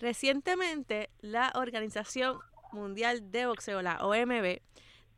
Recientemente, 0.00 1.10
la 1.20 1.52
Organización 1.54 2.38
Mundial 2.70 3.30
de 3.30 3.46
Boxeo, 3.46 3.82
la 3.82 4.04
OMB, 4.04 4.60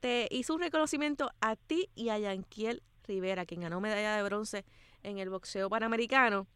te 0.01 0.29
hizo 0.31 0.55
un 0.55 0.61
reconocimiento 0.61 1.31
a 1.41 1.57
ti 1.57 1.89
y 1.95 2.11
a 2.11 2.19
Yanquiel 2.19 2.83
Rivera, 3.07 3.47
quien 3.47 3.63
ganó 3.63 3.81
medalla 3.81 4.17
de 4.17 4.23
bronce 4.23 4.65
en 5.03 5.19
el 5.19 5.31
boxeo 5.31 5.69
panamericano, 5.69 6.47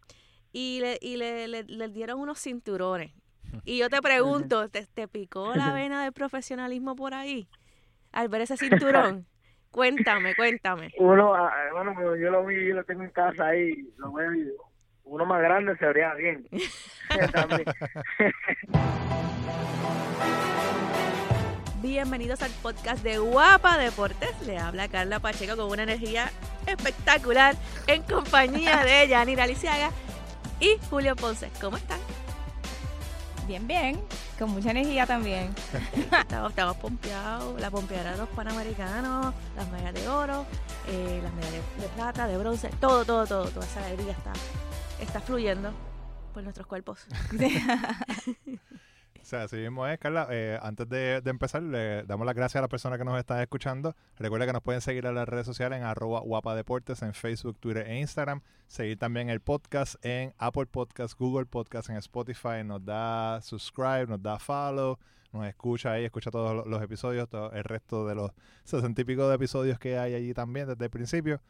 y 0.53 0.81
le, 0.81 0.99
y 1.01 1.17
le, 1.17 1.49
le- 1.49 1.65
le 1.65 1.89
dieron 1.89 2.21
unos 2.21 2.41
cinturones. 2.41 3.13
Y 3.65 3.79
yo 3.79 3.89
te 3.91 4.01
pregunto, 4.03 4.69
¿te, 4.69 4.87
te 4.87 5.09
picó 5.09 5.55
la 5.57 5.73
vena 5.75 6.03
del 6.05 6.13
profesionalismo 6.13 6.97
por 6.97 7.15
ahí? 7.15 7.49
Al 8.13 8.29
ver 8.29 8.43
ese 8.43 8.57
cinturón. 8.57 9.27
Cuéntame, 9.71 10.35
cuéntame. 10.35 10.93
Uno, 10.99 11.35
ah, 11.35 11.53
bueno, 11.73 11.95
yo 12.17 12.31
lo 12.31 12.45
vi, 12.45 12.69
yo 12.69 12.75
lo 12.75 12.85
tengo 12.85 13.03
en 13.03 13.11
casa 13.11 13.49
ahí, 13.49 13.73
lo 13.97 14.13
veo 14.13 14.35
y 14.35 14.53
uno 15.05 15.25
más 15.27 15.41
grande 15.43 15.77
se 15.79 15.87
vería 15.87 16.13
bien. 16.15 16.47
Bienvenidos 21.83 22.41
al 22.43 22.51
podcast 22.63 23.03
de 23.03 23.19
Guapa 23.19 23.77
Deportes. 23.77 24.31
Le 24.47 24.57
habla 24.59 24.87
Carla 24.89 25.21
Pacheco 25.21 25.55
con 25.57 25.71
una 25.71 25.83
energía 25.83 26.31
espectacular 26.67 27.55
en 27.87 28.03
compañía 28.03 28.83
de 28.85 29.09
Yanira 29.09 29.47
Lisiaga 29.47 29.91
y 30.61 30.79
Julio 30.89 31.15
Ponce. 31.17 31.51
¿Cómo 31.61 31.77
están? 31.77 31.99
Bien, 33.47 33.67
bien, 33.67 34.01
con 34.39 34.49
mucha 34.51 34.71
energía 34.71 35.07
también. 35.07 35.53
Estamos, 36.13 36.51
estamos 36.51 36.77
pompeados. 36.77 37.61
La 37.61 37.71
pompeadera 37.71 38.13
de 38.13 38.19
los 38.19 38.29
panamericanos, 38.31 39.35
las 39.57 39.69
medallas 39.71 39.95
de 39.95 40.09
oro, 40.09 40.47
eh, 40.87 41.21
las 41.23 41.33
medallas 41.35 41.63
de 41.79 41.89
plata, 41.89 42.29
de 42.29 42.39
bronce, 42.39 42.71
todo, 42.81 43.05
todo, 43.05 43.27
todo. 43.27 43.49
Toda 43.49 43.67
esa 43.67 43.85
alegría 43.85 44.13
está, 44.13 44.33
está 45.01 45.21
fluyendo 45.21 45.73
por 46.33 46.43
nuestros 46.43 46.67
cuerpos. 46.67 47.07
O 49.23 49.25
sea, 49.25 49.45
así 49.45 49.57
mismo 49.57 49.87
es, 49.87 50.01
Carla. 50.01 50.27
Eh, 50.31 50.59
antes 50.61 50.89
de, 50.89 51.21
de 51.21 51.31
empezar, 51.31 51.63
le 51.63 52.03
damos 52.03 52.27
las 52.27 52.35
gracias 52.35 52.57
a 52.57 52.63
las 52.63 52.69
personas 52.69 52.99
que 52.99 53.05
nos 53.05 53.17
están 53.17 53.41
escuchando. 53.41 53.95
Recuerda 54.19 54.47
que 54.47 54.53
nos 54.53 54.63
pueden 54.63 54.81
seguir 54.81 55.07
en 55.07 55.15
las 55.15 55.29
redes 55.29 55.47
sociales 55.47 55.79
en 55.79 55.85
arroba 55.85 56.21
guapadeportes 56.21 57.03
en 57.03 57.15
Facebook, 57.15 57.57
Twitter 57.61 57.87
e 57.87 58.01
Instagram. 58.01 58.41
Seguir 58.67 58.99
también 58.99 59.31
el 59.31 59.41
podcast 59.41 59.95
en 60.05 60.35
Apple 60.39 60.67
Podcast, 60.67 61.17
Google 61.17 61.47
Podcast, 61.47 61.89
en 61.89 61.97
Spotify. 61.99 62.65
Nos 62.65 62.85
da 62.85 63.41
subscribe, 63.43 64.09
nos 64.09 64.21
da 64.21 64.41
follow, 64.41 64.99
nos 65.33 65.47
escucha 65.47 65.93
ahí, 65.93 66.05
escucha 66.05 66.33
todos 66.33 66.57
los, 66.57 66.67
los 66.67 66.83
episodios, 66.83 67.29
todo 67.29 67.53
el 67.53 67.63
resto 67.63 68.05
de 68.09 68.17
los 68.17 68.33
sesenta 68.65 69.03
y 69.03 69.05
pico 69.05 69.29
de 69.29 69.37
episodios 69.37 69.79
que 69.79 69.99
hay 69.99 70.15
allí 70.15 70.35
también 70.35 70.67
desde 70.67 70.85
el 70.85 70.91
principio. 70.91 71.41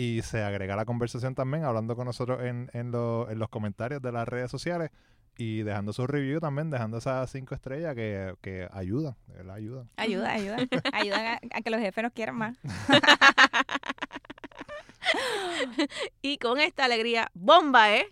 Y 0.00 0.22
se 0.22 0.42
agrega 0.44 0.74
a 0.74 0.76
la 0.76 0.84
conversación 0.84 1.34
también, 1.34 1.64
hablando 1.64 1.96
con 1.96 2.04
nosotros 2.06 2.40
en, 2.44 2.70
en, 2.72 2.92
lo- 2.92 3.28
en 3.28 3.40
los 3.40 3.48
comentarios 3.48 4.00
de 4.00 4.12
las 4.12 4.28
redes 4.28 4.48
sociales 4.48 4.90
y 5.36 5.62
dejando 5.62 5.92
su 5.92 6.06
review 6.06 6.38
también, 6.38 6.70
dejando 6.70 6.98
esas 6.98 7.28
cinco 7.32 7.56
estrellas 7.56 7.96
que, 7.96 8.32
que 8.40 8.68
ayudan, 8.70 9.16
de 9.26 9.34
verdad 9.34 9.54
ayudan. 9.56 9.90
Ayuda, 9.96 10.32
ayuda. 10.32 10.56
Ayudan 10.92 11.26
a, 11.26 11.40
a 11.52 11.60
que 11.62 11.70
los 11.70 11.80
jefes 11.80 12.02
nos 12.04 12.12
quieran 12.12 12.36
más. 12.36 12.56
Y 16.22 16.38
con 16.38 16.60
esta 16.60 16.84
alegría 16.84 17.30
bomba, 17.34 17.94
¿eh? 17.96 18.06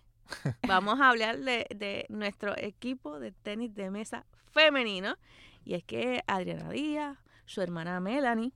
Vamos 0.67 1.01
a 1.01 1.11
hablar 1.11 1.39
de, 1.39 1.67
de 1.75 2.07
nuestro 2.09 2.57
equipo 2.57 3.21
de 3.21 3.33
tenis 3.33 3.75
de 3.75 3.91
mesa 3.91 4.25
femenino. 4.51 5.17
Y 5.65 5.75
es 5.75 5.85
que 5.85 6.23
Adriana 6.27 6.71
Díaz, 6.71 7.19
su 7.45 7.61
hermana 7.61 8.01
Melanie 8.01 8.53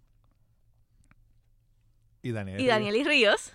Y 2.23 2.33
Daniel. 2.33 2.61
y 2.61 2.67
Danieli 2.67 3.05
Ríos 3.05 3.53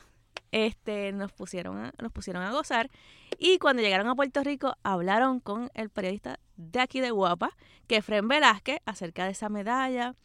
este, 0.52 1.12
nos, 1.12 1.32
pusieron 1.34 1.78
a, 1.78 1.94
nos 2.02 2.12
pusieron 2.12 2.42
a 2.42 2.52
gozar. 2.52 2.90
Y 3.38 3.58
cuando 3.60 3.82
llegaron 3.82 4.08
a 4.08 4.16
Puerto 4.16 4.44
Rico, 4.44 4.78
hablaron 4.84 5.40
con 5.40 5.70
el 5.74 5.90
periodista 5.90 6.40
de 6.56 6.80
aquí 6.80 7.02
de 7.02 7.12
Guapa, 7.12 7.52
que 7.88 8.02
Fren 8.02 8.28
Velázquez, 8.28 8.80
acerca 8.86 9.26
de 9.26 9.32
esa 9.32 9.50
medalla, 9.50 10.16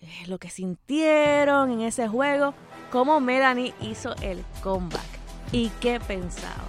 eh, 0.00 0.26
lo 0.28 0.38
que 0.38 0.50
sintieron 0.50 1.70
en 1.72 1.80
ese 1.80 2.06
juego, 2.08 2.54
cómo 2.92 3.20
Melanie 3.20 3.74
hizo 3.80 4.14
el 4.22 4.44
comeback 4.62 5.02
y 5.50 5.70
qué 5.80 5.98
pensaba. 5.98 6.68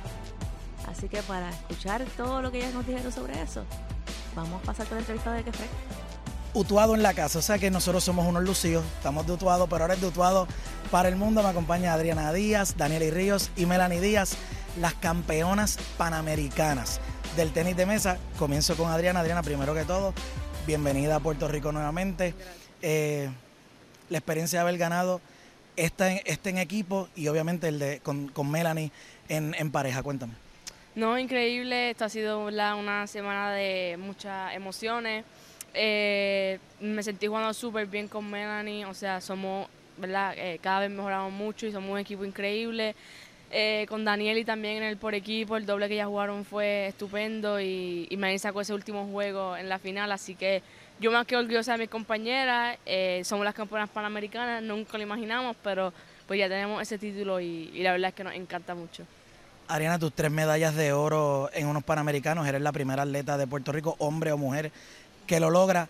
Así 0.87 1.09
que 1.09 1.21
para 1.23 1.49
escuchar 1.49 2.03
todo 2.17 2.41
lo 2.41 2.51
que 2.51 2.59
ellas 2.59 2.73
nos 2.73 2.87
dijeron 2.87 3.11
sobre 3.11 3.39
eso, 3.41 3.65
vamos 4.35 4.63
a 4.63 4.65
pasar 4.65 4.87
con 4.87 4.95
la 4.95 5.01
entrevista 5.01 5.33
de 5.33 5.43
Kefre. 5.43 5.67
Utuado 6.55 6.95
en 6.95 7.03
la 7.03 7.13
casa, 7.13 7.39
o 7.39 7.41
sea 7.41 7.59
que 7.59 7.69
nosotros 7.69 8.01
somos 8.01 8.25
unos 8.25 8.41
lucidos, 8.41 8.85
estamos 8.95 9.27
de 9.27 9.33
Utuado, 9.33 9.67
pero 9.67 9.83
ahora 9.83 9.95
es 9.95 9.99
de 9.99 10.07
Utuado 10.07 10.47
para 10.89 11.09
el 11.09 11.17
mundo. 11.17 11.43
Me 11.43 11.49
acompaña 11.49 11.91
Adriana 11.93 12.31
Díaz, 12.31 12.77
Daniela 12.77 13.13
Ríos 13.13 13.51
y 13.57 13.65
Melanie 13.65 13.99
Díaz, 13.99 14.37
las 14.79 14.93
campeonas 14.93 15.77
panamericanas 15.97 17.01
del 17.35 17.51
tenis 17.51 17.75
de 17.75 17.85
mesa. 17.85 18.17
Comienzo 18.39 18.77
con 18.77 18.89
Adriana. 18.89 19.19
Adriana, 19.19 19.43
primero 19.43 19.73
que 19.73 19.83
todo, 19.83 20.13
bienvenida 20.65 21.17
a 21.17 21.19
Puerto 21.19 21.49
Rico 21.49 21.73
nuevamente. 21.73 22.33
Eh, 22.81 23.29
la 24.09 24.17
experiencia 24.17 24.59
de 24.59 24.61
haber 24.61 24.77
ganado 24.77 25.19
este, 25.75 26.23
este 26.23 26.51
en 26.51 26.57
equipo 26.57 27.09
y 27.17 27.27
obviamente 27.27 27.67
el 27.67 27.79
de 27.79 27.99
con, 27.99 28.29
con 28.29 28.49
Melanie 28.49 28.93
en, 29.27 29.53
en 29.59 29.71
pareja, 29.71 30.01
cuéntame. 30.03 30.35
No, 30.95 31.19
increíble. 31.19 31.89
Esto 31.89 32.05
ha 32.05 32.09
sido 32.09 32.45
una 32.45 33.07
semana 33.07 33.51
de 33.51 33.97
muchas 33.99 34.55
emociones. 34.55 35.25
Eh, 35.75 36.59
me 36.79 37.03
sentí 37.03 37.27
jugando 37.27 37.53
súper 37.53 37.85
bien 37.85 38.07
con 38.07 38.29
Melanie. 38.29 38.85
O 38.85 38.93
sea, 38.93 39.21
somos, 39.21 39.67
¿verdad? 39.97 40.33
Eh, 40.37 40.59
cada 40.61 40.79
vez 40.81 40.89
mejoramos 40.89 41.31
mucho 41.31 41.67
y 41.67 41.71
somos 41.71 41.91
un 41.91 41.99
equipo 41.99 42.25
increíble. 42.25 42.95
Eh, 43.51 43.85
con 43.87 44.03
Danieli 44.03 44.43
también 44.43 44.77
en 44.77 44.83
el 44.83 44.97
por 44.97 45.13
equipo, 45.13 45.55
el 45.55 45.65
doble 45.65 45.87
que 45.87 45.95
ya 45.95 46.07
jugaron 46.07 46.45
fue 46.45 46.87
estupendo 46.87 47.59
y, 47.59 48.07
y 48.09 48.17
Melanie 48.17 48.39
sacó 48.39 48.61
ese 48.61 48.73
último 48.73 49.07
juego 49.07 49.55
en 49.55 49.69
la 49.69 49.77
final. 49.77 50.11
Así 50.11 50.35
que 50.35 50.63
yo 50.99 51.11
más 51.11 51.27
que 51.27 51.37
orgullosa 51.37 51.73
de 51.73 51.79
mis 51.79 51.89
compañeras, 51.89 52.77
somos 53.23 53.45
las 53.45 53.53
campeonas 53.53 53.89
panamericanas, 53.89 54.63
nunca 54.63 54.97
lo 54.97 55.03
imaginamos, 55.03 55.55
pero 55.61 55.93
pues 56.25 56.39
ya 56.39 56.49
tenemos 56.49 56.81
ese 56.81 56.97
título 56.97 57.39
y, 57.39 57.69
y 57.73 57.83
la 57.83 57.91
verdad 57.91 58.09
es 58.09 58.15
que 58.15 58.23
nos 58.23 58.33
encanta 58.33 58.73
mucho. 58.73 59.05
Ariana, 59.67 59.97
tus 59.97 60.13
tres 60.13 60.29
medallas 60.29 60.75
de 60.75 60.93
oro 60.93 61.49
en 61.53 61.67
unos 61.67 61.83
Panamericanos, 61.83 62.47
eres 62.47 62.61
la 62.61 62.71
primera 62.71 63.01
atleta 63.01 63.35
de 63.35 63.47
Puerto 63.47 63.71
Rico, 63.71 63.95
hombre 63.97 64.31
o 64.31 64.37
mujer, 64.37 64.71
que 65.25 65.39
lo 65.39 65.49
logra. 65.49 65.87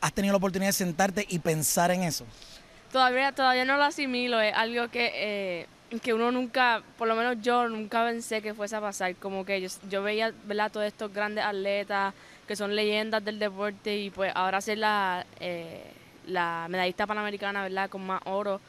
¿Has 0.00 0.12
tenido 0.12 0.32
la 0.32 0.38
oportunidad 0.38 0.68
de 0.68 0.74
sentarte 0.74 1.26
y 1.28 1.38
pensar 1.38 1.90
en 1.90 2.02
eso? 2.02 2.24
Todavía, 2.92 3.32
todavía 3.32 3.64
no 3.64 3.76
lo 3.76 3.84
asimilo, 3.84 4.40
es 4.40 4.54
algo 4.54 4.88
que, 4.88 5.12
eh, 5.14 5.66
que 6.02 6.14
uno 6.14 6.32
nunca, 6.32 6.82
por 6.98 7.06
lo 7.06 7.14
menos 7.14 7.36
yo 7.40 7.68
nunca 7.68 8.04
pensé 8.04 8.42
que 8.42 8.54
fuese 8.54 8.76
a 8.76 8.80
pasar. 8.80 9.14
Como 9.16 9.44
que 9.44 9.60
yo, 9.60 9.68
yo 9.88 10.02
veía 10.02 10.32
¿verdad? 10.44 10.72
todos 10.72 10.86
estos 10.86 11.12
grandes 11.12 11.44
atletas 11.44 12.14
que 12.48 12.56
son 12.56 12.74
leyendas 12.74 13.24
del 13.24 13.38
deporte 13.38 13.96
y 13.96 14.10
pues 14.10 14.32
ahora 14.34 14.60
ser 14.60 14.78
la, 14.78 15.24
eh, 15.38 15.84
la 16.26 16.66
medallista 16.68 17.06
panamericana 17.06 17.62
¿verdad? 17.62 17.88
con 17.88 18.04
más 18.04 18.20
oro 18.24 18.60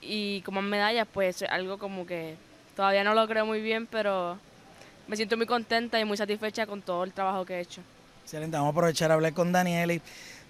y 0.00 0.40
con 0.42 0.54
más 0.54 0.64
medallas, 0.64 1.06
pues 1.12 1.42
es 1.42 1.48
algo 1.48 1.78
como 1.78 2.06
que 2.06 2.36
todavía 2.74 3.04
no 3.04 3.14
lo 3.14 3.28
creo 3.28 3.46
muy 3.46 3.60
bien, 3.60 3.86
pero 3.86 4.38
me 5.06 5.16
siento 5.16 5.36
muy 5.36 5.46
contenta 5.46 6.00
y 6.00 6.04
muy 6.04 6.16
satisfecha 6.16 6.66
con 6.66 6.82
todo 6.82 7.04
el 7.04 7.12
trabajo 7.12 7.44
que 7.44 7.54
he 7.54 7.60
hecho. 7.60 7.82
Excelente, 8.30 8.56
vamos 8.56 8.68
a 8.68 8.70
aprovechar 8.70 9.10
a 9.10 9.14
hablar 9.14 9.32
con 9.32 9.50
Danieli. 9.50 10.00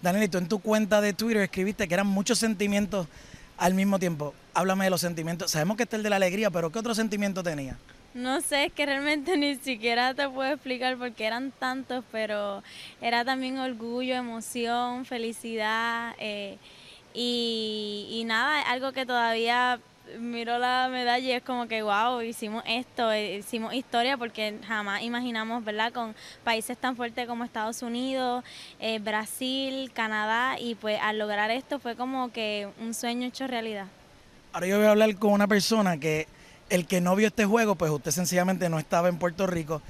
Danieli, 0.03 0.29
tú 0.29 0.37
en 0.37 0.49
tu 0.49 0.59
cuenta 0.59 1.01
de 1.01 1.15
Twitter 1.15 1.41
escribiste 1.41 1.89
que 1.89 1.95
eran 1.95 2.09
muchos 2.09 2.39
sentimientos 2.39 3.07
al 3.57 3.73
mismo 3.73 3.99
tiempo. 3.99 4.35
Háblame 4.53 4.85
de 4.85 4.91
los 4.91 5.01
sentimientos. 5.01 5.51
Sabemos 5.51 5.79
que 5.79 5.85
está 5.85 5.97
el 5.97 6.03
de 6.03 6.11
la 6.11 6.17
alegría, 6.17 6.51
pero 6.51 6.71
¿qué 6.71 6.79
otro 6.79 6.95
sentimiento 6.95 7.43
tenía? 7.43 7.79
No 8.13 8.43
sé, 8.43 8.67
es 8.67 8.73
que 8.75 8.85
realmente 8.85 9.35
ni 9.39 9.57
siquiera 9.57 10.13
te 10.13 10.29
puedo 10.29 10.53
explicar 10.53 10.99
porque 10.99 11.25
eran 11.25 11.53
tantos, 11.53 12.05
pero 12.13 12.63
era 13.01 13.25
también 13.25 13.57
orgullo, 13.57 14.15
emoción, 14.15 15.07
felicidad 15.07 16.15
eh, 16.19 16.59
y, 17.15 18.09
y 18.11 18.25
nada, 18.25 18.61
algo 18.61 18.93
que 18.93 19.07
todavía 19.07 19.81
miro 20.19 20.59
la 20.59 20.89
medalla 20.91 21.27
y 21.27 21.33
es 21.33 21.43
como 21.43 21.69
que 21.69 21.83
wow, 21.83 22.21
hicimos 22.23 22.63
esto, 22.67 23.13
eh, 23.13 23.39
hicimos 23.39 23.75
historia 23.75 24.17
porque 24.17 24.59
jamás 24.67 25.03
imaginamos, 25.03 25.65
¿verdad? 25.65 25.93
Con 25.93 26.15
países 26.45 26.77
tan 26.77 26.97
fuertes 26.97 27.27
como 27.27 27.45
Estados 27.45 27.83
Unidos, 27.83 28.45
eh, 28.79 28.99
Brasil, 28.99 29.91
Canadá 29.93 30.59
y 30.59 30.75
pues 30.75 30.99
al 31.03 31.19
lograr 31.19 31.51
esto 31.51 31.79
fue 31.79 31.97
como 31.97 32.33
que 32.33 32.69
un 32.81 32.95
sueño 32.95 33.27
hecho 33.27 33.47
realidad. 33.47 33.87
Ahora 34.53 34.67
yo 34.67 34.79
voy 34.79 34.87
a 34.87 34.91
hablar 34.91 35.15
con 35.17 35.33
una 35.33 35.47
persona 35.47 35.99
que 35.99 36.27
el 36.71 36.87
que 36.87 37.01
no 37.01 37.15
vio 37.17 37.29
este 37.29 37.45
juego, 37.45 37.75
pues 37.75 37.91
usted 37.91 38.11
sencillamente 38.11 38.69
no 38.69 38.79
estaba 38.79 39.09
en 39.09 39.19
Puerto 39.19 39.47
Rico, 39.47 39.83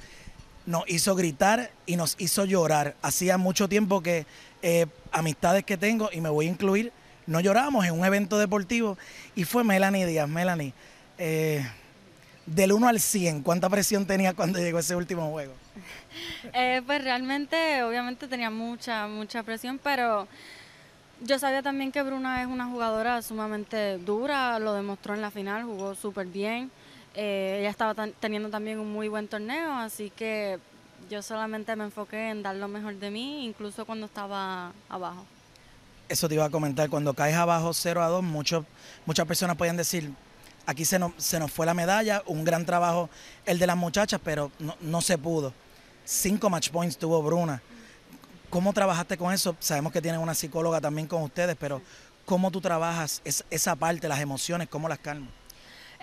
nos 0.65 0.87
hizo 0.89 1.15
gritar 1.15 1.71
y 1.85 1.95
nos 1.95 2.15
hizo 2.19 2.45
llorar. 2.45 2.95
Hacía 3.01 3.37
mucho 3.37 3.67
tiempo 3.67 4.01
que 4.01 4.25
eh, 4.61 4.85
amistades 5.11 5.63
que 5.63 5.77
tengo, 5.77 6.09
y 6.11 6.21
me 6.21 6.29
voy 6.29 6.47
a 6.47 6.49
incluir, 6.49 6.91
no 7.27 7.39
llorábamos 7.39 7.85
en 7.85 7.93
un 7.97 8.05
evento 8.05 8.37
deportivo 8.37 8.97
y 9.35 9.43
fue 9.43 9.63
Melanie 9.63 10.05
Díaz. 10.05 10.27
Melanie, 10.27 10.73
eh, 11.17 11.65
del 12.45 12.71
1 12.73 12.87
al 12.87 12.99
100, 12.99 13.43
¿cuánta 13.43 13.69
presión 13.69 14.05
tenía 14.05 14.33
cuando 14.33 14.59
llegó 14.59 14.79
ese 14.79 14.95
último 14.95 15.29
juego? 15.31 15.53
Eh, 16.53 16.81
pues 16.85 17.01
realmente, 17.03 17.83
obviamente 17.83 18.27
tenía 18.27 18.49
mucha, 18.49 19.07
mucha 19.07 19.43
presión, 19.43 19.79
pero 19.81 20.27
yo 21.21 21.39
sabía 21.39 21.61
también 21.61 21.91
que 21.91 22.01
Bruna 22.01 22.41
es 22.41 22.47
una 22.47 22.65
jugadora 22.65 23.21
sumamente 23.21 23.97
dura, 23.99 24.59
lo 24.59 24.73
demostró 24.73 25.13
en 25.13 25.21
la 25.21 25.31
final, 25.31 25.63
jugó 25.63 25.95
súper 25.95 26.27
bien. 26.27 26.69
Eh, 27.15 27.57
ella 27.59 27.69
estaba 27.69 28.07
teniendo 28.19 28.49
también 28.49 28.79
un 28.79 28.91
muy 28.91 29.07
buen 29.07 29.27
torneo, 29.27 29.73
así 29.73 30.09
que 30.09 30.59
Yo 31.09 31.21
solamente 31.21 31.75
me 31.75 31.85
enfoqué 31.85 32.29
en 32.29 32.43
dar 32.43 32.55
lo 32.55 32.67
mejor 32.67 32.95
de 32.95 33.09
mí, 33.11 33.45
incluso 33.45 33.85
cuando 33.85 34.05
estaba 34.05 34.71
abajo. 34.89 35.25
Eso 36.11 36.27
te 36.27 36.35
iba 36.35 36.43
a 36.43 36.49
comentar, 36.49 36.89
cuando 36.89 37.13
caes 37.13 37.37
abajo 37.37 37.73
0 37.73 38.03
a 38.03 38.07
2, 38.07 38.21
muchos, 38.21 38.65
muchas 39.05 39.25
personas 39.25 39.55
pueden 39.55 39.77
decir, 39.77 40.11
aquí 40.65 40.83
se 40.83 40.99
nos, 40.99 41.13
se 41.15 41.39
nos 41.39 41.49
fue 41.49 41.65
la 41.65 41.73
medalla, 41.73 42.21
un 42.25 42.43
gran 42.43 42.65
trabajo 42.65 43.09
el 43.45 43.57
de 43.59 43.65
las 43.65 43.77
muchachas, 43.77 44.19
pero 44.21 44.51
no, 44.59 44.75
no 44.81 44.99
se 44.99 45.17
pudo. 45.17 45.53
Cinco 46.03 46.49
match 46.49 46.69
points 46.69 46.97
tuvo 46.97 47.23
Bruna. 47.23 47.61
¿Cómo 48.49 48.73
trabajaste 48.73 49.17
con 49.17 49.33
eso? 49.33 49.55
Sabemos 49.59 49.93
que 49.93 50.01
tienen 50.01 50.19
una 50.19 50.35
psicóloga 50.35 50.81
también 50.81 51.07
con 51.07 51.21
ustedes, 51.23 51.55
pero 51.57 51.81
¿cómo 52.25 52.51
tú 52.51 52.59
trabajas 52.59 53.21
es- 53.23 53.45
esa 53.49 53.77
parte, 53.77 54.09
las 54.09 54.19
emociones, 54.19 54.67
cómo 54.67 54.89
las 54.89 54.99
calmas? 54.99 55.29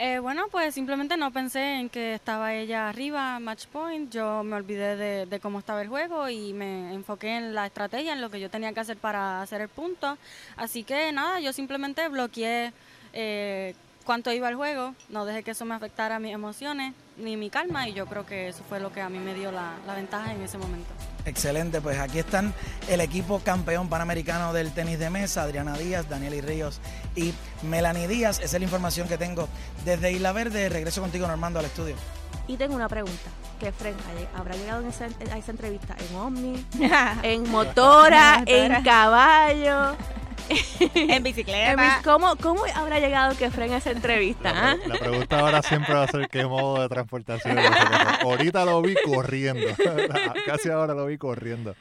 Eh, 0.00 0.20
bueno, 0.20 0.46
pues 0.52 0.74
simplemente 0.74 1.16
no 1.16 1.32
pensé 1.32 1.80
en 1.80 1.88
que 1.88 2.14
estaba 2.14 2.54
ella 2.54 2.88
arriba, 2.88 3.40
match 3.40 3.66
point. 3.66 4.12
Yo 4.12 4.44
me 4.44 4.54
olvidé 4.54 5.26
de, 5.26 5.40
cómo 5.40 5.58
estaba 5.58 5.82
el 5.82 5.88
juego 5.88 6.28
y 6.28 6.52
me 6.52 6.94
enfoqué 6.94 7.36
en 7.36 7.52
la 7.52 7.66
estrategia, 7.66 8.12
en 8.12 8.20
lo 8.20 8.30
que 8.30 8.38
yo 8.38 8.48
tenía 8.48 8.72
que 8.72 8.78
hacer 8.78 8.96
para 8.96 9.42
hacer 9.42 9.60
el 9.60 9.68
punto. 9.68 10.16
Así 10.56 10.84
que 10.84 11.10
nada, 11.10 11.40
yo 11.40 11.52
simplemente 11.52 12.08
bloqueé 12.08 12.72
eh, 13.12 13.74
cuánto 14.08 14.32
iba 14.32 14.48
el 14.48 14.54
juego, 14.54 14.94
no 15.10 15.26
dejé 15.26 15.42
que 15.42 15.50
eso 15.50 15.66
me 15.66 15.74
afectara 15.74 16.18
mis 16.18 16.32
emociones 16.32 16.94
ni 17.18 17.36
mi 17.36 17.50
calma 17.50 17.86
y 17.90 17.92
yo 17.92 18.06
creo 18.06 18.24
que 18.24 18.48
eso 18.48 18.62
fue 18.66 18.80
lo 18.80 18.90
que 18.90 19.02
a 19.02 19.10
mí 19.10 19.18
me 19.18 19.34
dio 19.34 19.52
la, 19.52 19.72
la 19.86 19.94
ventaja 19.94 20.32
en 20.32 20.40
ese 20.40 20.56
momento. 20.56 20.88
Excelente, 21.26 21.82
pues 21.82 21.98
aquí 21.98 22.18
están 22.18 22.54
el 22.88 23.02
equipo 23.02 23.40
campeón 23.40 23.90
panamericano 23.90 24.54
del 24.54 24.72
tenis 24.72 24.98
de 24.98 25.10
mesa, 25.10 25.42
Adriana 25.42 25.76
Díaz, 25.76 26.08
Daniel 26.08 26.42
Ríos 26.42 26.80
y 27.16 27.34
Melanie 27.64 28.08
Díaz. 28.08 28.38
Esa 28.38 28.56
es 28.56 28.60
la 28.60 28.64
información 28.64 29.08
que 29.08 29.18
tengo 29.18 29.46
desde 29.84 30.10
Isla 30.10 30.32
Verde. 30.32 30.70
Regreso 30.70 31.02
contigo, 31.02 31.26
Normando, 31.26 31.58
al 31.58 31.66
estudio. 31.66 31.94
Y 32.46 32.56
tengo 32.56 32.74
una 32.76 32.88
pregunta. 32.88 33.28
¿Qué 33.60 33.72
Fren 33.72 33.94
ha- 34.34 34.38
habrá 34.40 34.54
llegado 34.56 34.80
en 34.80 34.88
esa- 34.88 35.04
a 35.32 35.36
esa 35.36 35.50
entrevista? 35.50 35.94
¿En 36.08 36.16
Omni? 36.16 36.64
¿En 37.22 37.50
motora? 37.50 38.42
¿En 38.46 38.82
caballo? 38.82 39.96
En 40.48 41.10
En 41.10 41.22
bicicleta. 41.22 41.76
bis- 41.76 42.04
¿Cómo, 42.04 42.36
¿Cómo 42.36 42.62
habrá 42.74 42.98
llegado 43.00 43.36
que 43.36 43.50
Fren 43.50 43.72
a 43.72 43.76
esa 43.78 43.90
entrevista? 43.90 44.52
La, 44.52 44.70
ah? 44.72 44.76
pre- 44.76 44.88
la 44.88 44.98
pregunta 44.98 45.38
ahora 45.40 45.62
siempre 45.62 45.94
va 45.94 46.04
a 46.04 46.08
ser 46.08 46.28
qué 46.28 46.46
modo 46.46 46.82
de 46.82 46.88
transportación. 46.88 47.58
es. 47.58 47.70
Ahorita 48.22 48.64
lo 48.64 48.80
vi 48.82 48.94
corriendo. 49.04 49.66
Casi 50.46 50.70
ahora 50.70 50.94
lo 50.94 51.06
vi 51.06 51.18
corriendo. 51.18 51.74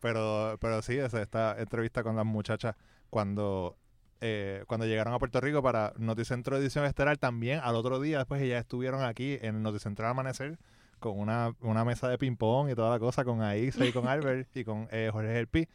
Pero, 0.00 0.56
pero 0.60 0.80
sí, 0.82 0.96
esa- 0.98 1.20
esta 1.22 1.56
entrevista 1.58 2.02
con 2.02 2.16
las 2.16 2.24
muchachas 2.24 2.74
cuando, 3.10 3.76
eh, 4.20 4.64
cuando 4.66 4.86
llegaron 4.86 5.12
a 5.12 5.18
Puerto 5.18 5.40
Rico 5.40 5.62
para 5.62 5.92
Noticentro 5.96 6.56
Edición 6.56 6.84
Estelar, 6.86 7.18
también 7.18 7.60
al 7.62 7.74
otro 7.76 8.00
día 8.00 8.18
después 8.18 8.40
ellas 8.42 8.60
estuvieron 8.60 9.02
aquí 9.02 9.38
en 9.42 9.62
Noticentro 9.62 10.06
al 10.06 10.12
Amanecer 10.12 10.58
con 11.00 11.18
una, 11.18 11.54
una 11.60 11.84
mesa 11.84 12.08
de 12.08 12.18
ping-pong 12.18 12.70
y 12.70 12.74
toda 12.74 12.90
la 12.90 12.98
cosa 12.98 13.24
con 13.24 13.42
Aisa 13.42 13.84
y 13.86 13.92
con 13.92 14.06
Albert 14.08 14.54
y 14.56 14.64
con 14.64 14.86
eh, 14.90 15.10
Jorge 15.12 15.32
Gelpi 15.32 15.68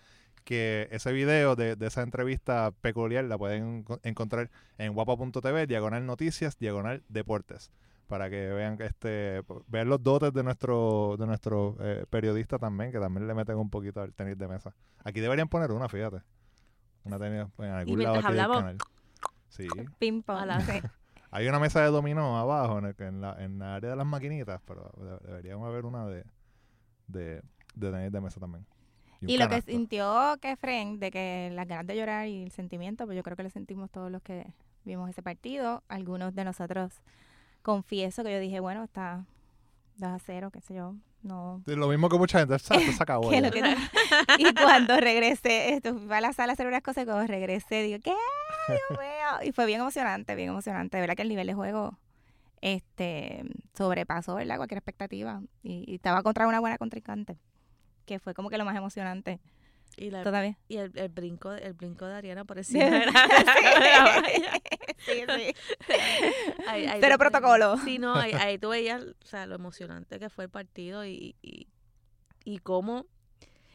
que 0.45 0.87
ese 0.91 1.11
video 1.11 1.57
de, 1.57 1.75
de 1.75 1.87
esa 1.87 2.01
entrevista 2.03 2.71
peculiar 2.81 3.25
la 3.25 3.37
pueden 3.37 3.83
enco- 3.83 3.99
encontrar 4.03 4.49
en 4.77 4.93
guapa.tv, 4.93 5.67
diagonal 5.67 6.05
noticias, 6.05 6.57
diagonal 6.57 7.03
deportes, 7.09 7.71
para 8.07 8.29
que 8.29 8.47
vean 8.51 8.77
que 8.77 8.85
este 8.85 9.41
vean 9.67 9.89
los 9.89 10.01
dotes 10.01 10.31
de 10.31 10.43
nuestro 10.43 11.17
de 11.19 11.25
nuestro 11.27 11.75
eh, 11.81 12.05
periodista 12.09 12.57
también, 12.59 12.91
que 12.93 12.99
también 12.99 13.27
le 13.27 13.33
meten 13.33 13.57
un 13.57 13.69
poquito 13.69 14.01
al 14.01 14.13
tenis 14.13 14.37
de 14.37 14.47
mesa. 14.47 14.73
Aquí 15.03 15.19
deberían 15.19 15.49
poner 15.49 15.71
una, 15.71 15.89
fíjate. 15.89 16.21
Una 17.03 17.19
tenis 17.19 17.45
en 17.57 17.65
algún 17.65 18.01
lado 18.03 18.13
mientras 18.13 18.25
aquí 18.25 18.33
del 18.33 18.39
hablamos- 18.45 18.57
canal. 18.57 18.77
Sí. 19.49 19.67
Ping 19.99 20.21
pong. 20.21 20.49
Hay 21.31 21.47
una 21.47 21.59
mesa 21.59 21.81
de 21.81 21.87
dominó 21.87 22.37
abajo 22.37 22.79
en, 22.79 22.85
el, 22.85 22.95
en, 22.99 23.19
la, 23.21 23.43
en 23.43 23.59
la 23.59 23.75
área 23.75 23.89
de 23.89 23.95
las 23.97 24.05
maquinitas, 24.05 24.61
pero 24.65 24.91
de- 24.97 25.27
deberíamos 25.27 25.67
haber 25.67 25.85
una 25.85 26.05
de, 26.07 26.23
de, 27.07 27.41
de 27.75 27.91
tenis 27.91 28.11
de 28.11 28.21
mesa 28.21 28.39
también. 28.39 28.65
Y 29.27 29.37
lo 29.37 29.49
que 29.49 29.61
sintió 29.61 30.37
Kefren 30.41 30.99
de 30.99 31.11
que 31.11 31.49
las 31.53 31.67
ganas 31.67 31.87
de 31.87 31.95
llorar 31.95 32.27
y 32.27 32.43
el 32.43 32.51
sentimiento, 32.51 33.05
pues 33.05 33.15
yo 33.15 33.23
creo 33.23 33.35
que 33.35 33.43
lo 33.43 33.49
sentimos 33.49 33.89
todos 33.89 34.11
los 34.11 34.21
que 34.21 34.47
vimos 34.83 35.09
ese 35.09 35.21
partido. 35.21 35.83
Algunos 35.87 36.35
de 36.35 36.43
nosotros, 36.45 36.93
confieso 37.61 38.23
que 38.23 38.31
yo 38.31 38.39
dije, 38.39 38.59
bueno, 38.59 38.83
está 38.83 39.25
2 39.97 40.09
a 40.09 40.19
0, 40.19 40.51
qué 40.51 40.61
sé 40.61 40.75
yo, 40.75 40.95
no. 41.23 41.61
Lo 41.65 41.87
mismo 41.87 42.09
que 42.09 42.17
mucha 42.17 42.39
gente, 42.39 42.59
se, 42.59 42.93
se 42.93 43.03
acabó. 43.03 43.29
que 43.31 43.41
que 43.41 43.75
y 44.37 44.53
cuando 44.53 44.97
regresé, 44.97 45.73
esto, 45.73 45.97
fui 45.97 46.13
a 46.13 46.21
la 46.21 46.33
sala 46.33 46.51
a 46.51 46.53
hacer 46.53 46.67
unas 46.67 46.81
cosas 46.81 47.03
y 47.03 47.05
cuando 47.05 47.25
regresé, 47.25 47.81
digo, 47.81 47.99
¿qué? 48.03 48.13
Dios 48.67 48.79
mío. 48.91 49.47
Y 49.47 49.51
fue 49.51 49.65
bien 49.65 49.81
emocionante, 49.81 50.35
bien 50.35 50.49
emocionante. 50.49 50.97
De 50.97 51.01
verdad 51.01 51.15
que 51.15 51.23
el 51.23 51.29
nivel 51.29 51.47
de 51.47 51.53
juego 51.53 51.97
este 52.61 53.43
sobrepasó, 53.75 54.35
¿verdad? 54.35 54.57
Cualquier 54.57 54.77
expectativa. 54.77 55.41
Y, 55.63 55.83
y 55.87 55.95
estaba 55.95 56.23
contra 56.23 56.47
una 56.47 56.59
buena 56.59 56.77
contrincante, 56.77 57.37
que 58.05 58.19
fue 58.19 58.33
como 58.33 58.49
que 58.49 58.57
lo 58.57 58.65
más 58.65 58.75
emocionante 58.75 59.39
Y, 59.97 60.09
la- 60.11 60.23
todavía. 60.23 60.57
y 60.67 60.77
el, 60.77 60.91
el 60.97 61.09
brinco, 61.09 61.51
el 61.53 61.73
brinco 61.73 62.05
de 62.05 62.15
Ariana 62.15 62.45
por 62.45 62.57
encima 62.59 62.85
de 62.85 63.05
la. 63.05 64.23
Sí, 65.05 65.23
sí. 65.27 65.53
Ahí- 66.67 66.85
ahí 66.85 66.99
Cero 67.01 67.15
tú- 67.15 67.19
protocolo. 67.19 67.77
Sí, 67.79 67.99
no, 67.99 68.15
ahí, 68.15 68.31
ahí 68.33 68.57
tú 68.57 68.69
veías 68.69 69.01
o 69.03 69.25
sea, 69.25 69.45
lo 69.45 69.55
emocionante 69.55 70.19
que 70.19 70.29
fue 70.29 70.45
el 70.45 70.49
partido 70.49 71.05
y, 71.05 71.35
y, 71.41 71.67
y 72.43 72.59
cómo, 72.59 73.05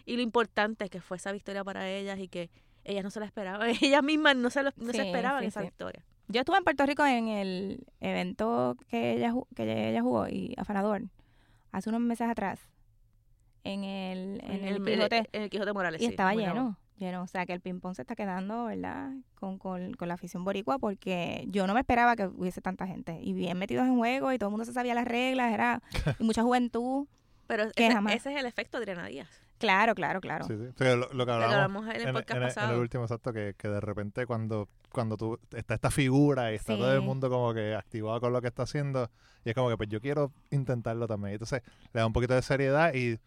y 0.06 0.16
lo 0.16 0.22
importante 0.22 0.88
que 0.88 1.00
fue 1.00 1.16
esa 1.16 1.32
victoria 1.32 1.62
para 1.64 1.88
ellas 1.88 2.18
y 2.18 2.28
que 2.28 2.50
ellas 2.84 3.04
no 3.04 3.10
se 3.10 3.20
la 3.20 3.26
esperaban, 3.26 3.68
ellas 3.80 4.02
mismas 4.02 4.36
no 4.36 4.50
se, 4.50 4.62
lo- 4.62 4.70
no 4.76 4.92
se 4.92 5.02
esperaban 5.06 5.42
sí, 5.42 5.48
esa 5.48 5.60
sí. 5.60 5.66
victoria. 5.66 6.04
Yo 6.28 6.40
estuve 6.40 6.58
en 6.58 6.64
Puerto 6.64 6.86
Rico 6.86 7.04
en 7.04 7.26
el 7.28 7.84
evento 8.00 8.76
que 8.88 9.12
ella, 9.14 9.34
que 9.56 9.88
ella 9.90 10.00
jugó 10.02 10.28
y 10.28 10.54
afanador 10.56 11.02
hace 11.72 11.88
unos 11.88 12.00
meses 12.00 12.28
atrás 12.28 12.60
en 13.64 13.84
el, 13.84 14.40
en 14.44 14.64
el, 14.64 14.84
Quijote. 14.84 15.28
en 15.32 15.42
el 15.42 15.50
Quijote 15.50 15.72
Morales, 15.72 16.00
Y 16.00 16.04
sí, 16.06 16.10
estaba 16.10 16.34
lleno, 16.34 16.76
lleno. 16.96 17.22
O 17.22 17.26
sea, 17.26 17.46
que 17.46 17.52
el 17.52 17.60
ping-pong 17.60 17.94
se 17.94 18.02
está 18.02 18.14
quedando, 18.16 18.64
¿verdad? 18.66 19.12
Con, 19.34 19.58
con, 19.58 19.92
con 19.94 20.08
la 20.08 20.14
afición 20.14 20.44
boricua, 20.44 20.78
porque 20.78 21.44
yo 21.48 21.66
no 21.66 21.74
me 21.74 21.80
esperaba 21.80 22.16
que 22.16 22.26
hubiese 22.26 22.60
tanta 22.60 22.86
gente. 22.86 23.18
Y 23.22 23.32
bien 23.32 23.58
metidos 23.58 23.86
en 23.86 23.96
juego, 23.96 24.32
y 24.32 24.38
todo 24.38 24.48
el 24.48 24.52
mundo 24.52 24.64
se 24.64 24.72
sabía 24.72 24.94
las 24.94 25.06
reglas, 25.06 25.52
era 25.52 25.82
y 26.18 26.24
mucha 26.24 26.42
juventud. 26.42 27.06
Pero 27.46 27.64
que 27.72 27.86
ese, 27.86 27.94
jamás- 27.94 28.14
ese 28.14 28.32
es 28.32 28.38
el 28.40 28.46
efecto 28.46 28.78
de 28.78 28.84
Adriana 28.84 29.06
Díaz. 29.08 29.28
Claro, 29.58 29.94
claro, 29.94 30.22
claro. 30.22 30.46
Sí, 30.46 30.54
sí. 30.56 30.64
O 30.68 30.72
sea, 30.78 30.96
lo, 30.96 31.12
lo 31.12 31.26
que 31.26 31.32
hablamos 31.32 31.86
en 31.88 31.96
el 31.96 32.08
en, 32.08 32.14
podcast 32.14 32.30
en- 32.36 32.42
en 32.44 32.48
pasado. 32.48 32.72
el 32.74 32.80
último 32.80 33.04
exacto, 33.04 33.30
que, 33.34 33.54
que 33.58 33.68
de 33.68 33.80
repente 33.80 34.24
cuando, 34.24 34.68
cuando 34.90 35.18
tú 35.18 35.38
está 35.54 35.74
esta 35.74 35.90
figura 35.90 36.50
y 36.50 36.54
está 36.54 36.78
todo 36.78 36.94
el 36.94 37.02
mundo 37.02 37.28
como 37.28 37.52
que 37.52 37.74
activado 37.74 38.18
con 38.22 38.32
lo 38.32 38.40
que 38.40 38.48
está 38.48 38.62
haciendo, 38.62 39.10
y 39.44 39.50
es 39.50 39.54
como 39.54 39.68
que 39.68 39.76
pues 39.76 39.90
yo 39.90 40.00
quiero 40.00 40.32
intentarlo 40.50 41.06
también. 41.06 41.34
Entonces 41.34 41.62
le 41.92 42.00
da 42.00 42.06
un 42.06 42.14
poquito 42.14 42.32
de 42.34 42.40
seriedad 42.40 42.94
y 42.94 43.18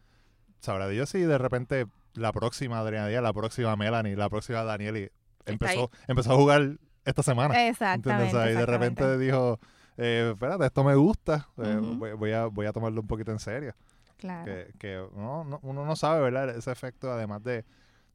sabrá 0.64 0.88
Dios 0.88 1.10
si 1.10 1.20
de 1.20 1.38
repente 1.38 1.86
la 2.16 2.32
próxima 2.32 2.80
Adriana 2.80 3.08
Díaz, 3.08 3.22
la 3.22 3.34
próxima 3.34 3.76
Melanie, 3.76 4.16
la 4.16 4.30
próxima 4.30 4.64
Danieli 4.64 5.10
empezó, 5.46 5.92
empezó 6.08 6.34
a 6.34 6.36
jugar 6.36 6.78
esta 7.06 7.22
semana. 7.22 7.68
Exactamente. 7.68 8.52
Y 8.52 8.56
de 8.56 8.66
repente 8.66 9.18
dijo, 9.18 9.60
eh, 9.98 10.30
espérate, 10.34 10.66
esto 10.66 10.84
me 10.84 10.96
gusta, 10.96 11.50
eh, 11.58 11.80
voy, 11.82 12.14
voy 12.14 12.32
a, 12.32 12.46
voy 12.46 12.66
a 12.66 12.72
tomarlo 12.72 13.02
un 13.02 13.08
poquito 13.08 13.32
en 13.32 13.40
serio. 13.40 13.76
Claro. 14.18 14.46
Que, 14.46 14.74
que 14.80 15.02
uno, 15.12 15.44
no, 15.44 15.60
uno 15.64 15.86
no 15.86 15.96
sabe, 15.98 16.22
¿verdad? 16.22 16.50
Ese 16.56 16.72
efecto, 16.72 17.12
además 17.12 17.44
de, 17.44 17.66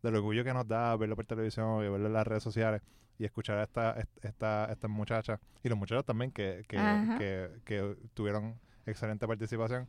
del 0.03 0.17
orgullo 0.17 0.43
que 0.43 0.55
nos 0.55 0.67
da 0.67 0.97
verlo 0.97 1.17
por 1.17 1.27
televisión 1.27 1.85
y 1.85 1.89
verlo 1.89 2.07
en 2.07 2.13
las 2.15 2.27
redes 2.27 2.43
sociales 2.43 2.81
y 3.19 3.25
escuchar 3.27 3.59
a 3.59 3.65
esta, 3.65 3.91
est- 4.01 4.25
esta, 4.25 4.67
estas 4.71 4.91
muchachas 4.91 5.39
y 5.63 5.69
los 5.69 5.77
muchachos 5.77 6.07
también 6.07 6.31
que, 6.31 6.65
que, 6.67 7.51
que 7.67 7.97
tuvieron 8.15 8.59
excelente 8.87 9.27
participación. 9.27 9.87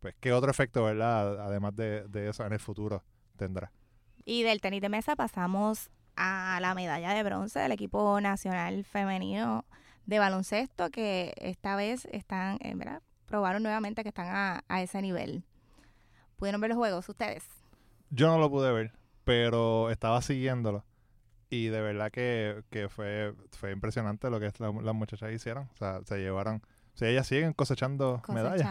Pues, 0.00 0.14
¿qué 0.20 0.32
otro 0.32 0.50
efecto, 0.50 0.84
verdad? 0.84 1.40
Además 1.40 1.74
de, 1.76 2.06
de 2.08 2.28
eso 2.28 2.44
en 2.46 2.52
el 2.52 2.60
futuro 2.60 3.02
tendrá? 3.36 3.72
Y 4.24 4.42
del 4.42 4.60
tenis 4.60 4.80
de 4.80 4.88
mesa 4.88 5.16
pasamos 5.16 5.90
a 6.16 6.58
la 6.60 6.74
medalla 6.74 7.12
de 7.14 7.22
bronce 7.22 7.58
del 7.60 7.72
equipo 7.72 8.20
nacional 8.20 8.84
femenino 8.84 9.64
de 10.06 10.18
baloncesto, 10.18 10.90
que 10.90 11.32
esta 11.36 11.76
vez 11.76 12.06
están, 12.06 12.58
eh, 12.60 12.74
¿verdad? 12.74 13.02
Probaron 13.26 13.62
nuevamente 13.62 14.02
que 14.02 14.08
están 14.10 14.28
a, 14.28 14.64
a 14.68 14.82
ese 14.82 15.02
nivel. 15.02 15.44
¿Pudieron 16.36 16.60
ver 16.60 16.70
los 16.70 16.76
juegos 16.78 17.08
ustedes? 17.08 17.44
Yo 18.10 18.28
no 18.28 18.38
lo 18.38 18.50
pude 18.50 18.72
ver, 18.72 18.92
pero 19.24 19.90
estaba 19.90 20.22
siguiéndolo. 20.22 20.84
Y 21.50 21.66
de 21.68 21.80
verdad 21.80 22.10
que, 22.10 22.62
que 22.70 22.88
fue, 22.88 23.34
fue 23.52 23.72
impresionante 23.72 24.30
lo 24.30 24.38
que 24.40 24.50
la- 24.58 24.72
las 24.82 24.94
muchachas 24.94 25.32
hicieron. 25.32 25.68
O 25.74 25.76
sea, 25.76 26.00
se 26.04 26.18
llevaron... 26.18 26.62
O 26.96 26.98
sea, 26.98 27.10
ellas 27.10 27.26
siguen 27.26 27.52
cosechando, 27.52 28.22
medallas. 28.42 28.62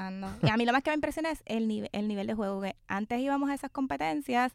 Y 0.41 0.49
a 0.49 0.57
mí 0.57 0.65
lo 0.65 0.73
más 0.73 0.81
que 0.81 0.89
me 0.89 0.95
impresiona 0.95 1.29
es 1.29 1.43
el, 1.45 1.69
nive- 1.69 1.89
el 1.91 2.07
nivel 2.07 2.25
de 2.25 2.33
juego. 2.33 2.59
Que 2.59 2.75
antes 2.87 3.19
íbamos 3.19 3.51
a 3.51 3.53
esas 3.53 3.69
competencias, 3.69 4.51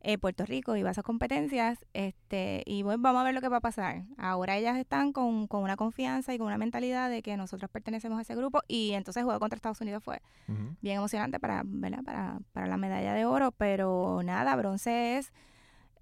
eh, 0.00 0.16
Puerto 0.16 0.46
Rico 0.46 0.74
iba 0.76 0.88
a 0.88 0.92
esas 0.92 1.04
competencias, 1.04 1.84
este, 1.92 2.62
y 2.64 2.82
bueno, 2.82 3.02
vamos 3.02 3.20
a 3.20 3.24
ver 3.24 3.34
lo 3.34 3.42
que 3.42 3.48
va 3.50 3.58
a 3.58 3.60
pasar. 3.60 4.04
Ahora 4.16 4.56
ellas 4.56 4.78
están 4.78 5.12
con, 5.12 5.46
con 5.46 5.62
una 5.62 5.76
confianza 5.76 6.32
y 6.32 6.38
con 6.38 6.46
una 6.46 6.56
mentalidad 6.56 7.10
de 7.10 7.22
que 7.22 7.36
nosotros 7.36 7.70
pertenecemos 7.70 8.18
a 8.18 8.22
ese 8.22 8.34
grupo, 8.34 8.62
y 8.66 8.92
entonces 8.92 9.20
el 9.20 9.24
juego 9.26 9.38
contra 9.38 9.56
Estados 9.56 9.80
Unidos 9.82 10.02
fue 10.02 10.20
bien 10.80 10.96
emocionante 10.96 11.38
para, 11.38 11.62
¿verdad? 11.66 12.02
para, 12.02 12.38
para 12.52 12.66
la 12.66 12.78
medalla 12.78 13.12
de 13.12 13.26
oro, 13.26 13.52
pero 13.52 14.22
nada, 14.24 14.56
bronce 14.56 15.18
es 15.18 15.32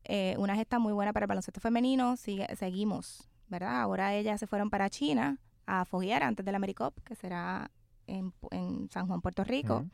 eh, 0.04 0.36
una 0.38 0.54
gesta 0.54 0.78
muy 0.78 0.92
buena 0.92 1.12
para 1.12 1.24
el 1.24 1.28
baloncesto 1.28 1.60
femenino, 1.60 2.16
sigue, 2.16 2.46
seguimos, 2.56 3.28
¿verdad? 3.48 3.80
Ahora 3.82 4.14
ellas 4.14 4.38
se 4.40 4.46
fueron 4.46 4.70
para 4.70 4.88
China 4.88 5.38
a 5.70 5.84
foguear 5.84 6.24
antes 6.24 6.44
del 6.44 6.56
AmeriCup, 6.56 7.00
que 7.04 7.14
será 7.14 7.70
en, 8.08 8.32
en 8.50 8.90
San 8.90 9.06
Juan, 9.06 9.20
Puerto 9.20 9.44
Rico. 9.44 9.86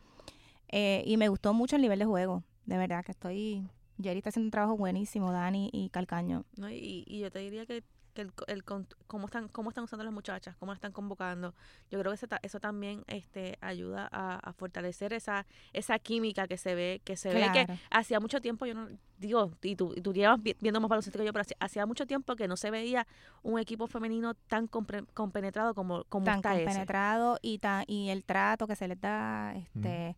Eh, 0.69 1.03
y 1.07 1.19
me 1.19 1.29
gustó 1.29 1.53
mucho 1.53 1.77
el 1.77 1.83
nivel 1.83 1.99
de 1.99 2.07
juego. 2.07 2.43
De 2.65 2.79
verdad 2.79 3.05
que 3.05 3.13
estoy... 3.13 3.69
Jerry 4.01 4.19
está 4.19 4.31
haciendo 4.31 4.47
un 4.47 4.51
trabajo 4.51 4.77
buenísimo, 4.77 5.33
Dani 5.33 5.71
y 5.73 5.91
Calcaño. 5.91 6.45
¿no? 6.57 6.71
Y, 6.71 7.05
y 7.07 7.21
yo 7.21 7.31
te 7.31 7.39
diría 7.41 7.67
que, 7.67 7.83
que 8.17 8.23
el, 8.23 8.33
co- 8.33 8.45
el 8.49 8.65
con- 8.65 8.89
cómo 9.07 9.27
están 9.27 9.47
cómo 9.49 9.69
están 9.69 9.85
usando 9.85 10.03
las 10.05 10.13
muchachas, 10.13 10.57
cómo 10.57 10.73
las 10.73 10.79
están 10.79 10.91
convocando. 10.91 11.55
Yo 11.91 12.01
creo 12.01 12.11
que 12.11 12.17
eso, 12.17 12.27
ta- 12.27 12.41
eso 12.43 12.59
también 12.59 13.05
este 13.07 13.57
ayuda 13.61 14.09
a, 14.11 14.35
a 14.39 14.53
fortalecer 14.53 15.13
esa 15.13 15.47
esa 15.73 15.99
química 16.01 16.49
que 16.49 16.57
se 16.57 16.75
ve 16.75 17.01
que 17.05 17.17
se 17.17 17.29
ve 17.33 17.41
que 17.53 17.67
hacía 17.91 18.19
mucho 18.19 18.41
tiempo 18.41 18.67
yo 18.67 18.75
no 18.75 18.89
digo 19.19 19.53
y 19.63 19.77
tú, 19.77 19.93
y 19.97 20.01
tú 20.01 20.13
llevas 20.13 20.43
vi- 20.43 20.57
viendo 20.61 20.81
más 20.81 20.89
baloncesto 20.91 21.19
que 21.19 21.25
yo 21.25 21.33
pero 21.33 21.43
hacía, 21.43 21.57
hacía 21.61 21.87
mucho 21.87 22.07
tiempo 22.07 22.35
que 22.35 22.49
no 22.49 22.57
se 22.57 22.71
veía 22.73 23.07
un 23.43 23.59
equipo 23.61 23.87
femenino 23.87 24.35
tan 24.35 24.69
compre- 24.69 25.07
compenetrado 25.15 25.75
como 25.75 26.05
como 26.09 26.25
tan 26.25 26.37
está 26.37 26.55
ese. 26.57 26.65
compenetrado 26.65 27.39
y 27.43 27.59
tan 27.59 27.85
y 27.87 28.11
el 28.11 28.25
trato 28.25 28.67
que 28.67 28.75
se 28.77 28.89
les 28.89 29.01
da 29.01 29.55
este 29.55 30.17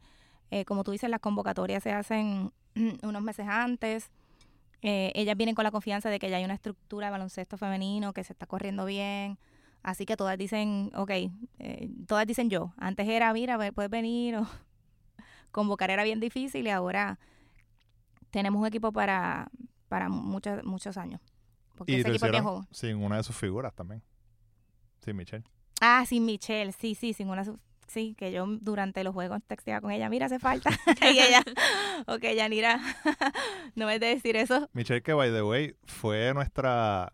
eh, 0.51 0.65
como 0.65 0.83
tú 0.85 0.93
dices 0.93 1.11
las 1.11 1.21
convocatorias 1.21 1.83
se 1.83 1.93
hacen 1.93 2.53
unos 3.03 3.23
meses 3.23 3.47
antes 3.49 4.11
Eh, 4.83 5.11
ellas 5.17 5.37
vienen 5.37 5.55
con 5.57 5.65
la 5.65 5.71
confianza 5.73 6.09
de 6.09 6.19
que 6.21 6.31
ya 6.31 6.37
hay 6.37 6.45
una 6.45 6.55
estructura 6.55 7.09
de 7.09 7.11
baloncesto 7.11 7.57
femenino 7.57 8.13
que 8.13 8.23
se 8.23 8.33
está 8.33 8.47
corriendo 8.47 8.85
bien 8.85 9.37
así 9.83 10.07
que 10.07 10.17
todas 10.17 10.39
dicen 10.39 10.93
ok 10.95 11.11
eh, 11.59 11.91
todas 12.07 12.27
dicen 12.29 12.49
yo 12.49 12.73
antes 12.77 13.09
era 13.09 13.33
mira 13.33 13.59
puedes 13.73 13.91
venir 13.91 14.37
o 14.37 14.47
convocar 15.51 15.91
era 15.91 16.05
bien 16.05 16.21
difícil 16.21 16.67
y 16.67 16.71
ahora 16.71 17.19
tenemos 18.31 18.61
un 18.61 18.67
equipo 18.67 18.93
para 18.93 19.51
para 19.89 20.09
muchos 20.09 20.63
muchos 20.65 20.97
años 20.97 21.21
porque 21.77 21.93
Y 21.93 21.97
ese 21.97 22.09
lo 22.09 22.15
equipo 22.15 22.27
hicieron 22.29 22.67
sin 22.71 22.97
una 23.03 23.17
de 23.17 23.23
sus 23.23 23.37
figuras 23.37 23.75
también. 23.75 24.03
Sí, 25.05 25.13
Michelle. 25.13 25.45
Ah, 25.81 26.05
sin 26.07 26.25
Michelle, 26.25 26.73
sí, 26.73 26.95
sí, 26.97 27.13
sin 27.13 27.31
una... 27.31 27.45
su- 27.45 27.59
Sí, 27.89 28.15
que 28.17 28.31
yo 28.33 28.47
durante 28.61 29.03
los 29.03 29.15
juegos 29.15 29.41
texteaba 29.47 29.81
con 29.81 29.91
ella, 29.91 30.09
mira, 30.09 30.27
hace 30.27 30.39
falta. 30.39 30.71
y 31.13 31.19
ella, 31.19 31.43
ok, 32.07 32.23
Yanira, 32.37 32.79
no 33.75 33.87
me 33.87 33.99
de 33.99 34.07
decir 34.07 34.37
eso. 34.37 34.69
Michelle, 34.73 35.03
que 35.03 35.13
by 35.15 35.31
the 35.33 35.43
way, 35.43 35.75
fue 35.85 36.33
nuestra 36.35 37.13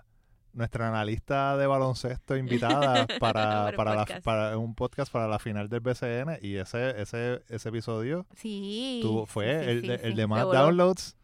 nuestra 0.52 0.86
analista 0.88 1.56
de 1.56 1.66
baloncesto 1.66 2.36
invitada 2.36 3.08
para, 3.18 3.72
Para 3.72 3.76
para, 3.76 3.90
un 3.90 3.96
la- 3.96 4.04
podcast. 4.04 4.24
para 4.24 4.58
un 4.58 4.74
podcast 4.76 5.12
para 5.12 5.26
la 5.26 5.40
final 5.40 5.68
del 5.68 5.80
BCN 5.80 6.38
y 6.42 6.54
ese 6.56 7.00
ese 7.02 7.42
ese 7.48 7.68
episodio 7.70 8.24
Sí. 8.36 9.00
tuvo, 9.02 9.26
sí, 9.26 9.32
fue 9.32 9.46
sí, 9.64 9.70
el, 9.70 9.80
sí, 9.80 9.86
de, 9.88 9.94
el 9.96 10.10
sí. 10.12 10.14
de 10.14 10.26
más 10.28 10.44
downloads 10.44 11.16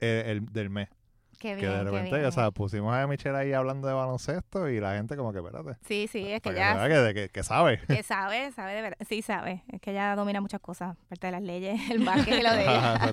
eh, 0.00 0.24
el 0.26 0.44
del 0.52 0.68
mes. 0.68 0.90
Qué 1.38 1.48
que 1.50 1.56
bien, 1.56 1.70
de 1.72 1.78
qué 1.78 1.84
repente, 1.84 2.16
bien. 2.16 2.24
o 2.26 2.32
sea, 2.32 2.50
pusimos 2.50 2.94
a 2.94 3.06
Michelle 3.06 3.36
ahí 3.36 3.52
hablando 3.52 3.88
de 3.88 3.94
baloncesto 3.94 4.68
y 4.68 4.80
la 4.80 4.94
gente 4.96 5.16
como 5.16 5.32
que, 5.32 5.38
espérate. 5.38 5.76
Sí, 5.86 6.08
sí, 6.10 6.30
es 6.32 6.40
que 6.40 6.50
que 6.50 6.56
ya 6.56 6.88
que, 6.88 7.14
que, 7.14 7.28
que 7.28 7.42
sabe. 7.42 7.80
que 7.86 8.02
sabe, 8.02 8.52
sabe 8.52 8.74
de 8.74 8.82
verdad. 8.82 8.98
Sí, 9.08 9.22
sabe. 9.22 9.62
Es 9.72 9.80
que 9.80 9.90
ella 9.92 10.16
domina 10.16 10.40
muchas 10.40 10.60
cosas, 10.60 10.96
parte 11.08 11.26
de 11.26 11.32
las 11.32 11.42
leyes, 11.42 11.90
el 11.90 12.04
básquet 12.04 12.40
y 12.40 12.42
lo 12.42 12.52
de 12.54 12.62
ella. 12.62 13.12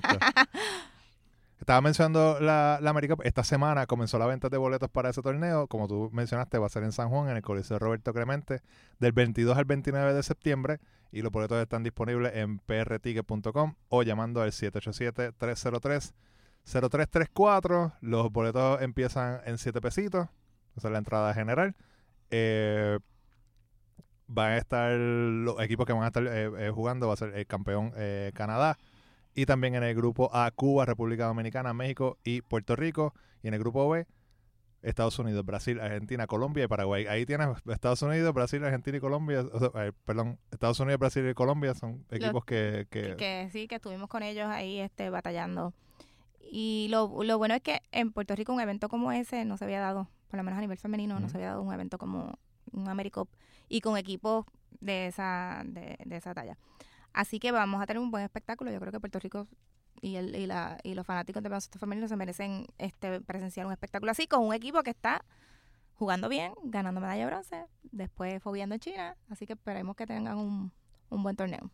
Estaba 1.60 1.80
mencionando 1.80 2.40
la, 2.40 2.78
la 2.82 2.90
América. 2.90 3.14
Esta 3.22 3.44
semana 3.44 3.86
comenzó 3.86 4.18
la 4.18 4.26
venta 4.26 4.48
de 4.48 4.56
boletos 4.56 4.90
para 4.90 5.10
ese 5.10 5.22
torneo. 5.22 5.68
Como 5.68 5.86
tú 5.86 6.10
mencionaste, 6.12 6.58
va 6.58 6.66
a 6.66 6.68
ser 6.68 6.82
en 6.82 6.90
San 6.90 7.08
Juan, 7.08 7.28
en 7.30 7.36
el 7.36 7.42
Coliseo 7.42 7.78
Roberto 7.78 8.12
Clemente, 8.12 8.62
del 8.98 9.12
22 9.12 9.56
al 9.56 9.64
29 9.64 10.12
de 10.12 10.22
septiembre. 10.24 10.80
Y 11.12 11.22
los 11.22 11.30
boletos 11.30 11.62
están 11.62 11.84
disponibles 11.84 12.34
en 12.34 12.58
prticket.com 12.58 13.76
o 13.90 14.02
llamando 14.02 14.42
al 14.42 14.50
787-303-0334. 16.66 17.94
Los 18.00 18.30
boletos 18.32 18.80
empiezan 18.82 19.40
en 19.44 19.58
7 19.58 19.80
pesitos. 19.80 20.28
Esa 20.76 20.88
es 20.88 20.92
la 20.92 20.98
entrada 20.98 21.34
general. 21.34 21.74
Eh, 22.30 22.98
van 24.26 24.52
a 24.52 24.56
estar 24.56 24.92
los 24.92 25.60
equipos 25.60 25.86
que 25.86 25.92
van 25.92 26.04
a 26.04 26.06
estar 26.08 26.26
eh, 26.26 26.50
eh, 26.58 26.70
jugando. 26.70 27.08
Va 27.08 27.14
a 27.14 27.16
ser 27.16 27.34
el 27.36 27.46
campeón 27.46 27.92
eh, 27.96 28.32
Canadá. 28.34 28.78
Y 29.34 29.46
también 29.46 29.74
en 29.74 29.82
el 29.82 29.94
grupo 29.94 30.30
A, 30.34 30.50
Cuba, 30.50 30.84
República 30.84 31.26
Dominicana, 31.26 31.72
México 31.72 32.18
y 32.24 32.42
Puerto 32.42 32.76
Rico. 32.76 33.14
Y 33.42 33.48
en 33.48 33.54
el 33.54 33.60
grupo 33.60 33.88
B, 33.88 34.06
Estados 34.82 35.18
Unidos, 35.18 35.44
Brasil, 35.44 35.80
Argentina, 35.80 36.26
Colombia 36.26 36.64
y 36.64 36.68
Paraguay. 36.68 37.06
Ahí 37.06 37.24
tienes 37.24 37.48
Estados 37.66 38.02
Unidos, 38.02 38.34
Brasil, 38.34 38.62
Argentina 38.64 38.96
y 38.96 39.00
Colombia. 39.00 39.44
o 39.52 39.58
sea, 39.58 39.86
eh, 39.86 39.92
perdón, 40.04 40.38
Estados 40.50 40.78
Unidos, 40.80 40.98
Brasil 40.98 41.28
y 41.28 41.34
Colombia 41.34 41.74
son 41.74 42.04
equipos 42.10 42.44
que, 42.44 42.86
que, 42.90 43.02
que, 43.02 43.16
que 43.16 43.48
sí, 43.52 43.68
que 43.68 43.76
estuvimos 43.76 44.08
con 44.08 44.22
ellos 44.22 44.48
ahí 44.48 44.80
este, 44.80 45.08
batallando. 45.10 45.72
Y 46.50 46.88
lo, 46.90 47.22
lo 47.22 47.38
bueno 47.38 47.54
es 47.54 47.62
que 47.62 47.80
en 47.92 48.12
Puerto 48.12 48.34
Rico 48.34 48.52
un 48.52 48.60
evento 48.60 48.88
como 48.88 49.12
ese 49.12 49.44
no 49.44 49.56
se 49.56 49.64
había 49.64 49.80
dado, 49.80 50.08
por 50.28 50.36
lo 50.36 50.44
menos 50.44 50.58
a 50.58 50.60
nivel 50.60 50.78
femenino, 50.78 51.18
no 51.18 51.28
se 51.28 51.36
había 51.36 51.48
dado 51.48 51.62
un 51.62 51.72
evento 51.72 51.98
como 51.98 52.38
un 52.72 52.88
AmeriCup 52.88 53.28
y 53.68 53.80
con 53.80 53.96
equipos 53.96 54.46
de 54.80 55.06
esa, 55.06 55.62
de, 55.64 55.98
de 56.04 56.16
esa 56.16 56.34
talla. 56.34 56.58
Así 57.12 57.38
que 57.38 57.52
vamos 57.52 57.82
a 57.82 57.86
tener 57.86 58.02
un 58.02 58.10
buen 58.10 58.24
espectáculo. 58.24 58.70
Yo 58.70 58.80
creo 58.80 58.92
que 58.92 59.00
Puerto 59.00 59.18
Rico 59.18 59.46
y, 60.00 60.16
el, 60.16 60.34
y, 60.34 60.46
la, 60.46 60.78
y 60.82 60.94
los 60.94 61.06
fanáticos 61.06 61.42
de 61.42 61.48
baloncesto 61.48 61.78
femenino 61.78 62.08
se 62.08 62.16
merecen 62.16 62.66
este 62.78 63.20
presenciar 63.20 63.66
un 63.66 63.72
espectáculo 63.72 64.10
así 64.10 64.26
con 64.26 64.42
un 64.44 64.54
equipo 64.54 64.82
que 64.82 64.90
está 64.90 65.24
jugando 65.94 66.28
bien, 66.28 66.52
ganando 66.64 67.00
medalla 67.00 67.20
de 67.20 67.26
bronce, 67.26 67.64
después 67.92 68.42
fobiando 68.42 68.74
en 68.74 68.80
China. 68.80 69.16
Así 69.28 69.46
que 69.46 69.52
esperemos 69.52 69.94
que 69.94 70.06
tengan 70.06 70.38
un, 70.38 70.72
un 71.10 71.22
buen 71.22 71.36
torneo. 71.36 71.70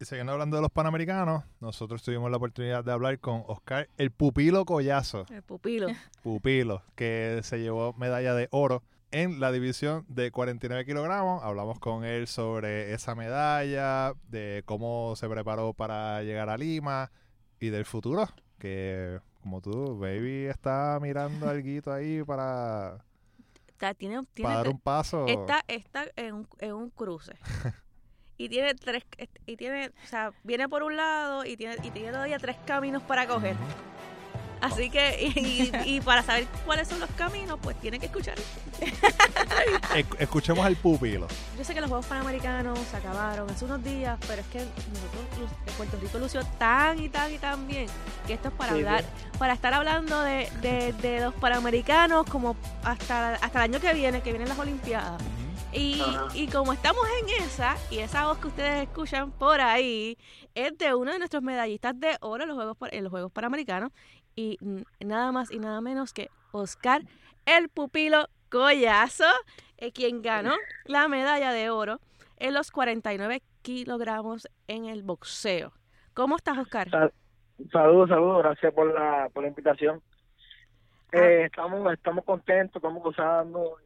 Y 0.00 0.04
siguiendo 0.04 0.32
hablando 0.32 0.56
de 0.56 0.62
los 0.62 0.70
Panamericanos, 0.70 1.42
nosotros 1.60 2.02
tuvimos 2.04 2.30
la 2.30 2.36
oportunidad 2.36 2.84
de 2.84 2.92
hablar 2.92 3.18
con 3.18 3.42
Oscar 3.48 3.88
el 3.96 4.12
Pupilo 4.12 4.64
Collazo. 4.64 5.26
El 5.30 5.42
pupilo. 5.42 5.88
Pupilo, 6.22 6.82
que 6.94 7.40
se 7.42 7.58
llevó 7.58 7.92
medalla 7.94 8.32
de 8.34 8.46
oro 8.52 8.84
en 9.10 9.40
la 9.40 9.50
división 9.50 10.04
de 10.08 10.30
49 10.30 10.84
kilogramos. 10.84 11.42
Hablamos 11.42 11.80
con 11.80 12.04
él 12.04 12.28
sobre 12.28 12.92
esa 12.94 13.16
medalla, 13.16 14.12
de 14.28 14.62
cómo 14.66 15.14
se 15.16 15.28
preparó 15.28 15.72
para 15.74 16.22
llegar 16.22 16.48
a 16.48 16.56
Lima 16.56 17.10
y 17.58 17.70
del 17.70 17.84
futuro. 17.84 18.28
Que, 18.60 19.18
como 19.42 19.60
tú, 19.60 19.98
Baby 19.98 20.44
está 20.46 20.98
mirando 21.02 21.48
algo 21.50 21.92
ahí 21.92 22.22
para, 22.22 23.04
Está- 23.66 23.94
tiene, 23.94 24.22
tiene 24.32 24.48
para 24.48 24.58
dar 24.58 24.68
un 24.68 24.78
paso. 24.78 25.26
Está, 25.26 25.64
está 25.66 26.04
en, 26.14 26.34
un, 26.34 26.48
en 26.60 26.72
un 26.74 26.90
cruce. 26.90 27.32
Y 28.38 28.48
tiene 28.48 28.74
tres, 28.74 29.02
y 29.46 29.56
tiene, 29.56 29.88
o 29.88 30.06
sea, 30.08 30.32
viene 30.44 30.68
por 30.68 30.84
un 30.84 30.96
lado 30.96 31.44
y 31.44 31.56
tiene, 31.56 31.76
y 31.82 31.90
tiene 31.90 32.12
todavía 32.12 32.38
tres 32.38 32.56
caminos 32.64 33.02
para 33.02 33.26
coger. 33.26 33.56
Así 34.60 34.90
que, 34.90 35.32
y, 35.84 36.00
para 36.00 36.22
saber 36.22 36.46
cuáles 36.64 36.88
son 36.88 37.00
los 37.00 37.10
caminos, 37.10 37.58
pues 37.62 37.76
tiene 37.80 37.98
que 37.98 38.06
escuchar. 38.06 38.36
Escuchemos 40.18 40.64
al 40.64 40.76
Pupilo. 40.76 41.26
Yo 41.56 41.64
sé 41.64 41.74
que 41.74 41.80
los 41.80 41.88
Juegos 41.88 42.06
Panamericanos 42.06 42.78
se 42.78 42.96
acabaron 42.96 43.48
hace 43.50 43.64
unos 43.64 43.82
días, 43.82 44.18
pero 44.26 44.40
es 44.40 44.46
que 44.48 44.58
nosotros, 44.58 45.76
Puerto 45.76 45.96
Rico 46.00 46.18
lució 46.18 46.44
tan 46.58 47.00
y 47.00 47.08
tan 47.08 47.32
y 47.32 47.38
tan 47.38 47.66
bien 47.66 47.86
que 48.26 48.34
esto 48.34 48.48
es 48.48 48.54
para 48.54 48.72
Sí, 48.72 48.78
hablar, 48.78 49.04
para 49.38 49.52
estar 49.52 49.74
hablando 49.74 50.22
de, 50.22 50.48
de, 50.60 50.92
de 50.94 51.20
los 51.20 51.34
Panamericanos 51.34 52.26
como 52.26 52.56
hasta, 52.82 53.34
hasta 53.34 53.64
el 53.64 53.72
año 53.72 53.80
que 53.80 53.94
viene, 53.94 54.20
que 54.22 54.30
vienen 54.30 54.48
las 54.48 54.58
Olimpiadas. 54.58 55.22
Y 55.72 56.48
como 56.48 56.72
estamos 56.72 57.04
en 57.22 57.42
esa, 57.44 57.76
y 57.90 57.98
esa 57.98 58.26
voz 58.26 58.38
que 58.38 58.48
ustedes 58.48 58.82
escuchan 58.88 59.30
por 59.32 59.60
ahí, 59.60 60.16
es 60.54 60.76
de 60.78 60.94
uno 60.94 61.12
de 61.12 61.18
nuestros 61.18 61.42
medallistas 61.42 61.98
de 62.00 62.16
oro 62.20 62.42
en 62.44 62.48
los 62.48 62.56
Juegos, 62.56 62.76
en 62.90 63.04
los 63.04 63.10
Juegos 63.10 63.32
Panamericanos, 63.32 63.90
y 64.34 64.56
nada 65.00 65.32
más 65.32 65.50
y 65.50 65.58
nada 65.58 65.80
menos 65.80 66.12
que 66.12 66.30
Oscar 66.52 67.02
el 67.44 67.68
Pupilo 67.68 68.26
Collazo, 68.50 69.24
eh, 69.78 69.92
quien 69.92 70.22
ganó 70.22 70.54
la 70.84 71.08
medalla 71.08 71.52
de 71.52 71.70
oro 71.70 72.00
en 72.36 72.54
los 72.54 72.70
49 72.70 73.42
kilogramos 73.62 74.48
en 74.68 74.86
el 74.86 75.02
boxeo. 75.02 75.72
¿Cómo 76.14 76.36
estás, 76.36 76.56
Oscar? 76.58 76.88
Sal- 76.90 77.12
Saludos, 77.72 78.08
saludos, 78.08 78.42
gracias 78.44 78.72
por 78.72 78.94
la, 78.94 79.28
por 79.34 79.42
la 79.42 79.48
invitación. 79.48 80.00
Eh, 81.10 81.44
estamos, 81.46 81.92
estamos 81.92 82.24
contentos, 82.24 82.76
estamos 82.76 83.02
gozando. 83.02 83.78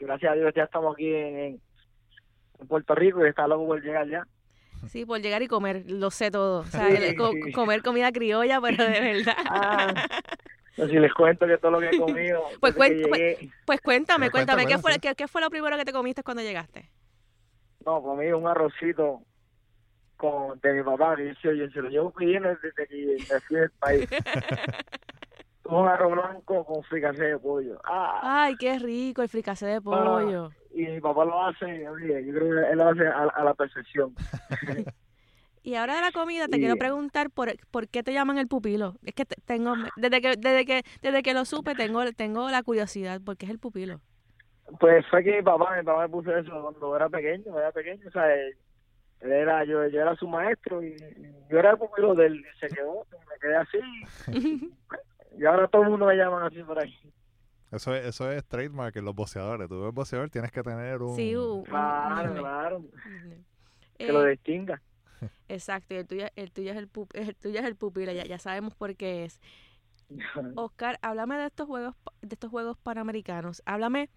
Gracias 0.00 0.32
a 0.32 0.34
Dios 0.34 0.52
ya 0.54 0.64
estamos 0.64 0.94
aquí 0.94 1.12
en, 1.14 1.60
en 2.58 2.66
Puerto 2.68 2.94
Rico 2.94 3.24
y 3.24 3.28
está 3.28 3.46
loco 3.46 3.66
por 3.66 3.82
llegar 3.82 4.08
ya. 4.08 4.26
Sí, 4.88 5.04
por 5.04 5.20
llegar 5.20 5.42
y 5.42 5.46
comer, 5.48 5.84
lo 5.88 6.10
sé 6.10 6.30
todo. 6.30 6.60
O 6.60 6.64
sea, 6.64 6.88
Sí, 6.88 6.96
el- 6.96 7.14
co- 7.16 7.32
sí. 7.32 7.52
comer 7.52 7.82
comida 7.82 8.10
criolla, 8.12 8.60
pero 8.62 8.82
de 8.82 9.00
verdad. 9.00 9.36
Ah, 9.46 9.94
si 10.76 10.98
les 10.98 11.12
cuento 11.12 11.46
que 11.46 11.58
todo 11.58 11.72
lo 11.72 11.80
que 11.80 11.90
he 11.90 11.98
comido, 11.98 12.42
Pues 12.60 12.74
cuen- 12.74 13.08
pues- 13.10 13.52
Pues 13.66 13.80
cuéntame, 13.82 14.26
Pero 14.26 14.32
cuéntame, 14.32 14.62
¿qué 14.62 14.66
cuéntame, 14.68 14.82
fue, 14.82 14.92
sí. 14.94 15.00
qué, 15.00 15.14
qué 15.14 15.28
fue 15.28 15.42
lo 15.42 15.50
primero 15.50 15.76
que 15.76 15.84
te 15.84 15.92
comiste 15.92 16.22
cuando 16.22 16.42
llegaste? 16.42 16.88
no, 17.84 18.02
comí 18.02 18.26
un 18.32 18.46
arrocito 18.46 19.22
con 20.16 20.58
de 20.60 20.74
mi 20.74 20.82
papá, 20.82 21.16
que 21.16 21.34
yo, 21.42 21.52
yo 21.52 21.66
se 21.70 21.80
lo 21.80 21.88
llevo 21.88 22.10
pidiendo 22.12 22.48
desde 22.50 22.72
que 22.74 23.16
me 23.32 23.40
fui 23.40 23.56
del 23.56 23.70
país. 23.72 24.06
un 25.70 25.88
arroz 25.88 26.12
blanco 26.12 26.64
con 26.64 26.82
fricasé 26.84 27.24
de 27.24 27.38
pollo. 27.38 27.80
Ah, 27.84 28.44
Ay, 28.44 28.56
qué 28.56 28.78
rico 28.78 29.22
el 29.22 29.28
fricasé 29.28 29.66
de 29.66 29.80
pollo. 29.80 30.50
y 30.74 30.86
mi 30.86 31.00
papá 31.00 31.24
lo 31.24 31.42
hace, 31.44 31.88
oye, 31.88 32.24
yo 32.26 32.32
creo 32.34 32.48
que 32.64 32.70
él 32.72 32.78
lo 32.78 32.88
hace 32.88 33.06
a, 33.06 33.22
a 33.24 33.44
la 33.44 33.54
perfección. 33.54 34.14
Y 35.62 35.74
ahora 35.74 35.96
de 35.96 36.00
la 36.00 36.10
comida 36.10 36.48
te 36.48 36.56
Y- 36.56 36.60
quiero 36.60 36.76
preguntar 36.76 37.28
por, 37.28 37.50
por 37.70 37.86
qué 37.86 38.02
te 38.02 38.14
llaman 38.14 38.38
el 38.38 38.48
pupilo. 38.48 38.94
Es 39.04 39.12
que 39.14 39.26
te- 39.26 39.36
tengo 39.44 39.74
desde 39.94 40.22
que 40.22 40.28
desde 40.38 40.64
que 40.64 40.82
desde 41.02 41.22
que 41.22 41.34
lo 41.34 41.44
supe 41.44 41.74
tengo 41.74 42.00
tengo 42.14 42.48
la 42.48 42.62
curiosidad 42.62 43.20
porque 43.22 43.44
es 43.44 43.50
el 43.52 43.58
pupilo. 43.58 44.00
Pues 44.78 45.04
fue 45.10 45.22
que 45.22 45.36
mi 45.36 45.42
papá, 45.42 45.76
mi 45.76 45.82
papá 45.84 46.00
me 46.04 46.08
puso 46.08 46.34
eso 46.34 46.50
cuando 46.62 46.96
era 46.96 47.10
pequeño, 47.10 47.58
era 47.58 47.72
pequeño, 47.72 48.08
o 48.08 48.10
sea, 48.10 48.34
Él 48.34 48.56
era, 49.20 49.62
yo, 49.66 49.86
yo 49.88 50.00
era 50.00 50.16
su 50.16 50.26
maestro 50.26 50.82
y 50.82 50.92
y 50.94 51.50
yo 51.50 51.58
era 51.58 51.72
el 51.72 51.76
pupilo 51.78 52.14
de 52.14 52.24
él. 52.28 52.36
Y 52.40 52.58
se 52.58 52.74
quedó, 52.74 53.04
me 53.12 53.38
quedé 53.38 53.56
así. 53.56 53.78
y 55.38 55.44
ahora 55.44 55.68
todo 55.68 55.82
el 55.82 55.90
mundo 55.90 56.06
me 56.06 56.16
llaman 56.16 56.44
así 56.44 56.62
por 56.62 56.78
ahí. 56.78 56.94
Eso 57.70 57.94
es, 57.94 58.04
eso 58.06 58.30
es 58.32 58.44
trademark 58.46 58.96
en 58.96 59.04
los 59.04 59.14
boxeadores. 59.14 59.68
Tú 59.68 59.80
ves 59.82 59.94
boxeador, 59.94 60.28
tienes 60.30 60.50
que 60.50 60.62
tener 60.62 61.00
un... 61.02 61.14
Sí, 61.14 61.36
un- 61.36 61.62
Claro, 61.64 62.34
claro. 62.34 62.84
Que 63.96 64.12
lo 64.12 64.26
Eh, 64.26 64.30
distinga. 64.30 64.82
Exacto, 65.48 65.94
y 65.94 65.98
el 65.98 66.06
tuyo, 66.06 66.26
el 66.34 66.50
tuyo 66.50 66.70
es 66.72 66.76
el, 66.78 66.88
pup- 66.90 67.14
el 67.14 67.36
tuyo 67.36 67.60
es 67.60 67.66
el 67.66 67.76
pupilo, 67.76 68.10
ya, 68.12 68.24
ya 68.24 68.38
sabemos 68.38 68.74
por 68.74 68.96
qué 68.96 69.24
es. 69.24 69.40
Oscar, 70.56 70.98
háblame 71.02 71.36
de 71.36 71.46
estos 71.46 71.66
juegos, 71.66 71.94
de 72.22 72.34
estos 72.34 72.50
juegos 72.50 72.76
panamericanos. 72.78 73.62
Háblame, 73.66 74.08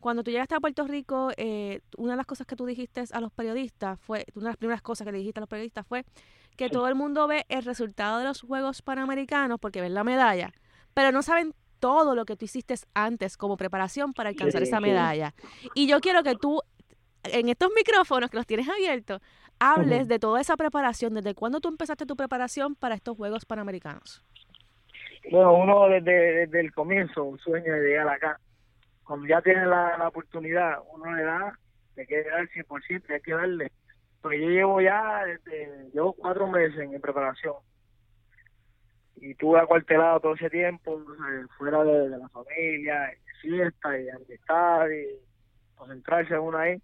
cuando 0.00 0.22
tú 0.22 0.30
llegaste 0.30 0.54
a 0.56 0.60
Puerto 0.60 0.86
Rico, 0.86 1.30
eh, 1.36 1.80
una 1.96 2.12
de 2.12 2.16
las 2.18 2.26
cosas 2.26 2.46
que 2.46 2.56
tú 2.56 2.66
dijiste 2.66 3.02
a 3.12 3.20
los 3.20 3.32
periodistas 3.32 3.98
fue, 4.00 4.26
una 4.34 4.44
de 4.46 4.50
las 4.50 4.56
primeras 4.56 4.82
cosas 4.82 5.04
que 5.06 5.12
le 5.12 5.18
dijiste 5.18 5.38
a 5.40 5.42
los 5.42 5.48
periodistas 5.48 5.86
fue 5.86 6.04
que 6.58 6.66
Sí. 6.66 6.72
todo 6.72 6.88
el 6.88 6.94
mundo 6.94 7.26
ve 7.28 7.46
el 7.48 7.64
resultado 7.64 8.18
de 8.18 8.24
los 8.24 8.42
Juegos 8.42 8.82
Panamericanos 8.82 9.58
porque 9.58 9.80
ven 9.80 9.94
la 9.94 10.04
medalla, 10.04 10.52
pero 10.92 11.12
no 11.12 11.22
saben 11.22 11.54
todo 11.78 12.14
lo 12.16 12.24
que 12.26 12.36
tú 12.36 12.44
hiciste 12.44 12.74
antes 12.92 13.36
como 13.36 13.56
preparación 13.56 14.12
para 14.12 14.28
alcanzar 14.30 14.60
Sí, 14.62 14.68
esa 14.68 14.78
sí. 14.78 14.82
medalla. 14.82 15.32
Y 15.74 15.86
yo 15.88 16.00
quiero 16.00 16.22
que 16.24 16.34
tú, 16.34 16.60
en 17.22 17.48
estos 17.48 17.70
micrófonos 17.74 18.28
que 18.28 18.36
los 18.36 18.46
tienes 18.46 18.68
abiertos, 18.68 19.20
hables 19.60 20.08
de 20.08 20.18
toda 20.18 20.40
esa 20.40 20.56
preparación, 20.56 21.14
desde 21.14 21.34
cuándo 21.34 21.60
tú 21.60 21.68
empezaste 21.68 22.04
tu 22.06 22.16
preparación 22.16 22.74
para 22.74 22.96
estos 22.96 23.16
Juegos 23.16 23.44
Panamericanos. 23.46 24.24
Bueno, 25.30 25.54
uno 25.54 25.88
desde, 25.88 26.46
desde 26.46 26.60
el 26.60 26.72
comienzo 26.72 27.36
sueña 27.44 27.74
de 27.74 27.88
llegar 27.88 28.08
acá. 28.08 28.40
Cuando 29.04 29.26
ya 29.28 29.40
tiene 29.42 29.64
la, 29.66 29.96
la 29.98 30.08
oportunidad, 30.08 30.78
uno 30.92 31.12
le 31.14 31.22
da, 31.22 31.58
le 31.96 32.06
quiere 32.06 32.28
dar 32.30 32.48
100%, 32.48 33.10
hay 33.14 33.20
que 33.20 33.32
darle. 33.32 33.70
Porque 34.20 34.40
yo 34.40 34.48
llevo 34.48 34.80
ya, 34.80 35.24
desde, 35.24 35.90
llevo 35.92 36.12
cuatro 36.12 36.46
meses 36.48 36.78
en 36.78 37.00
preparación. 37.00 37.54
Y 39.16 39.34
tuve 39.34 39.60
acuartelado 39.60 40.20
todo 40.20 40.34
ese 40.34 40.50
tiempo, 40.50 41.02
fuera 41.56 41.82
de, 41.84 42.08
la 42.10 42.28
familia, 42.28 43.00
de 43.00 43.18
fiesta 43.40 43.98
y 43.98 44.08
amistad, 44.08 44.88
y 44.90 45.76
concentrarse 45.76 46.34
en 46.34 46.40
uno 46.40 46.58
ahí. 46.58 46.80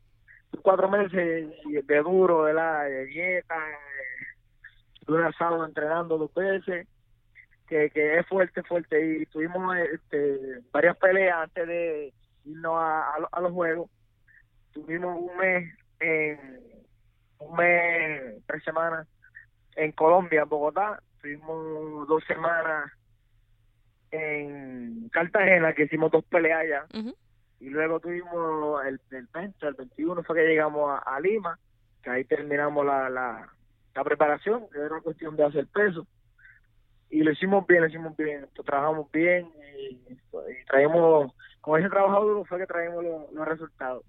Cuatro 0.62 0.88
meses 0.88 1.52
de 1.64 1.98
duro. 1.98 2.44
De 2.44 3.06
dieta, 3.06 3.56
de 5.06 5.12
un 5.12 5.22
asado 5.22 5.64
entrenando 5.64 6.18
dos 6.18 6.32
veces 6.34 6.86
que, 7.66 7.90
que 7.90 8.18
es 8.18 8.26
fuerte, 8.26 8.62
fuerte. 8.62 9.20
Y 9.22 9.26
tuvimos 9.26 9.76
este, 9.76 10.60
varias 10.72 10.96
peleas 10.96 11.42
antes 11.42 11.66
de 11.66 12.12
irnos 12.44 12.74
a, 12.76 13.14
a 13.32 13.40
los 13.40 13.52
juegos. 13.52 13.90
Tuvimos 14.72 15.18
un 15.20 15.36
mes, 15.36 15.72
en, 16.00 16.38
un 17.48 17.56
mes, 17.56 18.42
tres 18.46 18.62
semanas 18.64 19.06
en 19.76 19.92
Colombia, 19.92 20.42
en 20.42 20.48
Bogotá. 20.48 21.00
Tuvimos 21.20 22.08
dos 22.08 22.22
semanas 22.26 22.90
en 24.10 25.08
Cartagena, 25.10 25.72
que 25.72 25.84
hicimos 25.84 26.10
dos 26.10 26.24
peleas 26.24 26.60
allá. 26.60 26.86
Y 27.60 27.70
luego 27.70 28.00
tuvimos 28.00 28.84
el, 28.84 29.00
el 29.10 29.28
20, 29.32 29.66
el 29.66 29.74
21 29.74 30.22
fue 30.22 30.36
que 30.36 30.46
llegamos 30.46 30.90
a, 30.90 30.98
a 30.98 31.20
Lima, 31.20 31.58
que 32.02 32.10
ahí 32.10 32.24
terminamos 32.24 32.84
la, 32.84 33.08
la, 33.08 33.48
la 33.94 34.04
preparación, 34.04 34.68
que 34.70 34.78
era 34.78 35.00
cuestión 35.00 35.36
de 35.36 35.44
hacer 35.44 35.66
peso 35.68 36.06
y 37.14 37.22
lo 37.22 37.30
hicimos 37.30 37.64
bien, 37.68 37.82
lo 37.82 37.88
hicimos 37.88 38.16
bien, 38.16 38.48
trabajamos 38.64 39.08
bien 39.12 39.48
y, 39.78 39.94
y 40.12 40.64
traemos, 40.66 41.32
con 41.60 41.78
ese 41.78 41.88
trabajo 41.88 42.24
duro 42.24 42.44
fue 42.44 42.58
que 42.58 42.66
traemos 42.66 43.04
los, 43.04 43.32
los 43.32 43.46
resultados. 43.46 44.04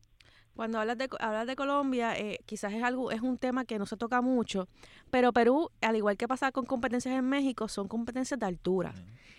Cuando 0.56 0.80
hablas 0.80 0.98
de, 0.98 1.10
hablas 1.20 1.48
de 1.48 1.56
Colombia, 1.56 2.18
eh, 2.18 2.40
quizás 2.46 2.72
es 2.74 2.82
algo 2.84 3.12
es 3.12 3.22
un 3.22 3.38
tema 3.38 3.66
que 3.66 3.78
no 3.78 3.86
se 3.86 3.98
toca 3.98 4.22
mucho, 4.22 4.68
pero 5.12 5.34
Perú, 5.34 5.70
al 5.82 5.96
igual 5.98 6.16
que 6.18 6.28
pasa 6.28 6.52
con 6.52 6.66
competencias 6.66 7.14
en 7.18 7.26
México, 7.26 7.68
son 7.68 7.88
competencias 7.88 8.40
de 8.40 8.46
altura. 8.46 8.94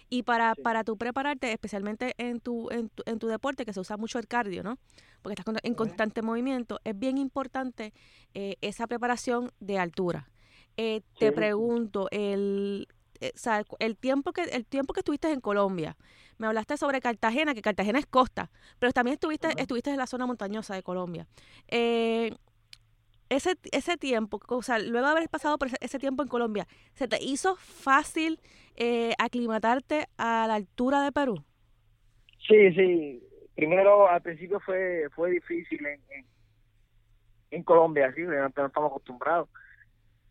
Y 0.08 0.22
para, 0.22 0.54
Sí. 0.54 0.62
para 0.62 0.84
tú 0.84 0.96
prepararte, 0.96 1.50
especialmente 1.52 2.14
en 2.18 2.38
tu, 2.40 2.70
en, 2.70 2.90
tu, 2.90 3.02
en 3.06 3.18
tu 3.18 3.26
deporte, 3.28 3.64
que 3.64 3.72
se 3.72 3.80
usa 3.80 3.96
mucho 3.96 4.18
el 4.18 4.28
cardio, 4.28 4.62
¿no? 4.62 4.78
Porque 5.22 5.32
estás 5.32 5.44
con- 5.44 5.56
en 5.62 5.74
constante 5.74 6.22
movimiento, 6.22 6.78
es 6.84 6.96
bien 6.96 7.18
importante 7.18 7.92
eh, 8.34 8.56
esa 8.60 8.86
preparación 8.86 9.50
de 9.58 9.78
altura. 9.78 10.28
Eh, 10.76 11.00
te 11.18 11.30
Sí. 11.30 11.34
pregunto, 11.34 12.06
el, 12.10 12.86
eh, 13.20 13.32
o 13.34 13.38
sea, 13.38 13.64
cu- 13.64 13.76
el 13.80 13.96
tiempo 13.96 14.32
que 14.32 14.42
el 14.44 14.66
tiempo 14.66 14.92
que 14.94 15.00
estuviste 15.00 15.30
en 15.32 15.40
Colombia, 15.40 15.96
me 16.38 16.46
hablaste 16.46 16.76
sobre 16.76 17.00
Cartagena, 17.00 17.54
que 17.54 17.62
Cartagena 17.62 17.98
es 17.98 18.06
costa, 18.06 18.50
pero 18.78 18.92
también 18.92 19.14
estuviste 19.14 19.48
estuviste 19.56 19.90
en 19.90 19.96
la 19.98 20.06
zona 20.06 20.26
montañosa 20.26 20.74
de 20.74 20.82
Colombia. 20.82 21.26
Eh, 21.68 22.32
ese, 23.28 23.56
ese 23.72 23.96
tiempo, 23.96 24.40
o 24.48 24.62
sea, 24.62 24.78
luego 24.78 25.06
de 25.06 25.12
haber 25.12 25.28
pasado 25.28 25.58
por 25.58 25.68
ese, 25.68 25.76
ese 25.80 25.98
tiempo 25.98 26.22
en 26.22 26.28
Colombia, 26.28 26.66
¿se 26.94 27.08
te 27.08 27.22
hizo 27.22 27.56
fácil 27.56 28.40
eh, 28.76 29.14
aclimatarte 29.18 30.06
a 30.18 30.46
la 30.46 30.54
altura 30.54 31.02
de 31.02 31.12
Perú? 31.12 31.44
Sí, 32.48 32.72
sí, 32.74 33.22
primero 33.54 34.08
al 34.08 34.22
principio 34.22 34.60
fue 34.60 35.08
fue 35.14 35.30
difícil 35.32 35.84
en, 35.86 36.00
en, 36.10 36.26
en 37.50 37.62
Colombia, 37.62 38.12
sí, 38.14 38.22
no, 38.22 38.32
no 38.32 38.46
estamos 38.66 38.90
acostumbrados. 38.90 39.48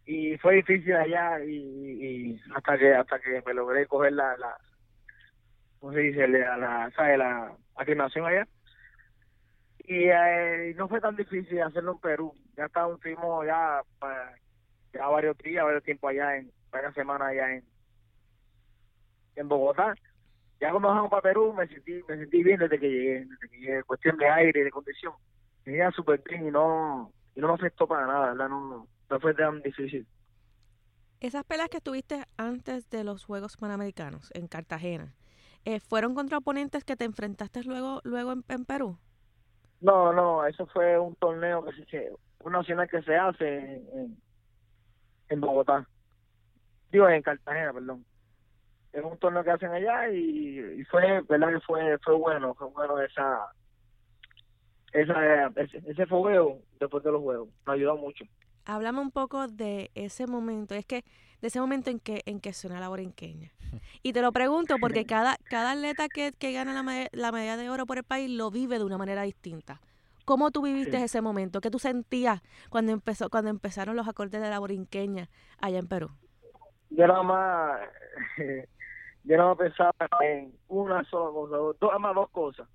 Y 0.05 0.37
fue 0.37 0.55
difícil 0.55 0.95
allá 0.95 1.43
y, 1.43 2.39
hasta 2.55 2.77
que 2.77 2.93
hasta 2.93 3.19
que 3.19 3.41
me 3.45 3.53
logré 3.53 3.87
coger 3.87 4.13
la, 4.13 4.37
la 4.37 4.55
¿cómo 5.79 5.93
se 5.93 5.99
dice? 5.99 6.27
La, 6.27 6.57
la, 6.57 6.91
¿sabe? 6.95 7.17
la 7.17 7.55
aclimación 7.75 8.25
allá. 8.25 8.47
Y 9.79 10.05
eh, 10.05 10.73
no 10.77 10.87
fue 10.87 11.01
tan 11.01 11.15
difícil 11.15 11.61
hacerlo 11.61 11.93
en 11.93 11.99
Perú. 11.99 12.33
Ya 12.55 12.65
estábamos, 12.65 12.97
estuvimos 12.97 13.45
ya, 13.45 13.81
ya 14.93 15.07
varios 15.07 15.37
días, 15.39 15.63
varios 15.63 15.83
tiempo 15.83 16.07
allá, 16.07 16.37
en 16.37 16.51
varias 16.71 16.93
semanas 16.93 17.29
allá 17.29 17.53
en, 17.53 17.63
en 19.35 19.47
Bogotá. 19.47 19.95
Ya 20.59 20.69
cuando 20.69 20.89
bajamos 20.89 21.09
para 21.09 21.21
Perú 21.23 21.53
me 21.53 21.67
sentí, 21.67 22.01
me 22.07 22.17
sentí 22.17 22.43
bien 22.43 22.59
desde 22.59 22.79
que 22.79 22.89
llegué, 22.89 23.25
desde 23.25 23.49
que 23.49 23.59
llegué, 23.59 23.83
cuestión 23.83 24.17
de 24.17 24.27
aire 24.27 24.63
de 24.63 24.71
condición. 24.71 25.13
Me 25.65 25.73
iba 25.73 25.91
súper 25.91 26.21
bien 26.27 26.47
y 26.47 26.51
no, 26.51 27.11
y 27.35 27.41
no 27.41 27.47
me 27.49 27.53
afectó 27.55 27.87
para 27.87 28.05
nada, 28.05 28.31
¿verdad? 28.31 28.49
No 28.49 28.87
fue 29.21 29.33
tan 29.33 29.61
difícil. 29.61 30.07
Esas 31.19 31.43
peleas 31.43 31.67
que 31.69 31.81
tuviste 31.81 32.23
antes 32.37 32.89
de 32.89 33.03
los 33.03 33.25
Juegos 33.25 33.57
Panamericanos 33.57 34.31
en 34.33 34.47
Cartagena, 34.47 35.13
eh, 35.65 35.81
¿fueron 35.81 36.15
contra 36.15 36.37
oponentes 36.37 36.85
que 36.85 36.95
te 36.95 37.03
enfrentaste 37.05 37.63
luego, 37.63 37.99
luego 38.05 38.31
en, 38.31 38.45
en 38.47 38.63
Perú? 38.65 38.97
No, 39.81 40.13
no, 40.13 40.45
eso 40.45 40.65
fue 40.67 40.97
un 40.99 41.15
torneo 41.15 41.63
que 41.63 41.73
se, 41.73 41.85
se- 41.85 42.11
un 42.39 42.51
nacional 42.53 42.89
que 42.89 43.01
se 43.03 43.15
hace 43.15 43.57
en, 43.93 44.17
en, 45.29 45.41
Bogotá. 45.41 45.87
Digo, 46.91 47.09
en 47.09 47.21
Cartagena, 47.21 47.73
perdón. 47.73 48.05
Es 48.93 49.03
un 49.03 49.17
torneo 49.19 49.43
que 49.43 49.51
hacen 49.51 49.71
allá 49.71 50.09
y, 50.11 50.59
y 50.81 50.83
fue, 50.85 51.21
verdad 51.29 51.49
que 51.49 51.61
fue, 51.61 51.97
fue 51.99 52.15
bueno, 52.15 52.55
fue 52.55 52.69
bueno 52.69 52.99
esa, 53.01 53.47
esa, 54.93 55.47
ese, 55.55 55.81
ese 55.85 56.05
fogueo 56.07 56.61
después 56.79 57.03
de 57.03 57.11
los 57.11 57.21
juegos. 57.21 57.49
Nos 57.65 57.75
ayudó 57.75 57.97
mucho. 57.97 58.25
Háblame 58.65 58.99
un 58.99 59.11
poco 59.11 59.47
de 59.47 59.91
ese 59.95 60.27
momento, 60.27 60.73
es 60.75 60.85
que 60.85 61.03
de 61.41 61.47
ese 61.47 61.59
momento 61.59 61.89
en 61.89 61.99
que 61.99 62.21
en 62.25 62.39
que 62.39 62.53
suena 62.53 62.79
la 62.79 62.89
borinqueña. 62.89 63.51
Y 64.03 64.13
te 64.13 64.21
lo 64.21 64.31
pregunto 64.31 64.77
porque 64.79 65.05
cada 65.05 65.37
cada 65.49 65.71
atleta 65.71 66.07
que, 66.09 66.31
que 66.31 66.51
gana 66.53 66.73
la, 66.81 67.07
la 67.11 67.31
medalla 67.31 67.57
de 67.57 67.69
oro 67.69 67.85
por 67.85 67.97
el 67.97 68.03
país 68.03 68.29
lo 68.29 68.49
vive 68.51 68.77
de 68.79 68.85
una 68.85 68.97
manera 68.97 69.23
distinta. 69.23 69.81
¿Cómo 70.25 70.49
tú 70.49 70.63
viviste 70.63 70.97
Sí. 70.97 71.03
ese 71.03 71.21
momento? 71.21 71.61
¿Qué 71.61 71.69
tú 71.69 71.77
sentías 71.77 72.41
cuando 72.69 72.91
empezó 72.91 73.29
cuando 73.29 73.49
empezaron 73.51 73.95
los 73.95 74.07
acordes 74.07 74.41
de 74.41 74.49
la 74.49 74.59
borinqueña 74.59 75.29
allá 75.59 75.77
en 75.79 75.87
Perú? 75.87 76.09
Yo 76.89 77.05
nada 77.07 77.21
más, 77.23 77.79
yo 79.23 79.37
nada 79.37 79.49
más 79.49 79.57
pensaba 79.57 79.93
en 80.21 80.53
una 80.67 81.03
sola 81.05 81.31
cosa, 81.31 81.55
dos, 81.57 81.75
nada 81.81 81.99
más 81.99 82.15
dos 82.15 82.29
cosas. 82.29 82.67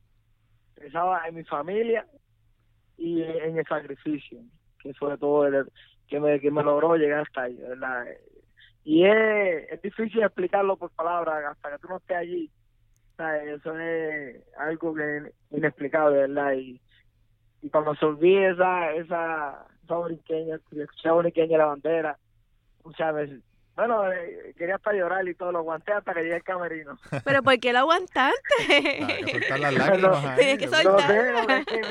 Pensaba 0.75 1.27
en 1.27 1.35
mi 1.35 1.45
familia 1.45 2.07
y 2.97 3.23
en 3.23 3.59
el 3.59 3.67
sacrificio, 3.67 4.41
que 4.83 4.95
fue 4.95 5.17
todo 5.19 5.47
el, 5.47 5.71
que 6.09 6.21
me, 6.21 6.41
que 6.41 6.51
me 6.51 6.63
logró 6.63 6.97
llegar 6.97 7.21
hasta 7.21 7.43
ahí, 7.43 7.57
¿verdad? 7.57 8.07
Y 8.85 9.05
es, 9.05 9.71
es 9.71 9.83
difícil 9.83 10.23
explicarlo 10.23 10.77
por 10.77 10.91
palabras 10.91 11.45
hasta 11.45 11.71
que 11.71 11.79
tú 11.79 11.89
no 11.89 11.97
estés 11.99 12.17
allí. 12.17 12.51
¿sabes? 13.17 13.61
Eso 13.61 13.79
es 13.79 14.43
algo 14.59 14.95
que 14.95 15.17
es 15.19 15.35
inexplicable, 15.51 16.27
¿verdad? 16.27 16.55
Y, 16.55 16.81
y 17.63 17.69
cuando 17.69 17.95
se 17.95 18.07
olvide 18.07 18.51
esa, 18.51 18.93
esa, 18.95 19.67
esa 19.85 19.95
borinqueña, 19.95 20.59
esa 20.99 21.13
borinqueña 21.13 21.49
de 21.49 21.59
la 21.59 21.67
bandera, 21.67 22.19
muchas 22.83 23.15
veces. 23.15 23.43
Bueno, 23.81 24.13
eh, 24.13 24.55
quería 24.59 24.75
hasta 24.75 24.93
llorar 24.93 25.27
y 25.27 25.35
todo, 25.35 25.53
lo 25.53 25.61
aguanté 25.61 25.95
hasta 25.95 26.13
que 26.13 26.21
llegué 26.21 26.35
al 26.35 26.43
camerino. 26.43 26.99
Pero 27.25 27.43
¿por 27.43 27.59
qué 27.59 27.73
lo 27.73 27.79
aguantaste? 27.79 28.37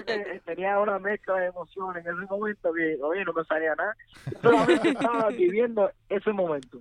Eh, 0.10 0.42
tenía 0.46 0.80
una 0.80 1.00
mezcla 1.00 1.36
de 1.36 1.48
emociones 1.48 2.06
en 2.06 2.16
ese 2.16 2.26
momento 2.30 2.72
que, 2.74 2.98
oye, 3.02 3.26
no 3.26 3.34
me 3.34 3.44
salía 3.46 3.74
nada. 3.76 3.96
Solamente 4.42 4.90
estaba 4.90 5.30
viviendo 5.30 5.92
ese 6.10 6.32
momento. 6.32 6.80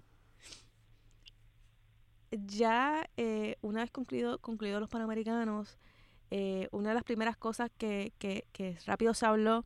ya 2.30 3.08
eh, 3.16 3.56
una 3.62 3.80
vez 3.80 3.90
concluido, 3.90 4.38
concluido 4.38 4.78
los 4.80 4.90
Panamericanos, 4.90 5.78
eh, 6.30 6.68
una 6.70 6.90
de 6.90 6.94
las 6.96 7.04
primeras 7.04 7.36
cosas 7.36 7.70
que, 7.78 8.12
que, 8.18 8.44
que 8.52 8.76
rápido 8.86 9.14
se 9.14 9.24
habló 9.24 9.64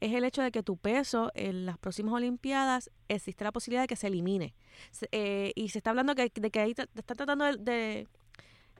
es 0.00 0.12
el 0.14 0.24
hecho 0.24 0.42
de 0.42 0.50
que 0.52 0.62
tu 0.62 0.76
peso 0.76 1.30
en 1.34 1.66
las 1.66 1.78
próximas 1.78 2.14
Olimpiadas 2.14 2.90
existe 3.08 3.44
la 3.44 3.52
posibilidad 3.52 3.82
de 3.84 3.88
que 3.88 3.96
se 3.96 4.08
elimine. 4.08 4.54
Eh, 5.12 5.52
y 5.54 5.68
se 5.70 5.78
está 5.78 5.90
hablando 5.90 6.14
que, 6.14 6.30
de 6.34 6.50
que 6.50 6.60
ahí 6.60 6.74
te, 6.74 6.82
están 6.94 7.16
tratando 7.16 7.44
de, 7.56 8.08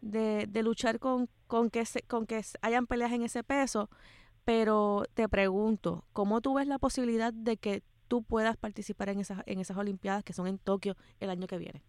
de, 0.01 0.47
de- 0.49 0.63
luchar 0.63 0.99
con, 0.99 1.29
con, 1.47 1.71
que 1.71 1.85
se- 1.87 2.03
con 2.03 2.27
que 2.27 2.41
hayan 2.63 2.87
peleas 2.87 3.13
en 3.13 3.23
ese 3.23 3.43
peso, 3.45 3.91
pero 4.45 5.05
te 5.15 5.29
pregunto, 5.29 6.05
¿cómo 6.13 6.41
tú 6.41 6.55
ves 6.55 6.67
la 6.67 6.79
posibilidad 6.79 7.33
de 7.33 7.57
que 7.57 7.83
tú 8.09 8.23
puedas 8.23 8.57
participar 8.57 9.09
en 9.11 9.21
esas, 9.21 9.43
en 9.47 9.61
esas 9.61 9.77
Olimpiadas 9.79 10.25
que 10.25 10.33
son 10.35 10.47
en 10.47 10.59
Tokio 10.59 10.97
el 11.21 11.31
año 11.31 11.47
que 11.47 11.59
viene? 11.59 11.83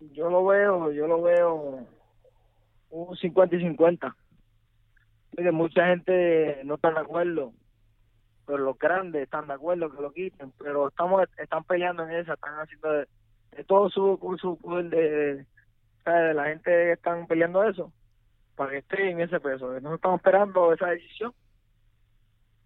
Yo 0.00 0.28
lo 0.30 0.44
veo, 0.44 0.90
yo 0.92 1.06
lo 1.06 1.22
veo 1.22 1.86
un 2.90 3.16
50 3.16 3.56
y 3.56 3.60
50. 3.60 4.16
Mire, 5.36 5.52
mucha 5.52 5.86
gente 5.86 6.62
no 6.64 6.74
está 6.76 6.90
de 6.92 7.00
acuerdo, 7.00 7.52
pero 8.46 8.58
los 8.58 8.78
grandes 8.78 9.22
están 9.22 9.48
de 9.48 9.54
acuerdo 9.54 9.90
que 9.90 10.00
lo 10.00 10.12
quiten, 10.12 10.52
pero 10.58 10.88
estamos 10.88 11.24
están 11.36 11.64
peleando 11.64 12.04
en 12.04 12.12
esa, 12.12 12.34
están 12.34 12.54
haciendo 12.60 12.92
de, 12.92 13.08
de 13.50 13.64
todo 13.64 13.90
su, 13.90 14.18
su 14.40 14.56
poder 14.58 14.88
de, 14.90 16.34
la 16.34 16.44
gente 16.44 16.92
están 16.92 17.26
peleando 17.26 17.64
eso 17.64 17.92
para 18.54 18.70
que 18.70 18.78
esté 18.78 19.10
en 19.10 19.20
ese 19.20 19.40
peso. 19.40 19.66
Nosotros 19.66 19.94
estamos 19.94 20.18
esperando 20.20 20.72
esa 20.72 20.86
decisión 20.86 21.34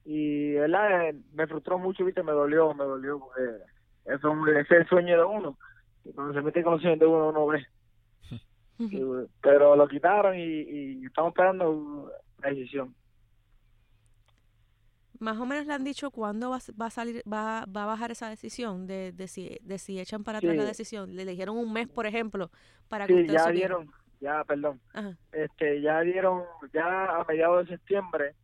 y 0.05 0.53
verdad 0.53 1.15
me 1.33 1.47
frustró 1.47 1.79
mucho, 1.79 2.05
viste, 2.05 2.23
me 2.23 2.33
dolió, 2.33 2.75
me 2.75 2.85
dolió 2.85 3.19
porque 3.19 3.43
eso 4.05 4.47
es 4.49 4.71
el 4.71 4.87
sueño 4.87 5.17
de 5.17 5.25
uno. 5.25 5.59
Y 6.05 6.13
cuando 6.13 6.35
se 6.35 6.43
mete 6.43 6.63
con 6.63 6.75
los 6.75 6.83
sueños 6.83 7.01
de 7.01 7.07
uno, 7.07 7.29
uno 7.31 7.47
ve. 7.47 7.67
Y, 8.79 9.03
pero 9.43 9.77
lo 9.77 9.87
quitaron 9.89 10.39
y, 10.39 10.43
y 10.43 11.05
estamos 11.05 11.33
esperando 11.33 12.11
la 12.43 12.49
decisión. 12.49 12.95
Más 15.21 15.39
o 15.39 15.45
menos 15.47 15.67
le 15.67 15.75
han 15.75 15.85
dicho 15.85 16.11
cuándo 16.11 16.49
va, 16.51 16.59
va 16.81 16.87
a 16.87 16.91
salir, 16.91 17.23
va, 17.31 17.67
va 17.67 17.83
a 17.83 17.87
bajar 17.87 18.11
esa 18.11 18.29
decisión 18.31 18.87
de, 18.87 19.13
de, 19.13 19.29
si, 19.29 19.59
de 19.63 19.79
si 19.79 20.01
echan 20.01 20.25
para 20.25 20.39
atrás 20.39 20.53
Sí. 20.53 20.57
la 20.59 20.65
decisión. 20.65 21.15
Le 21.15 21.25
dijeron 21.27 21.59
un 21.59 21.73
mes, 21.73 21.89
por 21.89 22.07
ejemplo, 22.07 22.51
para 22.89 23.07
que 23.07 23.27
Sí, 23.27 23.29
ya 23.31 23.51
dieron, 23.51 23.91
ya, 24.21 24.43
perdón, 24.45 24.81
Ajá. 24.95 25.17
este, 25.33 25.83
ya 25.83 26.01
dieron, 26.01 26.43
ya 26.73 27.21
a 27.21 27.25
mediados 27.29 27.67
de 27.69 27.77
septiembre, 27.77 28.35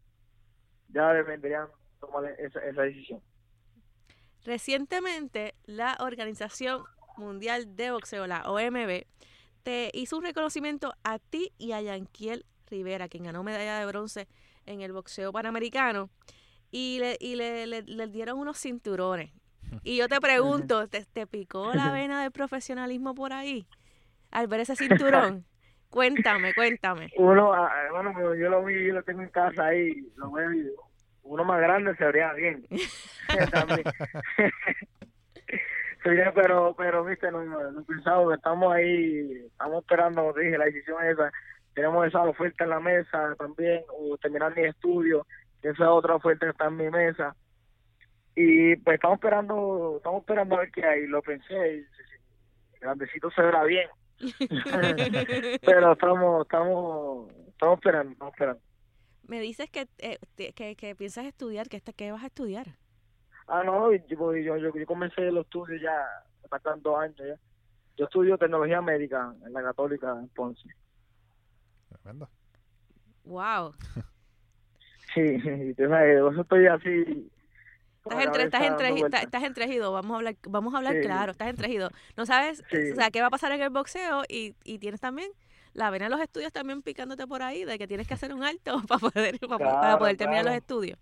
ya 0.89 1.13
vendrían 1.13 1.67
tomar 1.99 2.25
esa, 2.39 2.61
esa 2.61 2.83
decisión. 2.83 3.23
Recientemente, 4.45 5.55
la 5.65 5.97
Organización 6.01 6.85
Mundial 7.17 7.75
de 7.75 7.91
Boxeo, 7.91 8.27
la 8.27 8.43
OMB, 8.51 9.07
te 9.63 9.91
hizo 9.95 10.19
un 10.19 10.25
reconocimiento 10.25 10.93
a 11.03 11.19
ti 11.19 11.53
y 11.59 11.73
a 11.73 11.81
Yanquiel 11.81 12.45
Rivera, 12.71 13.09
quien 13.09 13.25
ganó 13.25 13.43
medalla 13.43 13.79
de 13.79 13.87
bronce 13.87 14.29
en 14.67 14.83
el 14.83 14.93
boxeo 14.93 15.33
panamericano, 15.33 16.11
y 16.71 16.99
le, 17.01 17.17
y 17.21 17.37
le, 17.37 17.67
le- 17.67 17.83
le 17.83 18.07
dieron 18.09 18.39
unos 18.39 18.59
cinturones. 18.59 19.31
Y 19.83 19.97
yo 19.99 20.09
te 20.09 20.21
pregunto, 20.21 20.89
¿te, 20.89 21.05
te 21.05 21.27
picó 21.27 21.75
la 21.75 21.91
vena 21.93 22.23
del 22.23 22.33
profesionalismo 22.33 23.15
por 23.15 23.33
ahí 23.33 23.67
al 24.31 24.47
ver 24.49 24.61
ese 24.61 24.77
cinturón? 24.77 25.45
Cuéntame, 25.91 26.53
cuéntame. 26.55 27.11
Uno, 27.17 27.55
ah, 27.55 27.71
bueno, 27.93 28.13
pero 28.15 28.35
yo 28.35 28.49
lo 28.51 28.65
vi, 28.65 28.87
yo 28.87 28.95
lo 28.95 29.03
tengo 29.03 29.23
en 29.23 29.29
casa 29.31 29.67
ahí, 29.67 29.95
lo 30.17 30.31
veo 30.33 30.53
y 30.53 30.71
uno 31.23 31.45
más 31.45 31.61
grande 31.61 31.95
se 31.97 32.05
vería 32.05 32.33
bien. 32.35 32.67
Pero, 36.35 36.75
pero, 36.77 37.05
viste, 37.05 37.31
no, 37.33 37.43
no, 37.45 37.71
no 37.73 37.85
pensaba 37.85 38.29
que 38.29 38.35
estamos 38.35 38.73
ahí, 38.73 39.47
estamos 39.47 39.83
esperando, 39.83 40.21
como 40.23 40.35
te 40.35 40.43
dije, 40.43 40.59
la 40.59 40.67
decisión 40.67 41.05
esa. 41.05 41.33
Tenemos 41.75 42.07
esa 42.07 42.23
oferta 42.23 42.65
en 42.65 42.71
la 42.71 42.81
mesa 42.81 43.35
también, 43.39 43.83
o 43.89 44.17
terminar 44.19 44.55
mi 44.57 44.65
estudio, 44.65 45.27
esa 45.71 45.93
otra 45.93 46.17
oferta 46.17 46.49
está 46.49 46.67
en 46.67 46.77
mi 46.77 46.91
mesa. 46.91 47.35
Y 48.35 48.77
pues 48.77 48.97
estamos 48.97 49.17
esperando, 49.17 49.95
estamos 49.97 50.21
esperando 50.21 50.57
a 50.57 50.61
ver 50.61 50.71
qué 50.71 50.85
hay. 50.85 51.07
Lo 51.07 51.23
pensé, 51.23 51.77
y, 51.79 51.87
grandecito 52.81 53.31
se 53.31 53.43
verá 53.43 53.65
bien. 53.65 53.89
pero 55.63 55.93
estamos, 55.93 56.43
estamos, 56.43 57.33
estamos 57.49 57.79
esperando, 57.79 58.13
estamos 58.13 58.35
esperando. 58.35 58.63
Me 59.27 59.41
dices 59.41 59.71
que, 59.71 59.89
eh, 59.99 60.19
que, 60.37 60.77
que 60.77 60.95
piensas 60.95 61.25
estudiar, 61.25 61.69
que, 61.69 61.81
que 61.81 62.13
vas 62.13 62.23
a 62.23 62.27
estudiar. 62.27 62.67
Ah, 63.49 63.63
no, 63.65 63.93
yo, 63.93 64.37
yo, 64.37 64.57
yo, 64.57 64.75
yo 64.75 64.87
comencé 64.87 65.31
los 65.31 65.45
estudios 65.45 65.81
ya, 65.81 65.97
me 66.43 66.49
faltan 66.49 66.83
dos 66.83 66.99
años 66.99 67.17
ya. 67.19 67.39
Yo 67.97 68.05
estudio 68.05 68.37
tecnología 68.37 68.83
médica 68.83 69.35
en 69.45 69.53
la 69.53 69.63
Católica 69.63 70.13
en 70.13 70.29
Ponce. 70.29 70.69
Tremendo. 71.89 72.29
Wow. 73.25 73.75
Sí, 75.17 75.23
y 75.71 75.75
tú 75.75 75.89
sabes, 75.89 76.19
yo 76.19 76.41
estoy 76.43 76.67
así. 76.67 77.31
Estás 78.05 78.25
entre, 78.25 78.43
estás, 78.45 78.61
cabeza 78.61 78.67
entre, 78.73 78.87
dando 78.87 78.97
estás, 78.97 79.01
vueltas. 79.01 79.23
estás 79.25 79.43
entregido, 79.43 79.93
vamos 79.93 80.13
a 80.13 80.17
hablar, 80.19 80.37
vamos 80.49 80.75
a 80.75 80.77
hablar 80.77 80.95
Sí. 80.95 81.01
claro, 81.01 81.33
estás 81.33 81.49
entregido. 81.49 81.91
No 82.17 82.25
sabes, 82.27 82.63
Sí. 82.71 82.93
o 82.93 82.95
sea, 82.95 83.11
qué 83.11 83.21
va 83.21 83.27
a 83.27 83.31
pasar 83.31 83.51
en 83.51 83.63
el 83.63 83.71
boxeo 83.71 84.23
y, 84.29 84.55
y 84.63 84.79
tienes 84.79 85.01
también 85.01 85.29
la 85.73 85.91
vena 85.91 86.05
de 86.05 86.11
los 86.11 86.21
estudios 86.21 86.53
también 86.53 86.83
picándote 86.83 87.27
por 87.27 87.43
ahí, 87.43 87.65
de 87.65 87.79
que 87.79 87.89
tienes 87.89 88.07
que 88.07 88.15
hacer 88.15 88.33
un 88.33 88.45
alto 88.45 88.81
para 88.89 88.99
poder, 89.01 89.39
para, 89.41 89.99
poder 89.99 90.17
terminar 90.17 90.45
los 90.45 90.55
estudios. 90.55 90.99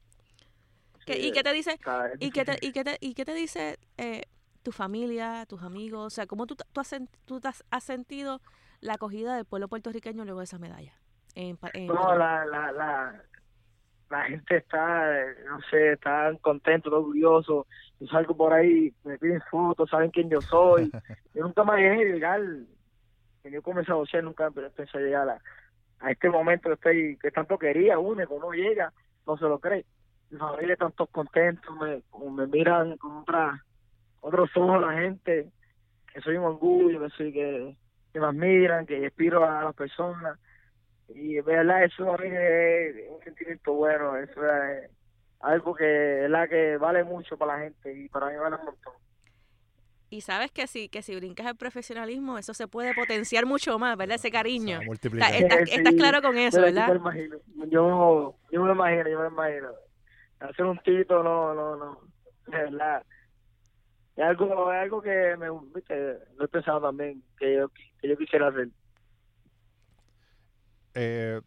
¿Qué- 1.05 1.15
Sí, 1.15 1.27
¿Y 1.29 1.33
qué 1.33 1.43
te 1.43 1.53
dice, 1.53 1.79
y 2.21 2.31
qué 2.31 2.45
te, 2.47 2.57
y 2.63 2.73
qué 2.73 2.85
te, 2.85 2.97
y 3.01 3.13
qué 3.13 3.25
te 3.27 3.35
dice 3.35 3.79
eh, 3.99 4.23
tu 4.63 4.73
familia, 4.73 5.45
tus 5.47 5.63
amigos? 5.63 6.07
O 6.07 6.11
sea, 6.11 6.27
¿cómo 6.27 6.47
tú, 6.47 6.57
tú, 6.73 6.81
has, 6.81 6.95
tú 7.27 7.39
has, 7.45 7.63
has 7.71 7.85
sentido 7.85 8.41
la 8.81 8.95
acogida 8.95 9.37
del 9.37 9.45
pueblo 9.45 9.69
puertorriqueño 9.69 10.25
luego 10.25 10.41
de 10.41 10.45
esa 10.45 10.59
medalla? 10.59 10.95
En, 11.35 11.59
No, 11.89 12.17
la, 12.17 12.47
la, 12.47 12.73
la, 12.73 13.23
la 14.15 14.25
gente 14.27 14.57
está, 14.57 15.11
no 15.49 15.61
sé, 15.71 15.93
están 15.93 16.37
contentos, 16.39 16.93
orgullosos. 16.93 17.67
Yo 17.99 18.07
salgo 18.07 18.37
por 18.37 18.53
ahí, 18.53 18.93
me 19.03 19.19
piden 19.19 19.43
fotos, 19.51 19.91
saben 19.91 20.11
quién 20.11 20.31
yo 20.31 20.41
soy. 20.41 20.91
Yo 21.35 21.43
nunca 21.43 21.65
me 21.65 21.83
dejé 21.83 22.05
llegar, 22.05 22.41
que 23.43 23.51
yo 23.51 23.61
comencé 23.61 23.91
a 23.91 23.97
boxear, 23.97 24.23
nunca 24.23 24.53
pensé 24.53 24.99
llegar 25.01 25.29
a, 25.29 25.41
a 25.99 26.11
este 26.13 26.31
momento 26.31 26.69
que 26.69 26.75
estoy, 26.75 27.19
que 27.21 27.33
tanto 27.33 27.59
quería 27.59 27.99
uno, 27.99 28.25
cuando 28.29 28.47
uno 28.47 28.57
llega, 28.57 28.93
no 29.27 29.37
se 29.37 29.45
lo 29.47 29.59
cree. 29.59 29.85
Mi 30.31 30.39
familia 30.39 30.75
están 30.75 30.93
todos 30.93 31.11
contentos, 31.11 31.75
me, 31.77 32.03
me 32.31 32.47
miran 32.47 32.97
con 32.99 33.17
otra, 33.17 33.65
otros 34.21 34.49
ojos 34.57 34.81
la 34.81 34.93
gente, 34.93 35.51
que 36.13 36.21
soy 36.21 36.37
un 36.37 36.45
orgullo, 36.45 37.01
que 37.01 37.11
soy 37.17 37.33
que, 37.33 37.77
que 38.13 38.21
me 38.21 38.27
admiran, 38.27 38.87
que 38.87 39.03
inspiro 39.03 39.45
a 39.45 39.65
las 39.65 39.75
personas 39.75 40.39
y 41.09 41.41
verdad 41.43 41.85
eso 41.85 42.13
a 42.13 42.19
mí 42.19 42.29
es 42.31 43.11
un 43.11 43.23
sentimiento 43.23 43.73
bueno 43.75 44.17
eso 44.17 44.41
es 44.47 44.91
algo 45.41 45.75
que 45.75 45.85
verdad 45.85 46.49
que 46.49 46.77
vale 46.79 47.05
mucho 47.05 47.37
para 47.37 47.57
la 47.59 47.65
gente 47.65 47.93
y 47.93 48.09
para 48.09 48.29
mí 48.31 48.37
vale 48.37 48.57
un 48.57 48.65
montón 48.65 48.93
Y 50.11 50.21
sabes 50.21 50.53
que 50.53 50.67
si, 50.69 50.89
que 50.89 51.03
si 51.03 51.17
brincas 51.17 51.47
el 51.49 51.57
profesionalismo, 51.57 52.39
eso 52.39 52.55
se 52.55 52.69
puede 52.69 52.95
potenciar 52.95 53.47
mucho 53.47 53.79
más, 53.81 53.97
¿verdad? 53.97 54.15
Ese 54.15 54.31
cariño. 54.31 54.77
A 54.77 54.79
Está- 54.79 54.87
multiplicar. 54.87 55.35
estás, 55.35 55.59
Sí, 55.69 55.75
estás 55.77 55.93
sí. 55.93 55.99
claro 55.99 56.23
con 56.23 56.39
eso, 56.39 56.57
Pero 56.61 56.69
yo 56.69 56.75
¿verdad? 56.75 56.89
me 56.93 56.97
imagino 56.97 57.37
yo 57.69 58.39
yo 58.53 58.61
me 58.63 58.67
lo 58.69 58.75
imagino 58.75 59.09
yo 59.11 59.19
me 59.19 59.25
lo 59.25 59.31
imagino 59.31 59.69
hacer 60.41 60.65
un 60.67 60.79
tito 60.79 61.23
no 61.23 61.53
no 61.55 61.77
no 61.77 62.01
de 62.47 62.59
verdad 62.59 63.03
es 64.17 64.25
algo 64.25 64.73
es 64.73 64.79
algo 64.79 65.03
que 65.03 65.37
me 65.37 65.49
viste 65.75 66.19
lo 66.37 66.45
he 66.45 66.49
pensado 66.49 66.81
también 66.83 67.23
que 67.39 67.55
yo 67.57 67.69
que 68.01 68.09
yo 68.09 68.17
quisiera 68.17 68.49
hacer 68.49 68.69
Eh, 70.95 71.41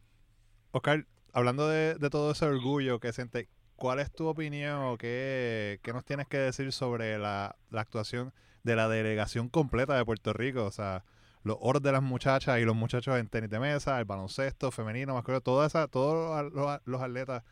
Oscar, 0.71 1.05
hablando 1.33 1.67
de, 1.67 1.95
todo 2.09 2.31
ese 2.31 2.45
orgullo 2.45 2.99
que 2.99 3.13
siente, 3.13 3.47
¿cuál 3.75 3.99
es 3.99 4.11
tu 4.11 4.27
opinión 4.27 4.79
o 4.83 4.97
qué, 4.97 5.79
qué 5.83 5.93
nos 5.93 6.05
tienes 6.05 6.27
que 6.27 6.37
decir 6.37 6.71
sobre 6.71 7.17
la, 7.17 7.55
actuación 7.71 8.33
de 8.63 8.75
la 8.75 8.89
delegación 8.89 9.49
completa 9.49 9.95
de 9.95 10.05
Puerto 10.05 10.33
Rico? 10.33 10.65
O 10.65 10.71
sea, 10.71 11.03
los 11.43 11.57
oros 11.61 11.81
de 11.81 11.91
las 11.91 12.03
muchachas 12.03 12.59
y 12.59 12.65
los 12.65 12.75
muchachos 12.75 13.17
en 13.17 13.27
tenis 13.27 13.49
de 13.49 13.59
mesa, 13.59 13.99
el 13.99 14.05
baloncesto 14.05 14.71
femenino, 14.71 15.13
masculino, 15.13 15.41
toda 15.41 15.67
esa, 15.67 15.87
todos 15.87 16.51
los, 16.85 17.01
atletas, 17.01 17.43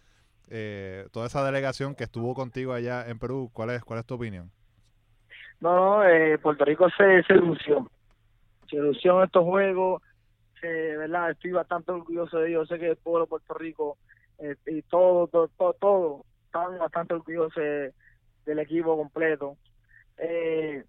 eh, 0.49 1.07
toda 1.11 1.27
esa 1.27 1.43
delegación 1.43 1.95
que 1.95 2.03
estuvo 2.03 2.33
contigo 2.33 2.73
allá 2.73 3.07
en 3.07 3.19
Perú, 3.19 3.49
¿cuál 3.53 3.69
es, 3.71 3.83
cuál 3.83 3.99
es 3.99 4.05
tu 4.05 4.15
opinión? 4.15 4.51
No, 5.61 6.03
eh, 6.03 6.37
Puerto 6.37 6.65
Rico 6.65 6.89
se, 6.97 7.23
se 7.23 7.33
lució. 7.35 7.89
Se 8.69 8.77
estos 9.23 9.43
juegos. 9.43 10.01
Se, 10.65 10.97
¿verdad? 10.97 11.31
Estoy 11.31 11.51
bastante 11.51 11.91
orgulloso 11.91 12.39
de 12.39 12.49
ellos. 12.49 12.67
Sé 12.67 12.79
que 12.79 12.89
el 12.89 12.95
pueblo 12.97 13.21
de 13.25 13.29
Puerto 13.29 13.53
Rico 13.53 13.97
eh, 14.39 14.55
y 14.65 14.81
todo, 14.83 15.27
todo, 15.27 15.47
todo, 15.57 15.73
todo, 15.73 16.25
están 16.45 16.77
bastante 16.79 17.13
orgullosos 17.13 17.55
de- 17.55 17.93
del 18.45 18.59
equipo 18.59 18.97
completo. 18.97 19.57
Eh, 20.17 20.83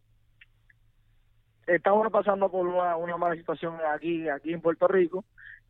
estamos 1.67 2.11
pasando 2.11 2.51
por 2.51 2.67
una, 2.67 2.97
una 2.97 3.17
mala 3.17 3.35
situación 3.35 3.77
aquí 3.93 4.29
aquí 4.29 4.53
en 4.53 4.61
Puerto 4.61 4.87
Rico. 4.89 5.25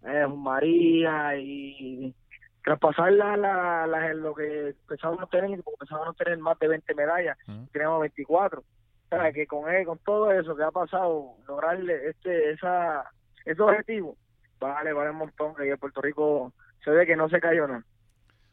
Eh, 0.05 0.27
María 0.27 1.37
y 1.37 2.14
traspasar 2.62 3.12
la, 3.12 3.37
la, 3.37 3.87
la- 3.87 4.14
lo 4.14 4.35
que 4.35 4.75
pensábamos 4.87 5.29
tener, 5.31 5.62
porque 5.62 5.79
pensábamos 5.79 6.16
tener 6.16 6.38
más 6.38 6.59
de 6.59 6.69
20 6.69 6.95
medallas 6.95 7.37
Ujú. 7.49 7.66
tenemos 7.73 8.01
24. 8.01 8.61
O 8.61 9.09
sea, 9.09 9.33
que 9.33 9.47
con 9.47 9.73
él, 9.73 9.87
con 9.87 9.99
todo 9.99 10.31
eso 10.33 10.55
que 10.57 10.64
ha 10.64 10.71
pasado, 10.73 11.35
lograrle 11.47 12.09
este 12.09 12.51
esa 12.51 13.05
ese 13.47 13.63
objetivo, 13.63 14.17
vale, 14.61 14.93
vale 14.93 15.11
un 15.11 15.17
montón, 15.17 15.55
que 15.55 15.69
en 15.71 15.79
Puerto 15.79 16.01
Rico 16.03 16.53
se 16.85 16.91
ve 16.91 17.07
que 17.07 17.17
no 17.17 17.29
se 17.29 17.41
cayó 17.41 17.67
nada. 17.67 17.85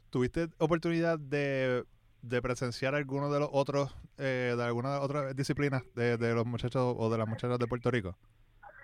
¿Tuviste 0.10 0.48
oportunidad 0.60 1.20
de 1.20 1.84
de 2.24 2.42
presenciar 2.42 2.96
alguno 2.96 3.30
de 3.30 3.40
los 3.42 3.50
otros, 3.52 3.94
eh, 4.18 4.54
de 4.56 4.64
alguna 4.64 5.02
otra 5.02 5.34
disciplina 5.34 5.84
de, 5.94 6.18
de 6.18 6.34
los 6.34 6.46
muchachos 6.46 6.96
o 6.98 7.10
de 7.10 7.18
las 7.18 7.28
muchachas 7.28 7.60
de 7.60 7.68
Puerto 7.68 7.92
Rico? 7.92 8.16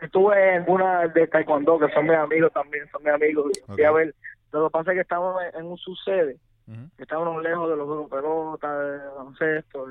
Estuve 0.01 0.55
en 0.55 0.65
una 0.67 1.07
de 1.07 1.27
taekwondo, 1.27 1.79
que 1.79 1.89
son 1.93 2.05
mis 2.05 2.17
amigos 2.17 2.51
también, 2.53 2.87
son 2.91 3.01
mis 3.03 3.13
amigos. 3.13 3.51
y 3.57 3.71
fui 3.71 3.83
a 3.83 3.91
Ok. 3.91 3.97
ver. 3.97 4.15
Lo 4.51 4.67
que 4.67 4.71
pasa 4.71 4.91
es 4.91 4.95
que 4.95 5.01
estamos 5.01 5.41
en, 5.53 5.65
un 5.65 5.77
subsede, 5.77 6.37
Ujú, 6.67 6.89
estábamos 6.97 7.41
lejos 7.43 7.69
de 7.69 7.75
los 7.77 7.85
juegos 7.87 8.09
de 8.09 8.15
pelota, 8.17 8.79
de 8.79 9.07
baloncesto. 9.09 9.85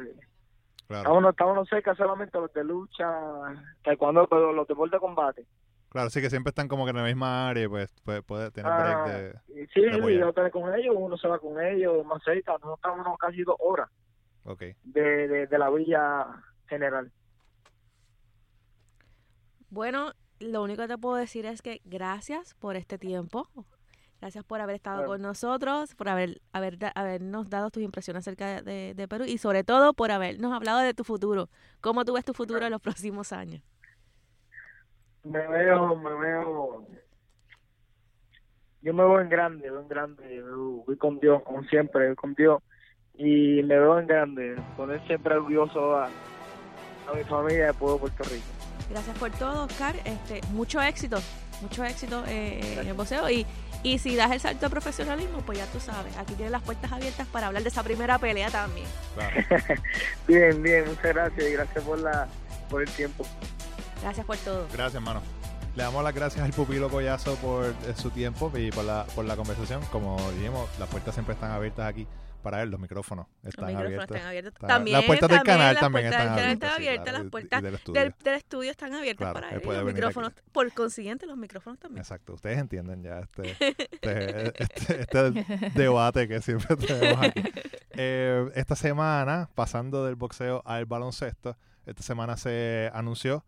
Claro, 0.87 1.03
Estábamos, 1.03 1.31
estábamos 1.31 1.69
cerca 1.69 1.95
solamente 1.95 2.39
los 2.39 2.53
de 2.53 2.65
lucha, 2.65 3.07
taekwondo, 3.83 4.27
pero 4.27 4.53
los 4.53 4.67
deportes 4.67 4.93
de 4.93 4.99
combate. 5.01 5.47
Claro, 5.89 6.11
sí 6.11 6.21
que 6.21 6.31
siempre 6.31 6.51
están 6.51 6.69
como 6.69 6.85
que 6.85 6.91
en 6.91 6.97
la 6.97 7.05
misma 7.05 7.49
área 7.49 7.65
y 7.65 7.69
pues 7.69 7.91
puede, 8.03 8.23
puede 8.23 8.51
tener 8.51 8.71
Ah, 8.73 9.03
break 9.05 9.45
de... 9.47 9.63
y 9.63 9.67
sí, 9.69 9.81
de 9.81 10.19
yo 10.19 10.33
con 10.51 10.75
ellos, 10.75 10.95
uno 10.97 11.17
se 11.17 11.29
va 11.29 11.39
con 11.39 11.61
ellos, 11.61 12.05
más 12.05 12.23
cerca. 12.23 12.53
Nosotros 12.53 12.77
estamos 12.77 13.19
casi 13.19 13.43
dos 13.43 13.57
horas 13.59 13.89
Ok. 14.45 14.63
de, 14.85 15.29
de, 15.29 15.47
de 15.47 15.59
la 15.59 15.71
villa 15.71 16.27
general. 16.67 17.11
Bueno, 19.71 20.13
lo 20.39 20.63
único 20.63 20.83
que 20.83 20.89
te 20.89 20.99
puedo 20.99 21.17
decir 21.17 21.45
es 21.47 21.63
que 21.63 21.81
gracias 21.85 22.55
por 22.55 22.77
este 22.77 22.99
tiempo. 22.99 23.49
Gracias 24.21 24.45
por 24.45 24.61
haber 24.61 24.75
estado 24.75 25.07
con 25.07 25.23
nosotros, 25.23 25.95
por 25.95 26.09
haber, 26.09 26.41
haber 26.53 26.77
habernos 26.97 27.49
dado 27.51 27.71
tus 27.71 27.85
impresiones 27.85 28.25
acerca 28.25 28.63
de, 28.63 28.93
de 28.95 29.07
Perú 29.09 29.25
y 29.27 29.39
sobre 29.39 29.63
todo 29.63 29.95
por 29.95 30.11
habernos 30.11 30.53
hablado 30.53 30.81
de 30.81 30.93
tu 30.93 31.05
futuro. 31.05 31.51
¿Cómo 31.81 32.05
tú 32.05 32.15
ves 32.15 32.25
tu 32.25 32.35
futuro 32.35 32.65
en 32.65 32.73
los 32.73 32.81
próximos 32.81 33.33
años? 33.33 33.63
Me 35.29 35.47
veo, 35.47 35.95
me 35.97 36.15
veo. 36.15 36.87
Yo 38.81 38.95
me 38.95 39.03
veo 39.03 39.21
en 39.21 39.29
grande, 39.29 39.71
veo 39.71 39.81
en 39.81 39.89
grande. 39.89 40.43
Voy 40.87 40.97
con 40.97 41.21
Dios, 41.21 41.43
como 41.43 41.63
siempre, 41.65 42.07
voy 42.07 42.17
con 42.17 42.35
Dios. 42.35 42.63
Y 43.15 43.63
me 43.65 43.79
veo 43.79 43.99
en 43.99 44.07
grande, 44.07 44.57
poner 44.77 45.05
siempre 45.07 45.35
orgulloso 45.35 45.97
a, 45.97 46.07
a 46.07 47.15
mi 47.15 47.25
familia 47.25 47.67
de 47.67 47.75
pueblo 47.75 47.97
de 47.97 48.01
Puerto 48.01 48.25
Rico. 48.25 48.47
Gracias 48.89 49.19
por 49.19 49.31
todo, 49.33 49.65
Oscar. 49.65 49.97
Este, 50.05 50.41
mucho 50.53 50.81
éxito, 50.81 51.19
mucho 51.61 51.85
éxito 51.85 52.25
eh, 52.27 52.79
en 52.81 52.89
el 52.89 52.95
boxeo. 52.95 53.29
Y, 53.29 53.45
y 53.83 53.99
si 53.99 54.17
das 54.17 54.31
el 54.31 54.41
salto 54.41 54.65
al 54.65 54.73
profesionalismo, 54.73 55.43
pues 55.45 55.59
ya 55.59 55.67
tú 55.67 55.79
sabes, 55.79 56.17
aquí 56.17 56.33
tienes 56.35 56.53
las 56.53 56.63
puertas 56.63 56.91
abiertas 56.91 57.27
para 57.27 57.49
hablar 57.49 57.63
de 57.63 57.69
esa 57.69 57.83
primera 57.83 58.19
pelea 58.19 58.51
también. 58.51 58.87
Claro. 59.15 59.37
Bien, 60.27 60.63
bien, 60.63 60.85
muchas 60.87 61.15
gracias 61.15 61.49
y 61.49 61.53
gracias 61.53 61.85
por 61.85 61.99
la 61.99 62.29
por 62.71 62.83
el 62.83 62.91
tiempo. 62.91 63.25
Gracias 64.03 64.27
por 64.27 64.37
todo. 64.39 64.67
Gracias, 64.73 64.95
hermano. 64.95 65.23
Le 65.77 65.83
damos 65.85 66.03
las 66.03 66.15
gracias 66.15 66.45
al 66.45 66.53
pupilo 66.53 66.89
Collazo 66.89 67.37
por 67.37 67.67
eh, 67.67 67.73
su 67.97 68.11
tiempo 68.11 68.51
y 68.57 68.71
por 68.71 68.85
la, 68.85 69.05
por 69.15 69.25
la 69.25 69.37
conversación. 69.37 69.81
Como 69.93 70.17
dijimos, 70.33 70.69
las 70.79 70.89
puertas 70.89 71.15
siempre 71.15 71.35
están 71.35 71.53
abiertas 71.53 71.87
aquí 71.87 72.07
para 72.43 72.63
él, 72.63 72.71
los 72.71 72.81
micrófonos 72.81 73.27
Los 73.43 73.51
están 73.55 73.67
micrófonos 73.67 73.87
abiertos. 73.99 74.17
están 74.17 74.29
abiertos. 74.29 74.55
También, 74.69 74.97
las 74.97 75.07
puertas 75.07 75.29
del 75.29 75.43
canal 75.43 75.77
también 75.79 76.07
están 76.07 76.29
abiertas, 76.29 76.77
sí, 76.77 76.85
las 77.13 77.25
puertas 77.31 77.63
del 77.63 77.75
estudio. 77.75 78.01
del, 78.01 78.15
del 78.25 78.35
estudio 78.35 78.71
están 78.71 78.95
abiertas 78.95 79.19
Claro, 79.19 79.35
para 79.35 79.51
él 79.51 79.61
Los 79.65 79.77
aquí. 79.77 79.85
micrófonos, 79.93 80.33
por 80.53 80.73
consiguiente, 80.73 81.27
los 81.27 81.37
micrófonos 81.37 81.79
también. 81.79 81.99
Exacto, 82.01 82.35
ustedes 82.35 82.59
entienden 82.59 83.03
ya 83.03 83.21
este, 83.21 83.57
este, 84.03 84.63
este- 84.63 85.29
este 85.67 85.71
debate 85.81 86.27
que 86.29 86.41
siempre 86.41 86.77
tenemos 86.77 87.23
aquí. 87.23 87.43
Eh, 88.01 88.49
esta 88.55 88.77
semana, 88.77 89.51
pasando 89.57 90.05
del 90.07 90.15
boxeo 90.15 90.63
al 90.65 90.87
baloncesto, 90.87 91.57
esta 91.85 92.03
semana 92.05 92.37
se 92.37 92.89
anunció 92.95 93.45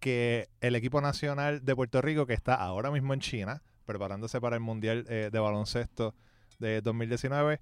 que 0.00 0.48
el 0.60 0.74
equipo 0.74 1.00
nacional 1.00 1.64
de 1.64 1.76
Puerto 1.76 2.00
Rico, 2.00 2.26
que 2.26 2.34
está 2.34 2.54
ahora 2.54 2.90
mismo 2.90 3.14
en 3.14 3.20
China, 3.20 3.62
preparándose 3.84 4.40
para 4.40 4.56
el 4.56 4.60
Mundial 4.60 5.04
eh, 5.08 5.30
de 5.32 5.38
Baloncesto 5.38 6.14
de 6.58 6.80
2019, 6.80 7.60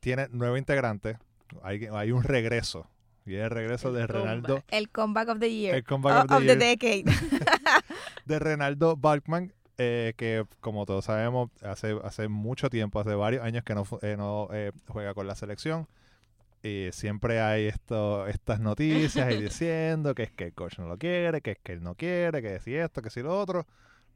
tiene 0.00 0.28
nuevo 0.30 0.56
integrante. 0.56 1.18
Hay, 1.62 1.86
hay 1.86 2.12
un 2.12 2.22
regreso. 2.22 2.88
Y 3.28 3.34
el 3.34 3.50
regreso 3.50 3.88
El 3.88 3.94
de 3.94 4.06
Renaldo. 4.06 4.64
El 4.68 4.88
comeback 4.88 5.28
of 5.28 5.38
the 5.38 5.52
year. 5.52 5.74
el 5.74 5.84
comeback 5.84 6.24
of 6.24 6.28
the 6.28 6.34
of 6.34 6.46
the 6.46 6.56
decade. 6.56 7.04
de 8.24 8.38
Renaldo 8.38 8.96
Balkman, 8.96 9.52
eh, 9.76 10.14
que 10.16 10.46
como 10.60 10.86
todos 10.86 11.04
sabemos, 11.04 11.50
hace, 11.62 11.98
hace 12.04 12.28
mucho 12.28 12.70
tiempo, 12.70 13.00
hace 13.00 13.14
varios 13.14 13.44
años 13.44 13.64
que 13.64 13.74
no, 13.74 13.84
eh, 14.00 14.16
no 14.16 14.48
eh, 14.52 14.72
juega 14.88 15.12
con 15.12 15.26
la 15.26 15.34
selección. 15.34 15.86
Y 16.62 16.88
siempre 16.92 17.40
hay 17.40 17.66
esto, 17.66 18.26
estas 18.26 18.58
noticias 18.60 19.32
y 19.32 19.40
diciendo 19.42 20.14
que 20.14 20.24
es 20.24 20.32
que 20.32 20.46
el 20.46 20.54
coach 20.54 20.78
no 20.78 20.88
lo 20.88 20.98
quiere, 20.98 21.40
que 21.40 21.52
es 21.52 21.58
que 21.62 21.72
él 21.72 21.82
no 21.82 21.94
quiere, 21.94 22.42
que 22.42 22.58
si 22.60 22.74
esto, 22.74 23.00
que 23.00 23.10
si 23.10 23.22
lo 23.22 23.38
otro. 23.38 23.66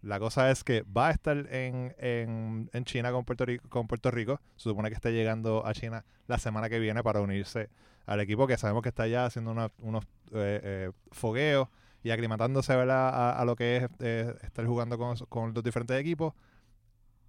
La 0.03 0.19
cosa 0.19 0.51
es 0.51 0.65
que 0.65 0.83
va 0.83 1.09
a 1.09 1.11
estar 1.13 1.37
en, 1.37 1.95
en, 1.99 2.69
en 2.73 2.85
China 2.85 3.13
con 3.13 3.25
Puerto, 3.25 3.45
Rico, 3.47 3.69
con 3.69 3.87
Puerto 3.87 4.11
Rico. 4.11 4.41
Se 4.57 4.65
supone 4.65 4.89
que 4.89 4.97
está 4.97 5.11
llegando 5.11 5.65
a 5.65 5.73
China 5.75 6.05
la 6.27 6.39
semana 6.39 6.69
que 6.69 6.81
viene 6.81 7.05
para 7.05 7.21
unirse 7.21 7.69
al 8.07 8.19
equipo 8.19 8.49
que 8.49 8.57
sabemos 8.59 8.83
que 8.83 8.89
está 8.89 9.07
ya 9.07 9.27
haciendo 9.27 9.53
una- 9.53 9.71
unos 9.79 10.03
eh, 10.33 10.61
eh, 10.65 10.91
fogueos 11.13 11.69
y 12.03 12.11
aclimatándose. 12.11 12.73
A, 12.73 13.31
a 13.31 13.45
lo 13.45 13.55
que 13.55 13.77
es 13.77 13.89
eh, 14.01 14.35
estar 14.43 14.67
jugando 14.67 14.99
con, 14.99 15.17
con 15.29 15.55
los 15.55 15.63
diferentes 15.63 15.97
equipos. 16.01 16.35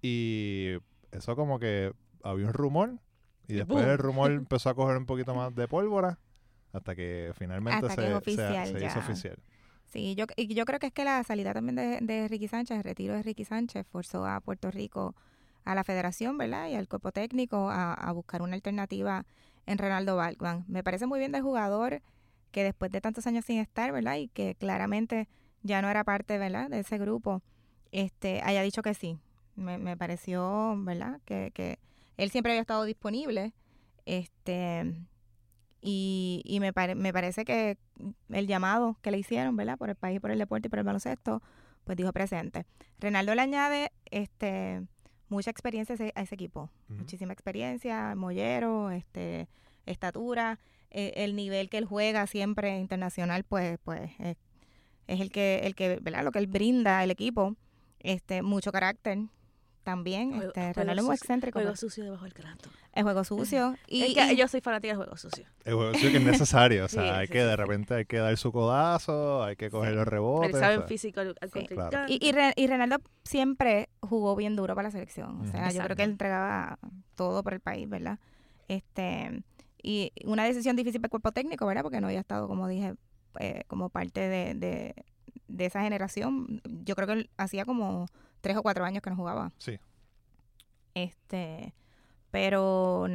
Y 0.02 0.72
eso 1.12 1.36
como 1.36 1.60
que 1.60 1.92
había 2.24 2.46
un 2.46 2.52
rumor 2.52 2.98
y 3.48 3.54
después 3.54 3.84
el 3.86 3.98
rumor 3.98 4.30
empezó 4.32 4.70
a 4.70 4.74
coger 4.74 4.96
un 4.96 5.06
poquito 5.06 5.34
más 5.34 5.54
de 5.54 5.68
pólvora 5.68 6.18
hasta 6.72 6.94
que 6.94 7.32
finalmente 7.36 7.86
Hasta 7.86 7.94
se, 7.94 8.00
que 8.02 8.08
se- 8.08 8.14
oficial 8.14 8.68
se 8.68 8.84
hizo 8.84 8.98
oficial. 8.98 9.36
Sí, 9.86 10.14
yo, 10.16 10.24
y 10.36 10.52
yo 10.54 10.64
creo 10.64 10.80
que 10.80 10.86
es 10.88 10.92
que 10.92 11.04
la 11.04 11.22
salida 11.22 11.52
también 11.54 11.76
de, 11.76 11.98
de 12.00 12.26
Ricky 12.26 12.48
Sánchez, 12.48 12.78
el 12.78 12.82
retiro 12.84 13.14
de 13.14 13.22
Ricky 13.22 13.44
Sánchez, 13.44 13.86
forzó 13.86 14.26
a 14.26 14.40
Puerto 14.40 14.70
Rico, 14.72 15.14
a 15.64 15.74
la 15.76 15.84
federación, 15.84 16.36
¿verdad? 16.36 16.68
Y 16.68 16.74
al 16.74 16.88
cuerpo 16.88 17.12
técnico 17.12 17.70
a, 17.70 17.94
a 17.94 18.10
buscar 18.12 18.42
una 18.42 18.54
alternativa 18.54 19.24
en 19.66 19.78
Ronaldo 19.78 20.16
Balkman. 20.16 20.64
Me 20.68 20.82
parece 20.82 21.06
muy 21.06 21.20
bien 21.20 21.30
del 21.32 21.42
jugador 21.42 22.02
que 22.50 22.64
después 22.64 22.90
de 22.90 23.00
tantos 23.00 23.26
años 23.28 23.44
sin 23.44 23.58
estar, 23.60 23.92
¿verdad? 23.92 24.16
Y 24.16 24.28
que 24.28 24.56
claramente 24.56 25.28
ya 25.62 25.80
no 25.80 25.88
era 25.88 26.02
parte, 26.02 26.38
¿verdad? 26.38 26.68
De 26.70 26.80
ese 26.80 26.98
grupo, 26.98 27.42
este, 27.92 28.42
haya 28.42 28.62
dicho 28.62 28.82
que 28.82 28.94
sí. 28.94 29.16
Me, 29.54 29.78
me 29.78 29.96
pareció, 29.96 30.74
¿verdad? 30.78 31.20
Que, 31.24 31.52
que 31.54 31.78
él 32.16 32.30
siempre 32.30 32.52
había 32.52 32.60
estado 32.62 32.84
disponible. 32.84 33.52
Este, 34.06 34.94
y, 35.80 36.42
y 36.44 36.60
me, 36.60 36.72
pare- 36.72 36.94
me 36.94 37.12
parece 37.12 37.44
que 37.44 37.78
el 38.30 38.46
llamado 38.46 38.96
que 39.02 39.10
le 39.10 39.18
hicieron, 39.18 39.56
¿verdad? 39.56 39.76
Por 39.78 39.90
el 39.90 39.96
país, 39.96 40.20
por 40.20 40.30
el 40.30 40.38
deporte 40.38 40.68
y 40.68 40.70
por 40.70 40.78
el 40.78 40.84
baloncesto, 40.84 41.42
pues 41.84 41.96
dijo 41.96 42.12
presente. 42.12 42.64
Renaldo 42.98 43.34
le 43.34 43.42
añade 43.42 43.92
este 44.10 44.82
mucha 45.28 45.50
experiencia 45.50 45.94
a 46.14 46.22
ese, 46.22 46.34
equipo. 46.34 46.70
Muchísima 46.88 47.32
experiencia, 47.32 48.14
mollero, 48.14 48.90
este, 48.90 49.48
estatura, 49.84 50.58
eh, 50.90 51.12
el 51.16 51.34
nivel 51.34 51.68
que 51.68 51.78
él 51.78 51.86
juega 51.86 52.26
siempre 52.26 52.78
internacional, 52.78 53.42
pues, 53.44 53.78
pues 53.84 54.10
es, 54.20 54.36
es 55.06 55.20
el 55.20 55.30
que, 55.32 55.60
el 55.64 55.74
que, 55.74 55.98
¿verdad? 56.00 56.22
Lo 56.24 56.30
que 56.30 56.38
él 56.38 56.46
brinda 56.46 57.00
al 57.00 57.10
equipo. 57.10 57.56
Este, 58.00 58.42
mucho 58.42 58.70
carácter 58.70 59.18
también. 59.84 60.32
Juego- 60.32 60.46
Este, 60.48 60.74
juego 60.74 60.90
es 60.90 60.96
muy 60.96 61.02
sucio- 61.04 61.12
excéntrico. 61.14 61.58
Juego 61.58 61.70
pues. 61.70 61.80
sucio 61.80 62.04
debajo 62.04 62.24
del 62.24 62.34
canto. 62.34 62.70
El 62.92 63.02
juego 63.04 63.22
sucio. 63.24 63.76
Y, 63.86 64.02
es 64.02 64.14
que 64.14 64.32
y- 64.32 64.36
yo 64.36 64.48
soy 64.48 64.60
fanática 64.60 64.88
del 64.94 64.96
juego 64.96 65.16
sucio. 65.16 65.44
El 65.64 65.74
juego 65.74 65.94
sí 65.94 66.10
que 66.10 66.16
es 66.16 66.22
necesario, 66.24 66.84
o 66.86 66.88
sea, 66.88 67.02
Sí, 67.02 67.08
hay 67.10 67.26
sí, 67.26 67.32
que 67.32 67.40
sí, 67.40 67.46
de 67.46 67.56
repente 67.56 67.94
hay 67.94 68.04
que 68.06 68.16
dar 68.18 68.36
su 68.36 68.50
codazo, 68.50 69.44
hay 69.44 69.54
que 69.56 69.70
coger 69.70 69.92
los 69.92 70.00
El 70.06 70.10
rebotes. 70.10 70.50
examen 70.50 70.76
o 70.78 70.80
sea, 70.80 70.88
físico 70.88 71.20
al, 71.20 71.36
al. 71.40 72.10
Y, 72.10 72.18
y, 72.20 72.32
Re- 72.32 72.52
y 72.56 72.66
Renaldo 72.66 72.96
siempre 73.22 73.88
jugó 74.00 74.34
bien 74.34 74.56
duro 74.56 74.74
para 74.74 74.88
la 74.88 74.92
selección. 74.92 75.40
O 75.40 75.46
sea, 75.46 75.70
yo 75.70 75.82
creo 75.84 75.94
que 75.96 76.02
él 76.04 76.10
entregaba 76.10 76.78
todo 77.14 77.42
por 77.42 77.52
el 77.54 77.60
país, 77.60 77.88
¿verdad? 77.88 78.18
Este 78.68 79.42
Y 79.82 80.12
una 80.24 80.44
decisión 80.44 80.76
difícil 80.76 81.00
para 81.00 81.08
el 81.08 81.10
cuerpo 81.10 81.32
técnico, 81.32 81.66
¿verdad? 81.66 81.82
Porque 81.82 82.00
no 82.00 82.06
había 82.06 82.20
estado, 82.20 82.48
como 82.48 82.66
dije, 82.68 82.94
eh, 83.38 83.64
como 83.66 83.90
parte 83.90 84.20
de, 84.20 84.54
de, 84.54 84.94
de 85.48 85.66
esa 85.66 85.82
generación. 85.82 86.62
Yo 86.84 86.94
creo 86.94 87.06
que 87.06 87.12
él 87.14 87.30
hacía 87.36 87.64
como 87.66 88.06
tres 88.44 88.56
o 88.58 88.62
cuatro 88.62 88.84
años 88.84 89.02
que 89.02 89.10
no 89.10 89.16
jugaba. 89.16 89.50
Sí. 89.58 89.80
Este, 90.94 91.74
pero 92.30 93.06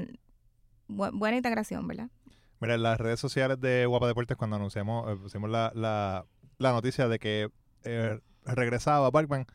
bu- 0.90 1.12
buena 1.18 1.38
integración, 1.38 1.88
¿verdad? 1.88 2.10
Mira, 2.60 2.76
en 2.76 2.84
las 2.84 3.00
redes 3.00 3.20
sociales 3.20 3.60
de 3.62 3.86
Guapa 3.86 4.08
Deportes, 4.08 4.36
cuando 4.36 4.58
anunciamos, 4.58 5.10
eh, 5.10 5.16
pusimos 5.16 5.50
la, 5.50 5.72
la, 5.76 6.26
la 6.58 6.72
noticia 6.74 7.08
de 7.08 7.20
que 7.20 7.50
eh, 7.84 8.20
regresaba 8.44 9.10
Parkman, 9.12 9.46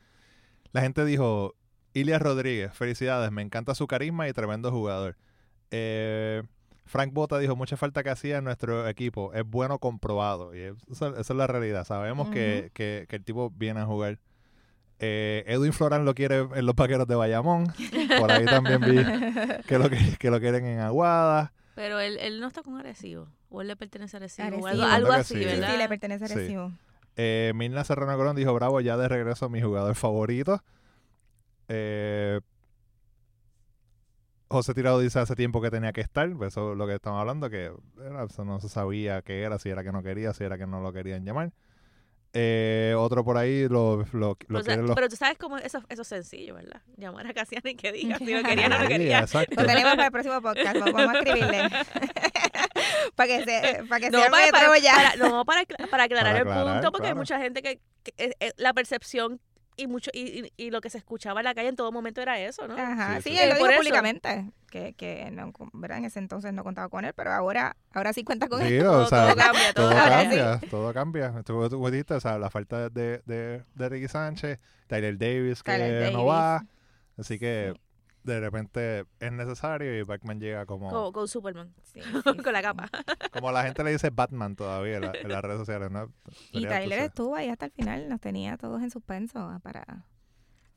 la 0.73 0.81
gente 0.81 1.05
dijo, 1.05 1.55
Ilias 1.93 2.23
Rodríguez, 2.23 2.73
felicidades, 2.73 3.31
me 3.31 3.43
encanta 3.43 3.75
su 3.75 3.87
carisma 3.87 4.27
y 4.29 4.33
tremendo 4.33 4.71
jugador. 4.71 5.17
Eh, 5.71 6.43
Frank 6.87 7.13
Bota 7.13 7.39
dijo, 7.39 7.57
mucha 7.57 7.77
falta 7.77 8.03
que 8.03 8.11
hacía 8.11 8.39
en 8.39 8.45
nuestro 8.45 8.89
equipo, 8.89 9.33
es 9.35 9.45
bueno 9.45 9.79
comprobado. 9.79 10.55
Y 10.55 10.61
esa, 10.91 11.09
esa 11.09 11.21
es 11.21 11.31
la 11.31 11.47
realidad, 11.47 11.85
sabemos 11.85 12.31
que, 12.31 12.71
que- 12.73 13.07
que 13.09 13.17
el 13.17 13.25
tipo 13.25 13.51
viene 13.51 13.81
a 13.81 13.87
jugar. 13.87 14.19
Eh, 15.01 15.45
Edwin 15.47 15.73
Florán 15.73 16.05
lo 16.05 16.15
quiere 16.15 16.47
en 16.55 16.67
los 16.67 16.75
vaqueros 16.75 17.07
de 17.07 17.15
Bayamón, 17.15 17.67
por 18.21 18.31
ahí 18.31 18.45
también 18.45 18.81
vi 18.81 18.97
que 19.67 19.79
lo, 19.79 19.91
que, 19.91 19.99
que 20.19 20.31
lo 20.31 20.41
quieren 20.41 20.65
en 20.67 20.81
Aguada. 20.81 21.53
Pero 21.75 21.99
él, 21.99 22.19
él 22.21 22.41
no 22.41 22.47
está 22.47 22.63
con 22.63 22.77
Arecibo. 22.79 23.27
O 23.51 23.61
él 23.61 23.69
le 23.69 23.77
pertenece 23.77 24.17
a 24.17 24.19
Arecibo. 24.19 24.59
O 24.59 24.67
algo, 24.67 25.13
así, 25.13 25.35
sí. 25.35 25.45
¿verdad? 25.45 25.73
sí, 25.73 25.79
le 25.79 25.89
pertenece 25.89 26.25
a 26.25 26.29
Sí. 26.29 26.35
Arecibo. 26.35 26.73
Eh, 27.17 27.53
Milna 27.55 27.85
Serrano 27.85 28.17
Colón 28.17 28.37
dijo, 28.37 28.53
bravo, 28.55 28.81
ya 28.81 28.97
de 28.97 29.09
regreso 29.09 29.49
mi 29.49 29.61
jugador 29.61 29.95
favorito. 29.95 30.63
Eh, 31.69 32.41
José 34.49 34.75
Tirado 34.75 35.01
dice 35.01 35.19
hace 35.19 35.35
tiempo 35.35 35.61
que 35.61 35.71
tenía 35.71 35.93
que 35.93 36.01
estar, 36.01 36.31
pues 36.37 36.53
eso 36.53 36.73
es 36.73 36.79
lo 36.79 36.87
que 36.87 36.95
estamos 36.95 37.19
hablando, 37.21 37.51
que 37.51 37.73
era, 38.05 38.25
eso 38.25 38.45
no 38.45 38.61
se 38.61 38.69
sabía 38.69 39.23
qué 39.23 39.43
era, 39.43 39.59
si 39.59 39.69
era 39.71 39.83
que 39.83 39.91
no 39.91 40.03
quería, 40.03 40.33
si 40.33 40.45
era 40.45 40.59
que 40.59 40.67
no 40.67 40.81
lo 40.81 40.93
querían 40.93 41.25
llamar. 41.25 41.53
Eh, 42.37 42.95
otro 42.99 43.25
por 43.25 43.39
ahí 43.39 43.69
lo, 43.69 44.05
lo, 44.13 44.37
los... 44.49 44.65
pero 44.95 45.09
tú 45.09 45.15
sabes 45.15 45.39
cómo 45.39 45.57
eso, 45.59 45.81
eso 45.89 46.03
es 46.03 46.09
sencillo, 46.09 46.55
¿verdad? 46.57 46.83
Llamar 46.97 47.27
a 47.29 47.33
Casiano 47.33 47.71
y 47.71 47.77
que 47.77 47.93
diga 47.93 48.19
si 48.19 48.35
lo 48.35 48.43
quería 48.49 48.67
o 48.67 48.69
no 48.71 48.77
lo 48.79 48.83
Sí, 48.83 48.89
quería. 48.89 49.19
exacto. 49.21 49.55
Lo 49.61 49.67
tenemos 49.67 49.93
para 49.95 50.07
el 50.07 50.13
próximo 50.13 50.43
podcast. 50.43 50.77
Vamos 50.81 51.01
a 51.15 51.19
escribirle. 51.19 51.69
para 53.15 53.27
que 53.29 53.45
se, 53.45 53.85
para 53.89 54.01
que 54.01 54.11
No, 54.11 54.19
sea 54.21 54.31
para, 54.31 54.49
para, 54.51 54.69
metro 54.71 54.83
ya. 54.85 54.95
para- 54.95 55.17
no, 55.17 55.45
para, 55.45 55.65
para 55.91 56.05
aclarar 56.05 56.33
Para 56.33 56.39
el 56.43 56.49
aclarar, 56.49 56.75
punto, 56.75 56.93
porque 56.93 57.09
hay 57.09 57.15
mucha 57.15 57.39
gente 57.39 57.63
que, 57.63 57.81
que, 58.03 58.13
eh, 58.19 58.33
eh, 58.41 58.53
la 58.57 58.73
percepción 58.73 59.41
y 59.77 59.87
mucho 59.87 60.11
y, 60.15 60.21
y, 60.47 60.53
y 60.67 60.71
lo 60.71 60.81
que 60.81 60.91
se 60.91 60.99
escuchaba 60.99 61.41
en 61.41 61.45
la 61.45 61.55
calle 61.55 61.69
en 61.69 61.77
todo 61.77 61.91
momento 61.93 62.21
era 62.23 62.39
eso, 62.41 62.67
¿no? 62.69 62.77
Ajá, 62.79 63.17
Sí, 63.17 63.31
sí, 63.31 63.37
sí. 63.37 63.43
él 63.43 63.49
lo 63.51 63.55
dijo 63.57 63.69
públicamente, 63.77 64.51
que, 64.71 64.93
que 64.95 65.31
no, 65.31 65.53
¿verdad? 65.73 65.99
en 65.99 66.05
ese 66.07 66.19
entonces 66.19 66.53
no 66.53 66.63
contaba 66.65 66.89
con 66.89 67.05
él, 67.05 67.13
pero 67.15 67.33
ahora, 67.33 67.77
ahora 67.93 68.13
sí 68.13 68.25
cuenta 68.25 68.49
con 68.49 68.61
Sí, 68.63 68.75
él. 68.75 68.87
o 68.87 68.93
todo, 68.93 69.07
sea, 69.09 69.27
todo 69.27 69.37
cambia, 69.37 69.73
todo, 69.75 69.91
cambia. 69.91 70.61
todo 70.71 70.93
cambia. 70.95 71.43
Tú, 71.45 71.69
tú 71.69 72.15
o 72.15 72.21
sea, 72.21 72.39
la 72.39 72.51
falta 72.51 72.89
de, 72.91 73.21
de, 73.27 73.65
de 73.75 73.89
Ricky 73.89 74.09
Sánchez, 74.09 74.59
Tyler 74.87 75.17
Davis 75.19 75.63
que 75.63 75.73
Tyler 75.73 76.13
no 76.13 76.19
Davis. 76.25 76.31
va, 76.31 76.67
así 77.19 77.39
que 77.39 77.73
Sí. 77.75 77.81
De 78.25 78.41
repente 78.41 79.05
es 79.21 79.31
necesario 79.33 79.97
y 79.99 80.03
Batman 80.03 80.41
llega 80.41 80.67
como, 80.67 80.91
Con, 80.91 81.13
con 81.13 81.29
Superman, 81.29 81.73
Sí, 81.83 82.01
sí, 82.25 82.37
con 82.43 82.53
la 82.53 82.63
capa. 82.63 82.91
como 83.33 83.53
la 83.53 83.63
gente 83.65 83.85
le 83.85 83.93
dice 83.93 84.11
Batman 84.11 84.57
todavía 84.57 84.97
en, 84.97 85.03
la- 85.03 85.13
en 85.15 85.29
las 85.29 85.43
redes 85.43 85.59
sociales, 85.59 85.91
¿no? 85.91 86.11
Y 86.51 86.67
Tyler 86.67 86.99
estuvo 87.01 87.37
ahí 87.37 87.49
hasta 87.49 87.67
el 87.67 87.73
final, 87.73 88.09
nos 88.09 88.21
tenía 88.21 88.57
todos 88.57 88.83
en 88.83 88.91
suspenso 88.91 89.61
para... 89.63 90.07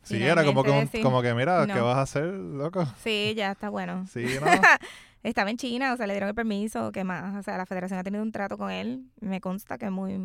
Sí, 0.03 0.23
era 0.23 0.45
como 0.45 0.63
que, 0.63 0.69
un- 0.69 0.75
finalmente 0.75 0.91
decir, 0.97 1.03
como 1.03 1.21
que 1.21 1.33
mira, 1.33 1.65
¿qué 1.67 1.79
vas 1.81 1.97
a 1.97 2.01
hacer, 2.01 2.25
loco? 2.33 2.85
Sí, 3.03 3.33
ya 3.35 3.51
está 3.51 3.69
bueno. 3.69 4.05
Sí, 4.07 4.23
¿no? 4.39 4.45
Estaba 5.23 5.49
en 5.49 5.57
China, 5.57 5.91
o 5.93 5.97
sea, 5.97 6.07
le 6.07 6.13
dieron 6.13 6.29
el 6.29 6.35
permiso, 6.35 6.91
¿qué 6.93 7.03
más? 7.03 7.35
O 7.35 7.43
sea, 7.43 7.57
la 7.57 7.65
federación 7.65 7.99
ha 7.99 8.03
tenido 8.03 8.23
un 8.23 8.31
trato 8.31 8.57
con 8.57 8.71
él, 8.71 9.09
me 9.19 9.41
consta 9.41 9.77
que 9.77 9.85
es 9.87 9.91
muy, 9.91 10.17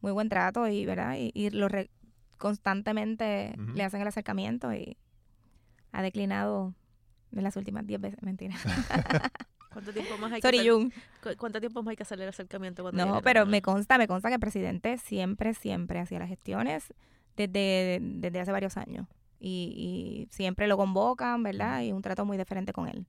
muy 0.00 0.12
buen 0.12 0.28
trato 0.28 0.68
y, 0.68 0.86
¿verdad? 0.86 1.16
Y, 1.18 1.32
y 1.34 1.50
lo 1.50 1.66
re- 1.68 1.90
constantemente 2.38 3.54
le 3.74 3.82
hacen 3.84 4.00
el 4.00 4.08
acercamiento 4.08 4.72
y 4.74 4.96
ha 5.92 6.02
declinado 6.02 6.74
en 7.32 7.42
las 7.44 7.56
últimas 7.56 7.86
10 7.86 8.00
veces, 8.00 8.22
mentira. 8.22 8.56
¿Cuánto 9.72 9.92
tiempo 9.92 10.16
más 10.18 10.32
hay 10.32 10.40
Sorry, 10.42 10.58
que 10.58 10.60
hacer, 10.68 10.72
Jun. 10.72 10.92
cu- 11.22 11.36
¿Cuánto 11.38 11.60
tiempo 11.60 11.82
más 11.82 11.90
hay 11.92 11.96
que 11.96 12.02
hacer 12.02 12.20
el 12.20 12.28
acercamiento 12.28 12.82
cuando 12.82 13.06
No, 13.06 13.22
pero 13.22 13.46
me 13.46 13.62
consta, 13.62 13.98
me 13.98 14.08
consta 14.08 14.28
que 14.28 14.34
el 14.34 14.40
presidente 14.40 14.98
siempre, 14.98 15.54
siempre 15.54 16.00
hacía 16.00 16.18
las 16.18 16.28
gestiones 16.28 16.92
desde, 17.36 17.98
desde 18.02 18.40
hace 18.40 18.50
varios 18.52 18.76
años. 18.76 19.06
Y, 19.38 20.26
y 20.28 20.34
siempre 20.34 20.66
lo 20.66 20.76
convocan, 20.76 21.42
¿verdad? 21.42 21.82
Y 21.82 21.92
un 21.92 22.02
trato 22.02 22.24
muy 22.26 22.36
diferente 22.36 22.72
con 22.72 22.88
él. 22.88 23.06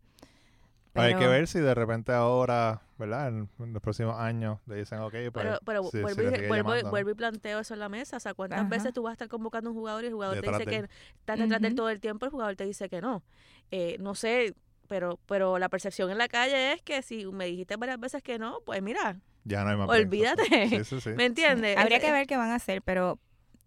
Hay 0.94 1.16
que 1.16 1.28
ver 1.28 1.48
si 1.48 1.60
de 1.60 1.74
repente 1.74 2.12
ahora, 2.12 2.82
¿verdad? 2.98 3.30
En, 3.30 3.50
en 3.60 3.74
los 3.74 3.82
próximos 3.82 4.20
años 4.20 4.60
le 4.68 4.76
dicen, 4.76 5.00
ok, 5.00 5.12
pues 5.12 5.32
Pero, 5.32 5.60
pero 5.66 5.84
vuelvo, 5.84 6.22
le 6.22 6.46
y, 6.46 6.48
vuelvo, 6.48 6.90
vuelvo 6.90 7.10
y 7.12 7.14
planteo 7.16 7.60
eso 7.60 7.74
en 7.74 7.80
la 7.80 7.90
mesa. 7.90 8.18
O 8.18 8.20
sea, 8.20 8.34
¿cuántas 8.34 8.60
Ajá. 8.60 8.70
veces 8.70 8.94
tú 8.94 9.04
vas 9.04 9.12
a 9.12 9.14
estar 9.14 9.28
convocando 9.28 9.70
a 9.70 9.74
un 9.74 9.78
jugador 9.80 10.04
y 10.04 10.08
el 10.08 10.14
jugador 10.14 10.36
Detrás 10.36 10.64
te 10.64 10.70
dice 10.70 10.88
que 10.88 10.94
estás 11.20 11.40
detrás 11.40 11.62
de 11.62 11.68
él 11.70 11.76
todo 11.76 11.90
el 11.90 12.00
tiempo, 12.00 12.26
el 12.26 12.32
jugador 12.32 12.56
te 12.56 12.66
dice 12.66 12.90
que 12.90 13.02
no? 13.02 13.24
Eh, 13.72 13.98
no 14.00 14.16
sé, 14.16 14.54
pero 14.88 15.20
pero 15.26 15.58
la 15.60 15.70
percepción 15.70 16.12
en 16.12 16.18
la 16.18 16.28
calle 16.28 16.74
es 16.74 16.82
que 16.82 17.02
si 17.02 17.26
me 17.28 17.46
dijiste 17.46 17.78
varias 17.78 18.00
veces 18.00 18.22
que 18.22 18.38
no, 18.40 18.60
pues 18.66 18.82
mira, 18.82 19.22
Ya 19.44 19.64
no 19.64 19.70
hay 19.72 19.78
más 19.78 19.88
break, 19.88 20.06
olvídate. 20.08 20.70
Sí, 20.70 20.84
sí, 20.84 21.02
sí. 21.02 21.10
¿me 21.16 21.26
entiendes? 21.26 21.78
Habría 21.78 21.98
Eh, 21.98 22.02
que 22.02 22.12
ver 22.12 22.28
qué 22.28 22.38
van 22.38 22.50
a 22.50 22.56
hacer, 22.56 22.82
pero 22.82 23.20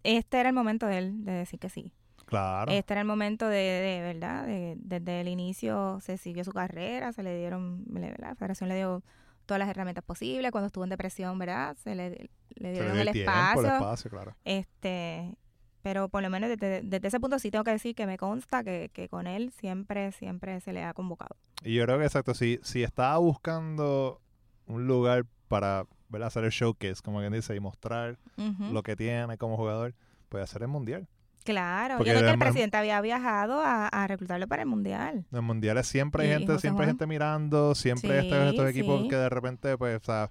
este 0.03 0.39
era 0.41 0.51
el 0.51 0.55
momento 0.55 0.87
de 0.87 0.99
él 0.99 1.25
de 1.25 1.33
decir 1.33 1.59
que 1.59 1.71
sí. 1.71 1.93
Claro. 2.27 2.73
Este 2.73 2.95
era 2.95 3.01
el 3.03 3.07
momento 3.07 3.47
de, 3.49 3.57
de 3.59 4.01
¿verdad? 4.03 4.47
De- 4.47 4.77
desde 4.79 5.21
el 5.21 5.29
inicio 5.29 5.99
se 6.01 6.17
siguió 6.17 6.45
su 6.45 6.53
carrera, 6.53 7.13
se 7.13 7.23
le 7.23 7.37
dieron, 7.39 7.85
la 8.19 8.35
federación 8.35 8.69
le 8.69 8.77
dio 8.77 9.03
todas 9.47 9.59
las 9.59 9.69
herramientas 9.69 10.05
posibles. 10.05 10.51
Cuando 10.53 10.67
estuvo 10.67 10.85
en 10.85 10.91
depresión, 10.91 11.39
¿verdad? 11.39 11.77
Se 11.83 11.95
le, 11.95 12.11
le 12.11 12.29
Se 12.55 12.61
le 12.63 12.73
dieron 12.73 12.93
dio 12.93 13.03
el, 13.03 13.13
tiempo, 13.13 13.31
espacio. 13.33 13.61
el 13.63 13.67
espacio, 13.75 14.11
claro. 14.11 14.37
Este, 14.45 15.37
pero 15.83 16.09
por 16.09 16.23
lo 16.23 16.31
menos 16.31 16.49
desde, 16.49 16.81
desde 16.83 17.09
ese 17.09 17.21
punto 17.21 17.39
sí 17.39 17.51
tengo 17.51 17.63
que 17.65 17.73
decir 17.73 17.95
que 17.95 18.07
me 18.07 18.17
consta 18.17 18.65
que, 18.65 18.91
que 18.95 19.09
con 19.09 19.27
él 19.27 19.51
siempre, 19.53 20.13
siempre 20.13 20.61
se 20.61 20.73
le 20.73 20.83
ha 20.83 20.95
convocado. 20.95 21.37
Y 21.63 21.75
yo 21.75 21.85
creo 21.85 21.99
que 21.99 22.05
exacto, 22.07 22.33
si, 22.35 22.59
si 22.63 22.83
estaba 22.83 23.19
buscando 23.19 24.21
un 24.67 24.87
lugar 24.87 25.27
para 25.49 25.85
¿verdad? 26.09 26.29
hacer 26.29 26.45
el 26.45 26.51
showcase, 26.51 27.03
como 27.03 27.19
quien 27.21 27.33
dice, 27.35 27.55
y 27.55 27.61
mostrar 27.61 28.19
lo 28.39 28.83
que 28.83 28.97
tiene 28.97 29.37
como 29.37 29.57
jugador, 29.59 29.95
puede 30.31 30.43
hacer 30.45 30.63
el 30.63 30.69
mundial. 30.69 31.07
Claro, 31.45 31.99
Porque 31.99 32.13
yo 32.13 32.19
sé 32.19 32.25
que 32.25 32.31
el 32.31 32.39
presidente 32.39 32.77
había 32.79 33.01
viajado 33.03 33.61
a, 33.61 33.87
a 33.89 34.07
reclutarlo 34.07 34.49
para 34.49 34.63
el 34.63 34.69
mundial. 34.69 35.27
En 35.31 35.45
mundiales 35.45 35.87
siempre 35.87 36.25
hay 36.25 36.31
gente, 36.31 36.53
José 36.53 36.63
siempre 36.63 36.87
hay 36.87 36.91
gente 36.91 37.07
mirando, 37.07 37.75
siempre 37.75 38.21
estos, 38.21 38.69
equipos 38.69 39.03
sí. 39.03 39.09
que 39.09 39.17
de 39.17 39.29
repente, 39.29 39.77
pues, 39.77 40.01
o 40.01 40.05
sea, 40.05 40.31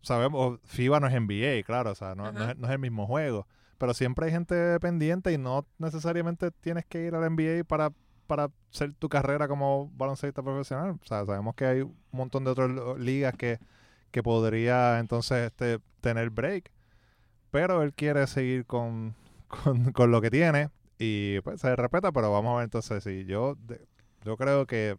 sabemos, 0.00 0.58
FIBA 0.64 0.98
no 0.98 1.08
es 1.08 1.14
NBA, 1.14 1.62
claro, 1.64 1.90
o 1.90 1.94
sea, 1.94 2.14
no, 2.14 2.28
es, 2.28 2.56
no 2.56 2.66
es 2.66 2.72
el 2.72 2.78
mismo 2.78 3.06
juego, 3.06 3.46
pero 3.76 3.92
siempre 3.92 4.26
hay 4.26 4.32
gente 4.32 4.80
pendiente 4.80 5.30
y 5.30 5.36
no 5.36 5.66
necesariamente 5.76 6.50
tienes 6.50 6.86
que 6.86 7.04
ir 7.04 7.14
al 7.14 7.30
NBA 7.30 7.64
para, 7.64 7.92
para 8.26 8.48
hacer 8.72 8.94
tu 8.94 9.10
carrera 9.10 9.46
como 9.46 9.90
baloncelista 9.94 10.42
profesional. 10.42 10.92
O 11.02 11.06
sea, 11.06 11.26
sabemos 11.26 11.54
que 11.54 11.66
hay 11.66 11.80
un 11.82 11.94
montón 12.12 12.44
de 12.44 12.50
otras 12.50 12.70
ligas 12.98 13.34
que, 13.36 13.58
que 14.10 14.22
podría 14.22 15.00
entonces 15.00 15.46
este, 15.48 15.80
tener 16.00 16.30
break, 16.30 16.70
pero 17.50 17.82
él 17.82 17.92
quiere 17.92 18.26
seguir 18.26 18.64
con, 18.64 19.14
con, 19.64 19.92
con 19.92 20.10
lo 20.10 20.20
que 20.20 20.30
tiene 20.30 20.70
y 20.98 21.40
pues 21.40 21.60
se 21.60 21.74
respeta, 21.76 22.12
pero 22.12 22.30
vamos 22.32 22.52
a 22.52 22.56
ver 22.56 22.64
entonces 22.64 23.02
si 23.04 23.24
yo, 23.24 23.54
de- 23.66 23.86
yo 24.24 24.36
creo 24.36 24.66
que 24.66 24.96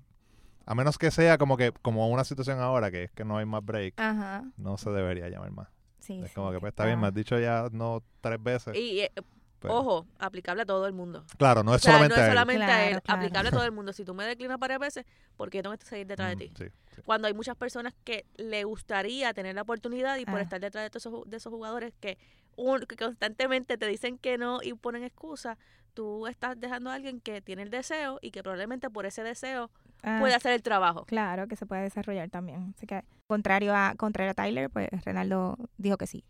a 0.66 0.76
menos 0.76 0.98
que 0.98 1.12
sea 1.12 1.38
como 1.38 1.58
que 1.58 1.72
como 1.82 2.08
una 2.10 2.24
situación 2.24 2.60
ahora 2.60 2.92
que 2.92 3.04
es 3.06 3.12
que 3.12 3.26
no 3.26 3.38
hay 3.38 3.46
más 3.46 3.64
break, 3.66 3.94
Ajá. 3.98 4.44
no 4.58 4.78
se 4.78 4.90
debería 4.92 5.30
llamar 5.30 5.52
más. 5.52 5.68
Sí, 6.00 6.20
es 6.22 6.30
sí, 6.30 6.36
como 6.36 6.52
que 6.52 6.60
pues 6.60 6.72
está 6.72 6.86
bien, 6.86 7.00
me 7.00 7.08
has 7.08 7.14
dicho 7.14 7.38
ya 7.40 7.68
no 7.72 8.04
tres 8.22 8.42
veces. 8.42 8.76
Y, 8.76 9.02
eh, 9.02 9.12
pero- 9.60 9.76
ojo, 9.78 10.08
aplicable 10.18 10.64
a 10.64 10.66
todo 10.66 10.88
el 10.88 10.94
mundo. 10.94 11.24
Claro, 11.38 11.62
no 11.64 11.74
O 11.74 11.76
es 11.76 11.82
sea, 11.84 11.94
solamente 11.94 12.16
no 12.16 12.22
es 12.24 12.28
él. 12.28 12.34
solamente 12.34 12.64
a 12.64 12.68
Claro, 12.68 12.84
él, 12.96 13.02
claro. 13.04 13.20
aplicable 13.20 13.50
a 13.50 13.52
todo 13.52 13.64
el 13.66 13.72
mundo. 13.72 13.94
Si 13.94 14.04
tú 14.04 14.16
me 14.16 14.26
declinas 14.26 14.58
varias 14.58 14.80
veces, 14.80 15.06
¿por 15.38 15.52
qué 15.52 15.62
tengo 15.62 15.78
que 15.78 15.86
seguir 15.86 16.08
detrás 16.08 16.30
de 16.30 16.36
Mm, 16.36 16.40
ti? 16.40 16.52
sí, 16.58 16.66
sí. 16.96 17.02
Cuando 17.06 17.28
hay 17.28 17.36
muchas 17.36 17.56
personas 17.56 17.94
que 18.04 18.26
le 18.38 18.64
gustaría 18.64 19.32
tener 19.36 19.54
la 19.54 19.62
oportunidad 19.62 20.18
y 20.18 20.26
por 20.26 20.40
Ah. 20.40 20.42
estar 20.42 20.60
detrás 20.60 20.84
de, 20.86 20.90
todos 20.90 21.06
esos, 21.06 21.30
de 21.30 21.38
esos 21.38 21.52
jugadores 21.54 21.94
que, 22.00 22.18
un- 22.56 22.82
que 22.82 22.96
constantemente 22.96 23.78
te 23.78 23.88
dicen 23.88 24.18
que 24.18 24.38
no 24.38 24.60
y 24.62 24.74
ponen 24.74 25.04
excusas, 25.04 25.58
tú 25.94 26.28
estás 26.28 26.60
dejando 26.60 26.90
a 26.90 26.94
alguien 26.96 27.20
que 27.22 27.42
tiene 27.42 27.64
el 27.64 27.70
deseo 27.70 28.20
y 28.22 28.32
que 28.32 28.44
probablemente 28.44 28.90
por 28.90 29.06
ese 29.06 29.24
deseo 29.24 29.70
Ah, 30.04 30.18
puede 30.20 30.34
hacer 30.34 30.52
el 30.54 30.64
trabajo. 30.64 31.06
Claro, 31.06 31.48
que 31.48 31.56
se 31.56 31.66
puede 31.66 31.84
desarrollar 31.84 32.30
también. 32.30 32.74
Así 32.76 32.88
que, 32.88 33.04
contrario 33.28 33.76
a, 33.76 33.94
contrario 33.98 34.32
a 34.32 34.34
Tyler, 34.34 34.70
pues 34.70 34.90
Renaldo 35.06 35.58
dijo 35.78 35.98
que 35.98 36.08
sí. 36.08 36.24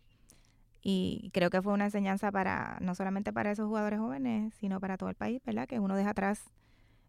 Y 0.82 1.30
creo 1.32 1.48
que 1.48 1.62
fue 1.62 1.72
una 1.72 1.84
enseñanza 1.84 2.32
para, 2.32 2.76
no 2.80 2.94
solamente 2.94 3.32
para 3.32 3.52
esos 3.52 3.66
jugadores 3.68 4.00
jóvenes, 4.00 4.52
sino 4.54 4.80
para 4.80 4.96
todo 4.96 5.08
el 5.08 5.14
país, 5.14 5.40
¿verdad? 5.46 5.66
Que 5.68 5.78
uno 5.78 5.94
deja 5.96 6.10
atrás 6.10 6.50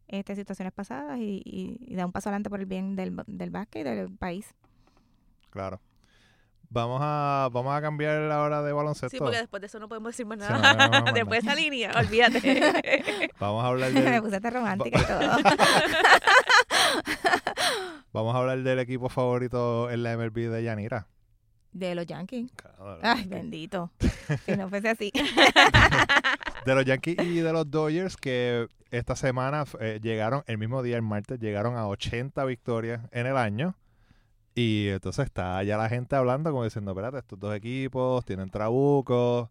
este, 0.08 0.36
situaciones 0.36 0.73
pasadas 0.73 1.17
y, 1.19 1.41
y- 1.43 1.78
y 1.82 1.95
da 1.95 2.06
un 2.06 2.12
paso 2.12 2.30
adelante 2.30 2.49
por 2.49 2.60
el 2.60 2.65
bien 2.67 2.95
del, 2.95 3.15
del 3.26 3.49
básquet 3.49 3.82
y 3.82 3.89
del 3.89 4.12
país. 4.15 4.54
Claro. 5.49 5.82
Vamos 6.73 6.99
a, 7.03 7.49
vamos 7.51 7.71
a 7.71 7.79
cambiar 7.81 8.19
la 8.21 8.41
hora 8.41 8.63
de 8.63 8.73
baloncesto. 8.73 9.12
Sí, 9.12 9.19
porque 9.19 9.38
después 9.38 9.62
de 9.62 9.67
eso 9.67 9.79
no 9.79 9.88
podemos 9.88 10.12
decir 10.12 10.25
más 10.25 10.39
nada. 10.39 10.57
no, 10.57 10.73
no, 10.73 10.88
no, 10.88 10.89
no, 11.01 11.05
no. 11.05 11.12
después 11.12 11.43
de 11.43 11.49
esa 11.51 11.55
línea, 11.55 11.91
olvídate. 11.95 13.29
Vamos 13.39 13.63
a 13.63 13.67
hablar 13.67 13.91
Me 13.91 14.01
del, 14.01 14.21
puse 14.23 14.38
hasta 14.38 14.49
romántica 14.49 14.99
y 14.99 15.05
todo. 15.05 15.19
vamos 18.12 18.36
a 18.36 18.39
hablar 18.39 18.63
del 18.63 18.79
equipo 18.79 19.07
favorito 19.09 19.91
en 19.91 20.01
la 20.01 20.17
MLB 20.17 20.49
de 20.49 20.63
Yanira. 20.63 21.07
De 21.71 21.93
los 21.93 22.07
Yankees. 22.07 22.51
Claro, 22.55 22.97
Ay, 23.03 23.25
bendito. 23.27 23.91
Si 24.45 24.55
no 24.55 24.67
fuese 24.69 24.89
así. 24.89 25.12
de 26.65 26.75
los 26.75 26.86
Yankees 26.86 27.17
y 27.23 27.39
de 27.39 27.53
los 27.53 27.69
Dodgers 27.69 28.17
que 28.17 28.67
esta 28.89 29.15
semana 29.15 29.65
eh, 29.79 29.99
llegaron, 30.01 30.43
el 30.47 30.57
mismo 30.57 30.81
día, 30.81 30.95
el 30.95 31.01
martes, 31.03 31.39
llegaron 31.39 31.75
a 31.75 31.88
80 31.88 32.43
victorias 32.45 33.01
en 33.11 33.28
el 33.28 33.38
año. 33.38 33.76
Y 34.56 34.89
entonces 34.89 35.26
está 35.26 35.62
ya 35.64 35.78
la 35.78 35.89
gente 35.89 36.16
hablando 36.16 36.51
como 36.51 36.64
diciendo, 36.64 36.91
espérate, 36.91 37.18
estos 37.20 37.39
dos 37.39 37.56
equipos 37.56 38.24
tienen 38.26 38.49
trabucos, 38.49 39.49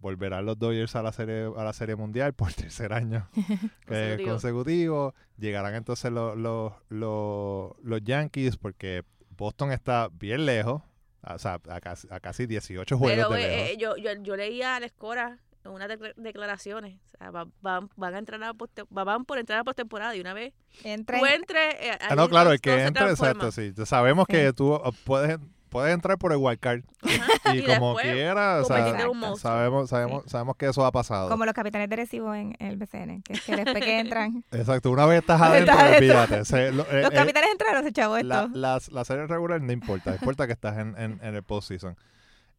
volverán 0.00 0.44
los 0.44 0.58
Dodgers 0.58 0.94
a 0.96 1.02
la 1.02 1.12
serie, 1.12 1.50
a 1.56 1.64
la 1.64 1.72
serie 1.72 1.96
mundial 1.96 2.34
por 2.34 2.52
tercer 2.54 2.92
año 2.92 3.28
eh, 3.88 4.20
Consecutivo. 4.24 5.14
Llegarán 5.38 5.74
entonces 5.74 6.12
los, 6.12 6.36
los, 6.36 6.72
los, 6.88 7.72
los 7.82 8.04
Yankees 8.04 8.56
porque 8.56 9.02
Boston 9.36 9.72
está 9.72 10.08
bien 10.12 10.44
lejos, 10.46 10.82
o 11.22 11.38
sea, 11.38 11.60
a 11.68 11.80
casi, 11.80 12.06
a 12.10 12.20
casi 12.20 12.46
18 12.46 12.98
juegos 12.98 13.16
Pero 13.16 13.30
de 13.30 13.44
eh, 13.44 13.48
lejos. 13.48 13.70
eh, 13.70 13.76
yo, 13.78 13.96
yo, 13.96 14.22
yo 14.22 14.36
leía 14.36 14.76
a 14.76 14.80
la 14.80 14.86
escora 14.86 15.38
unas 15.70 15.88
decla- 15.88 16.14
declaraciones. 16.16 16.98
O 17.14 17.18
sea, 17.18 17.30
va- 17.30 17.46
van, 17.60 17.88
van 17.96 18.14
a 18.14 18.18
entrar 18.18 18.42
a 18.44 18.54
poste- 18.54 18.84
van 18.90 19.24
por 19.24 19.38
entrar 19.38 19.58
a 19.60 19.64
postemporada 19.64 20.14
y 20.16 20.20
una 20.20 20.32
vez 20.34 20.52
Entra 20.84 21.18
tú 21.18 21.26
entres. 21.26 21.74
eh, 21.80 21.98
Ah, 22.08 22.14
no, 22.14 22.28
claro, 22.28 22.52
el 22.52 22.60
que 22.60 22.84
entre, 22.84 23.10
exacto, 23.10 23.50
sí. 23.52 23.72
Ya 23.76 23.86
Sabemos 23.86 24.26
Sí. 24.28 24.32
que 24.36 24.52
tú 24.52 24.74
uh, 24.74 24.92
puedes 25.04 25.38
puedes 25.70 25.92
entrar 25.92 26.16
por 26.16 26.32
el 26.32 26.38
wildcard. 26.38 26.80
Y, 27.02 27.58
Y 27.58 27.62
como 27.62 27.94
después 27.94 28.06
quiera, 28.14 28.60
o 28.62 28.64
sea, 28.64 28.76
convertirte 28.76 29.02
en 29.02 29.08
un 29.10 29.18
monstruo. 29.18 29.52
sabemos, 29.52 29.90
sabemos, 29.90 30.22
sabemos 30.26 30.56
que 30.56 30.64
eso 30.66 30.82
ha 30.86 30.90
pasado. 30.92 31.28
Como 31.28 31.44
los 31.44 31.52
capitanes 31.52 31.90
de 31.90 31.96
Recibo 31.96 32.34
en, 32.34 32.54
el 32.58 32.78
BCN, 32.78 33.20
que, 33.22 33.34
que 33.34 33.54
después 33.56 33.84
que 33.84 33.98
entran. 34.00 34.44
Exacto, 34.50 34.90
una 34.90 35.04
vez 35.04 35.18
estás 35.20 35.38
Estás 35.52 35.76
adentro, 35.78 35.96
olvídate. 35.98 36.44
Se- 36.46 36.72
lo- 36.72 36.84
eh, 36.90 37.02
Los 37.02 37.10
eh, 37.12 37.14
capitanes 37.14 37.50
entraron, 37.52 37.84
se 37.84 37.92
chavó 37.92 38.16
esto. 38.16 38.28
la, 38.28 38.48
las- 38.54 38.90
la 38.90 39.04
serie 39.04 39.26
regular 39.26 39.60
no 39.60 39.70
importa, 39.70 40.14
importa 40.14 40.46
que 40.46 40.54
estás 40.54 40.78
en, 40.78 40.94
en, 40.96 41.20
en 41.22 41.34
el 41.34 41.42
postseason. 41.42 41.98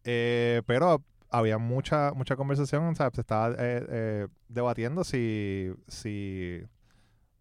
Eh, 0.04 0.62
pero 0.68 1.02
había 1.30 1.58
mucha 1.58 2.12
mucha 2.14 2.36
conversación, 2.36 2.96
se 2.96 3.22
estaba 3.22 3.50
eh, 3.52 3.56
eh, 3.90 4.28
debatiendo 4.48 5.04
si, 5.04 5.72
si, 5.88 6.62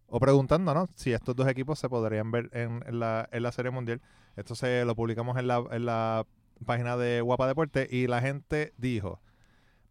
o 0.07 0.19
preguntando, 0.19 0.73
¿no? 0.73 0.87
Si 0.95 1.13
estos 1.13 1.35
dos 1.35 1.47
equipos 1.47 1.79
se 1.79 1.89
podrían 1.89 2.31
ver 2.31 2.49
en, 2.53 2.81
la, 2.99 3.27
en 3.31 3.43
la 3.43 3.51
Serie 3.51 3.71
Mundial. 3.71 4.01
Esto 4.35 4.55
se 4.55 4.85
lo 4.85 4.95
publicamos 4.95 5.37
en 5.37 5.47
la, 5.47 5.63
en 5.71 5.85
la 5.85 6.25
página 6.65 6.97
de 6.97 7.21
Guapa 7.21 7.47
Deporte 7.47 7.87
y 7.89 8.07
la 8.07 8.21
gente 8.21 8.73
dijo, 8.77 9.21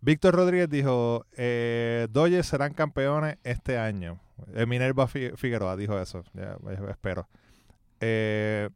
Víctor 0.01 0.35
Rodríguez 0.35 0.71
dijo, 0.71 1.27
eh, 1.37 2.07
serán 2.43 2.73
campeones 2.75 3.37
este 3.43 3.79
año. 3.79 4.21
Minerva 4.67 5.09
Fi- 5.09 5.33
Figueroa 5.35 5.77
dijo 5.77 5.99
eso, 5.99 6.23
espero. 6.89 7.29
Eh, 8.01 8.71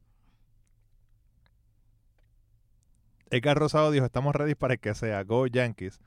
Edgar 3.34 3.56
Rosado 3.56 3.90
dijo, 3.90 4.04
estamos 4.04 4.34
ready 4.34 4.54
para 4.54 4.74
el 4.74 4.80
que 4.80 4.94
sea, 4.94 5.22
go 5.24 5.46
Yankees. 5.46 6.00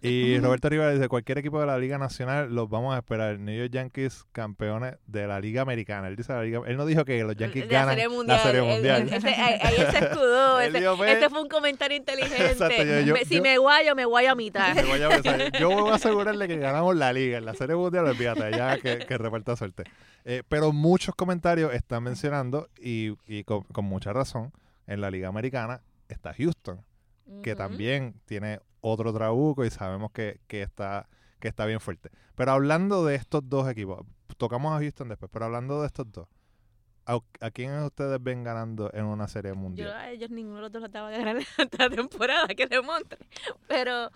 Y 0.00 0.38
Roberto 0.40 0.70
Rivera 0.70 0.90
dice, 0.92 1.06
cualquier 1.08 1.36
equipo 1.36 1.60
de 1.60 1.66
la 1.66 1.76
Liga 1.76 1.98
Nacional 1.98 2.54
los 2.54 2.70
vamos 2.70 2.94
a 2.94 2.98
esperar. 2.98 3.38
New 3.38 3.54
York 3.54 3.70
Yankees 3.70 4.24
campeones 4.32 4.94
de 5.06 5.26
la 5.26 5.38
Liga 5.38 5.60
Americana. 5.60 6.08
Él 6.08 6.16
dice 6.16 6.32
la 6.32 6.42
Liga, 6.42 6.62
él 6.66 6.78
no 6.78 6.86
dijo 6.86 7.04
que 7.04 7.22
los 7.24 7.36
Yankees 7.36 7.66
la 7.66 7.72
ganan 7.72 7.94
serie 7.94 8.08
mundial. 8.08 8.36
la 8.38 8.42
Serie 8.42 8.62
Mundial. 8.62 9.08
este- 9.12 9.28
ahí, 9.28 9.76
se 9.76 9.98
escudó. 9.98 10.60
Este, 10.62 10.78
este 11.12 11.28
fue 11.28 11.42
un 11.42 11.48
comentario 11.48 11.96
inteligente. 11.96 12.52
Exacto, 12.52 12.82
yo- 12.84 13.00
yo- 13.00 13.14
Me- 13.14 13.24
si 13.26 13.36
yo- 13.36 13.42
me 13.42 13.58
guayo, 13.58 13.94
me 13.94 14.04
guayo 14.06 14.30
a 14.32 14.34
mitad. 14.34 14.74
Me. 14.74 15.58
Yo 15.60 15.68
voy 15.70 15.90
a 15.90 15.94
asegurarle 15.96 16.48
que 16.48 16.56
ganamos 16.56 16.96
la 16.96 17.12
liga. 17.12 17.36
En 17.38 17.44
la 17.44 17.54
serie 17.54 17.76
mundial, 17.76 18.06
olvídate, 18.06 18.50
ya 18.56 18.78
que, 18.78 18.98
que 19.00 19.18
reparta 19.18 19.56
suerte. 19.56 19.84
Eh, 20.24 20.42
pero 20.48 20.72
muchos 20.72 21.14
comentarios 21.14 21.74
están 21.74 22.02
mencionando, 22.04 22.68
y, 22.80 23.12
y 23.26 23.44
con, 23.44 23.62
con 23.64 23.84
mucha 23.84 24.12
razón, 24.14 24.52
en 24.86 25.00
la 25.02 25.10
liga 25.10 25.28
americana 25.28 25.80
está 26.12 26.32
Houston, 26.34 26.84
que 27.42 27.54
también 27.54 28.20
tiene 28.24 28.60
otro 28.80 29.12
trabuco 29.12 29.64
y 29.64 29.70
sabemos 29.70 30.10
que, 30.12 30.40
que 30.46 30.62
está 30.62 31.08
que 31.42 31.48
está 31.48 31.66
bien 31.66 31.80
fuerte. 31.80 32.10
Pero 32.36 32.52
hablando 32.52 33.04
de 33.04 33.16
estos 33.16 33.48
dos 33.48 33.68
equipos, 33.68 34.06
tocamos 34.38 34.72
a 34.74 34.78
Houston 34.78 35.08
después, 35.08 35.28
pero 35.32 35.46
hablando 35.46 35.80
de 35.80 35.88
estos 35.88 36.10
dos, 36.12 36.28
¿a, 37.04 37.18
a 37.40 37.50
quién 37.50 37.76
ustedes 37.82 38.22
ven 38.22 38.44
ganando 38.44 38.92
en 38.94 39.06
una 39.06 39.26
serie 39.26 39.50
Yo 39.50 39.56
mundial? 39.56 39.92
a 39.92 40.10
ellos 40.10 40.30
ninguno 40.30 40.56
de 40.56 40.62
los 40.62 40.72
dos 40.72 40.82
los 40.82 40.92
daba 40.92 41.08
a 41.08 41.10
ganar 41.10 41.36
esta 41.58 41.90
temporada 41.90 42.46
que 42.46 42.66
le 42.66 42.80
montre. 42.80 43.18
Pero, 43.66 44.10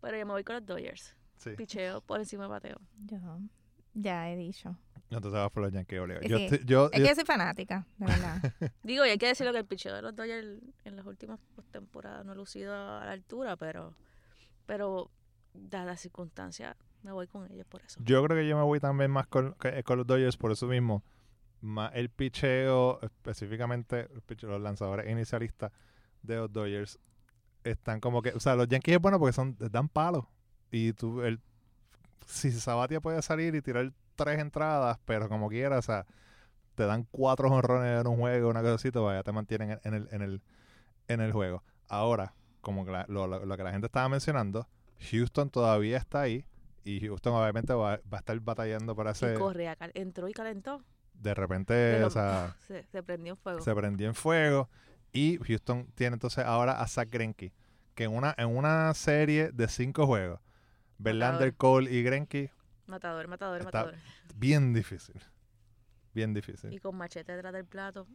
pero 0.00 0.16
yo 0.16 0.24
me 0.24 0.32
voy 0.32 0.42
con 0.42 0.56
los 0.56 0.64
Dodgers. 0.64 1.14
Sí. 1.36 1.50
Picheo 1.50 2.00
por 2.00 2.18
encima 2.18 2.44
de 2.44 2.48
bateo. 2.48 2.80
Yo 3.04 3.18
ya 3.92 4.30
he 4.30 4.36
dicho. 4.36 4.76
Entonces 5.16 5.40
vas 5.40 5.50
por 5.50 5.62
los 5.62 5.72
Yankees, 5.72 6.00
obligado. 6.00 6.22
Sí. 6.22 6.28
Yo, 6.28 6.36
estoy- 6.38 6.64
yo- 6.64 6.84
Es 6.92 7.00
que 7.02 7.08
yo 7.08 7.14
soy 7.14 7.24
fanática, 7.24 7.86
de 7.98 8.06
verdad. 8.06 8.42
Digo, 8.82 9.06
y 9.06 9.10
hay 9.10 9.18
que 9.18 9.26
decirlo 9.26 9.52
que 9.52 9.58
el 9.58 9.66
picheo 9.66 9.94
de 9.94 10.02
los 10.02 10.14
Dodgers 10.14 10.60
en 10.84 10.96
las 10.96 11.06
últimas 11.06 11.38
temporadas 11.70 12.24
no 12.24 12.32
ha 12.32 12.34
lucido 12.34 12.74
a 12.74 13.04
la 13.04 13.12
altura, 13.12 13.56
pero, 13.56 13.94
pero 14.66 15.10
dadas 15.52 15.86
las 15.86 16.00
circunstancias, 16.00 16.76
me 17.02 17.12
voy 17.12 17.26
con 17.26 17.50
ellos 17.52 17.66
por 17.68 17.82
eso. 17.82 18.00
Yo 18.02 18.24
creo 18.24 18.36
que 18.38 18.48
yo 18.48 18.56
me 18.56 18.62
voy 18.62 18.80
también 18.80 19.10
más 19.10 19.26
con, 19.26 19.54
que- 19.54 19.82
con 19.84 19.98
los 19.98 20.06
Dodgers 20.06 20.36
por 20.36 20.50
eso 20.52 20.66
mismo. 20.66 21.02
Más 21.60 21.92
el 21.94 22.10
picheo, 22.10 22.98
específicamente 23.02 24.08
el 24.14 24.20
picheo, 24.22 24.50
los 24.50 24.60
lanzadores 24.60 25.10
inicialistas 25.10 25.72
de 26.22 26.36
los 26.36 26.52
Dodgers 26.52 26.98
están 27.62 28.00
como 28.00 28.20
que, 28.20 28.30
o 28.30 28.40
sea, 28.40 28.54
los 28.54 28.68
Yankees 28.68 28.96
es 28.96 29.00
bueno 29.00 29.18
porque 29.18 29.32
son 29.32 29.56
dan 29.58 29.88
palos 29.88 30.26
y 30.70 30.92
tú 30.92 31.22
el 31.22 31.40
si 32.26 32.50
Sabatia 32.52 33.00
puede 33.00 33.20
salir 33.22 33.54
y 33.54 33.62
tirar 33.62 33.92
tres 34.16 34.38
entradas, 34.38 34.98
pero 35.04 35.28
como 35.28 35.48
quiera, 35.48 35.78
o 35.78 35.82
sea, 35.82 36.06
te 36.74 36.84
dan 36.86 37.06
cuatro 37.10 37.48
jonrones 37.48 38.00
en 38.00 38.06
un 38.06 38.18
juego, 38.18 38.48
una 38.50 38.62
cosa 38.62 38.74
así, 38.74 38.90
todavía 38.90 39.22
te 39.22 39.32
mantienen 39.32 39.78
en, 39.84 39.94
el 39.94 40.08
en 40.12 40.22
el 40.22 40.42
en 41.08 41.20
el 41.20 41.32
juego. 41.32 41.62
Ahora, 41.88 42.34
como 42.62 42.84
la- 42.86 43.04
lo, 43.08 43.26
lo- 43.26 43.44
lo 43.44 43.56
que 43.56 43.62
la 43.62 43.72
gente 43.72 43.86
estaba 43.86 44.08
mencionando, 44.08 44.66
Houston 45.10 45.50
todavía 45.50 45.98
está 45.98 46.22
ahí 46.22 46.46
y 46.84 47.00
Houston 47.06 47.34
obviamente 47.34 47.72
va, 47.74 48.00
va 48.12 48.18
a 48.18 48.18
estar 48.18 48.38
batallando 48.40 48.96
para 48.96 49.12
Correa 49.38 49.76
cal- 49.76 49.92
entró 49.94 50.28
y 50.28 50.32
calentó. 50.32 50.82
de 51.14 51.34
repente, 51.34 51.74
Pero, 51.74 52.06
o 52.06 52.10
sea, 52.10 52.54
se, 52.66 52.84
se 52.84 53.02
prendió 53.02 53.32
en 53.34 53.36
fuego. 53.38 53.60
se 53.60 53.74
prendió 53.74 54.08
en 54.08 54.14
fuego 54.14 54.68
y 55.12 55.38
Houston 55.46 55.86
tiene 55.94 56.14
entonces 56.14 56.44
ahora 56.44 56.80
a 56.80 56.86
Zach 56.88 57.08
Greinke, 57.10 57.52
que 57.94 58.04
en 58.04 58.12
una 58.16 58.34
en 58.36 58.48
una 58.56 58.92
serie 58.94 59.50
de 59.52 59.68
cinco 59.68 60.06
juegos, 60.06 60.40
Verlander. 60.98 61.54
Cole 61.54 61.90
y 61.92 62.02
Greinke, 62.02 62.50
Matador, 62.86 63.28
matador, 63.28 63.58
Está- 63.60 63.66
matador. 63.84 63.94
bien 64.36 64.72
difícil. 64.74 65.20
Bien 66.14 66.32
difícil. 66.34 66.72
Y 66.72 66.78
con 66.78 66.96
machete 66.96 67.32
detrás 67.32 67.52
del 67.52 67.64
plato. 67.64 68.06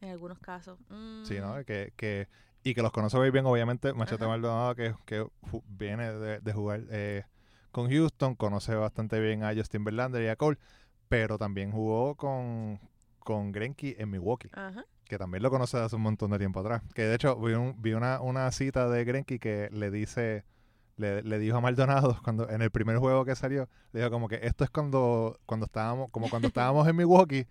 En 0.00 0.10
algunos 0.10 0.38
casos. 0.38 0.78
Sí, 1.24 1.38
¿no? 1.40 1.56
Mm, 1.58 1.64
Que, 1.64 1.92
que, 1.96 2.28
y 2.62 2.74
que 2.74 2.82
los 2.82 2.92
conoce 2.92 3.16
muy 3.16 3.30
bien, 3.30 3.46
obviamente, 3.46 3.92
Machete 3.94 4.24
Ajá. 4.24 4.28
Maldonado, 4.32 4.74
que, 4.74 4.94
que 5.06 5.26
viene 5.68 6.12
de, 6.12 6.40
de 6.40 6.52
jugar 6.52 6.82
eh, 6.90 7.24
con 7.72 7.90
Houston, 7.90 8.34
conoce 8.34 8.74
bastante 8.74 9.20
bien 9.20 9.42
a 9.42 9.54
Justin 9.54 9.84
Verlander 9.84 10.22
y 10.22 10.28
a 10.28 10.36
Cole, 10.36 10.58
pero 11.08 11.38
también 11.38 11.72
jugó 11.72 12.14
con, 12.14 12.78
con 13.20 13.52
Greinke 13.52 13.96
en 13.98 14.10
Milwaukee, 14.10 14.50
Ajá. 14.52 14.84
que 15.04 15.16
también 15.18 15.42
lo 15.42 15.50
conoce 15.50 15.78
hace 15.78 15.96
un 15.96 16.02
montón 16.02 16.30
de 16.30 16.38
tiempo 16.38 16.60
atrás. 16.60 16.82
Que 16.94 17.02
de 17.02 17.14
hecho 17.14 17.36
vi, 17.40 17.54
un- 17.54 17.80
vi 17.80 17.94
una, 17.94 18.20
una 18.20 18.50
cita 18.52 18.88
de 18.90 19.04
Greinke 19.04 19.38
que 19.38 19.68
le 19.72 19.90
dice, 19.90 20.44
le, 20.96 21.22
le 21.22 21.38
dijo 21.38 21.56
a 21.58 21.60
Maldonado 21.60 22.18
cuando 22.24 22.48
en 22.50 22.62
el 22.62 22.70
primer 22.70 22.98
juego 22.98 23.24
que 23.24 23.34
salió, 23.36 23.68
le 23.92 24.00
dijo 24.00 24.10
como 24.10 24.28
que 24.28 24.40
esto 24.42 24.64
es 24.64 24.70
cuando, 24.70 25.38
cuando 25.46 25.66
estábamos, 25.66 26.10
como 26.10 26.28
cuando 26.30 26.48
estábamos 26.52 26.86
en 26.88 26.96
Milwaukee, 26.96 27.46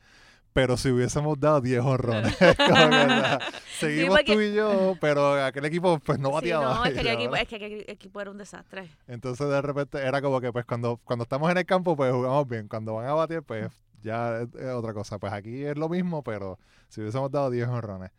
pero 0.54 0.78
si 0.78 0.90
hubiésemos 0.90 1.38
dado 1.40 1.60
10 1.62 1.82
honrones. 1.82 2.38
Seguimos 3.80 4.18
porque- 4.20 4.34
tú 4.34 4.42
y 4.42 4.54
yo, 4.54 4.96
pero 5.02 5.44
aquel 5.44 5.66
equipo 5.66 6.00
pues 6.00 6.18
no 6.20 6.30
Sí, 6.30 6.34
bateaba. 6.36 6.76
no, 6.76 6.86
es 6.86 6.94
que, 6.94 7.00
aquel 7.00 7.14
equipo, 7.14 7.30
ahora- 7.32 7.42
es 7.42 7.48
que 7.48 7.56
aquel 7.56 7.86
equipo 7.88 8.22
era 8.22 8.32
un 8.32 8.38
desastre. 8.38 8.90
Entonces 9.08 9.48
de 9.50 9.62
repente 9.62 9.98
era 10.00 10.22
como 10.22 10.40
que 10.42 10.52
pues 10.54 10.66
cuando, 10.66 10.98
cuando 11.04 11.24
estamos 11.24 11.52
en 11.52 11.58
el 11.58 11.66
campo 11.66 11.96
pues 11.96 12.12
jugamos 12.14 12.48
bien. 12.48 12.68
Cuando 12.68 12.94
van 12.96 13.08
a 13.08 13.14
batir 13.14 13.44
pues 13.44 13.70
ya 14.02 14.42
es, 14.42 14.66
otra 14.74 14.94
cosa. 14.94 15.20
Pues 15.20 15.34
aquí 15.34 15.64
es 15.64 15.78
lo 15.78 15.90
mismo, 15.90 16.24
pero 16.24 16.58
si 16.90 17.02
hubiésemos 17.02 17.32
dado 17.32 17.50
10 17.50 17.68
honrones. 17.68 18.12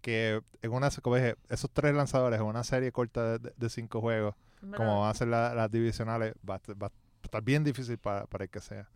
Que 0.00 0.40
en 0.62 0.72
una, 0.72 0.90
como 1.02 1.16
dije, 1.16 1.36
esos 1.48 1.70
tres 1.72 1.94
lanzadores 1.94 2.38
en 2.38 2.46
una 2.46 2.62
serie 2.64 2.92
corta 2.92 3.38
de, 3.38 3.52
de- 3.56 3.68
cinco 3.70 4.00
juegos, 4.00 4.34
verdad. 4.60 4.76
como 4.76 5.00
van 5.02 5.10
a 5.10 5.14
ser 5.14 5.28
la- 5.28 5.54
las 5.54 5.70
divisionales, 5.70 6.34
va 6.48 6.54
a, 6.54 6.56
estar- 6.58 6.82
va 6.82 6.86
a 6.88 6.92
estar 7.22 7.42
bien 7.42 7.64
difícil 7.64 7.98
para, 7.98 8.26
para 8.26 8.44
el 8.44 8.50
que 8.50 8.60
sea. 8.60 8.88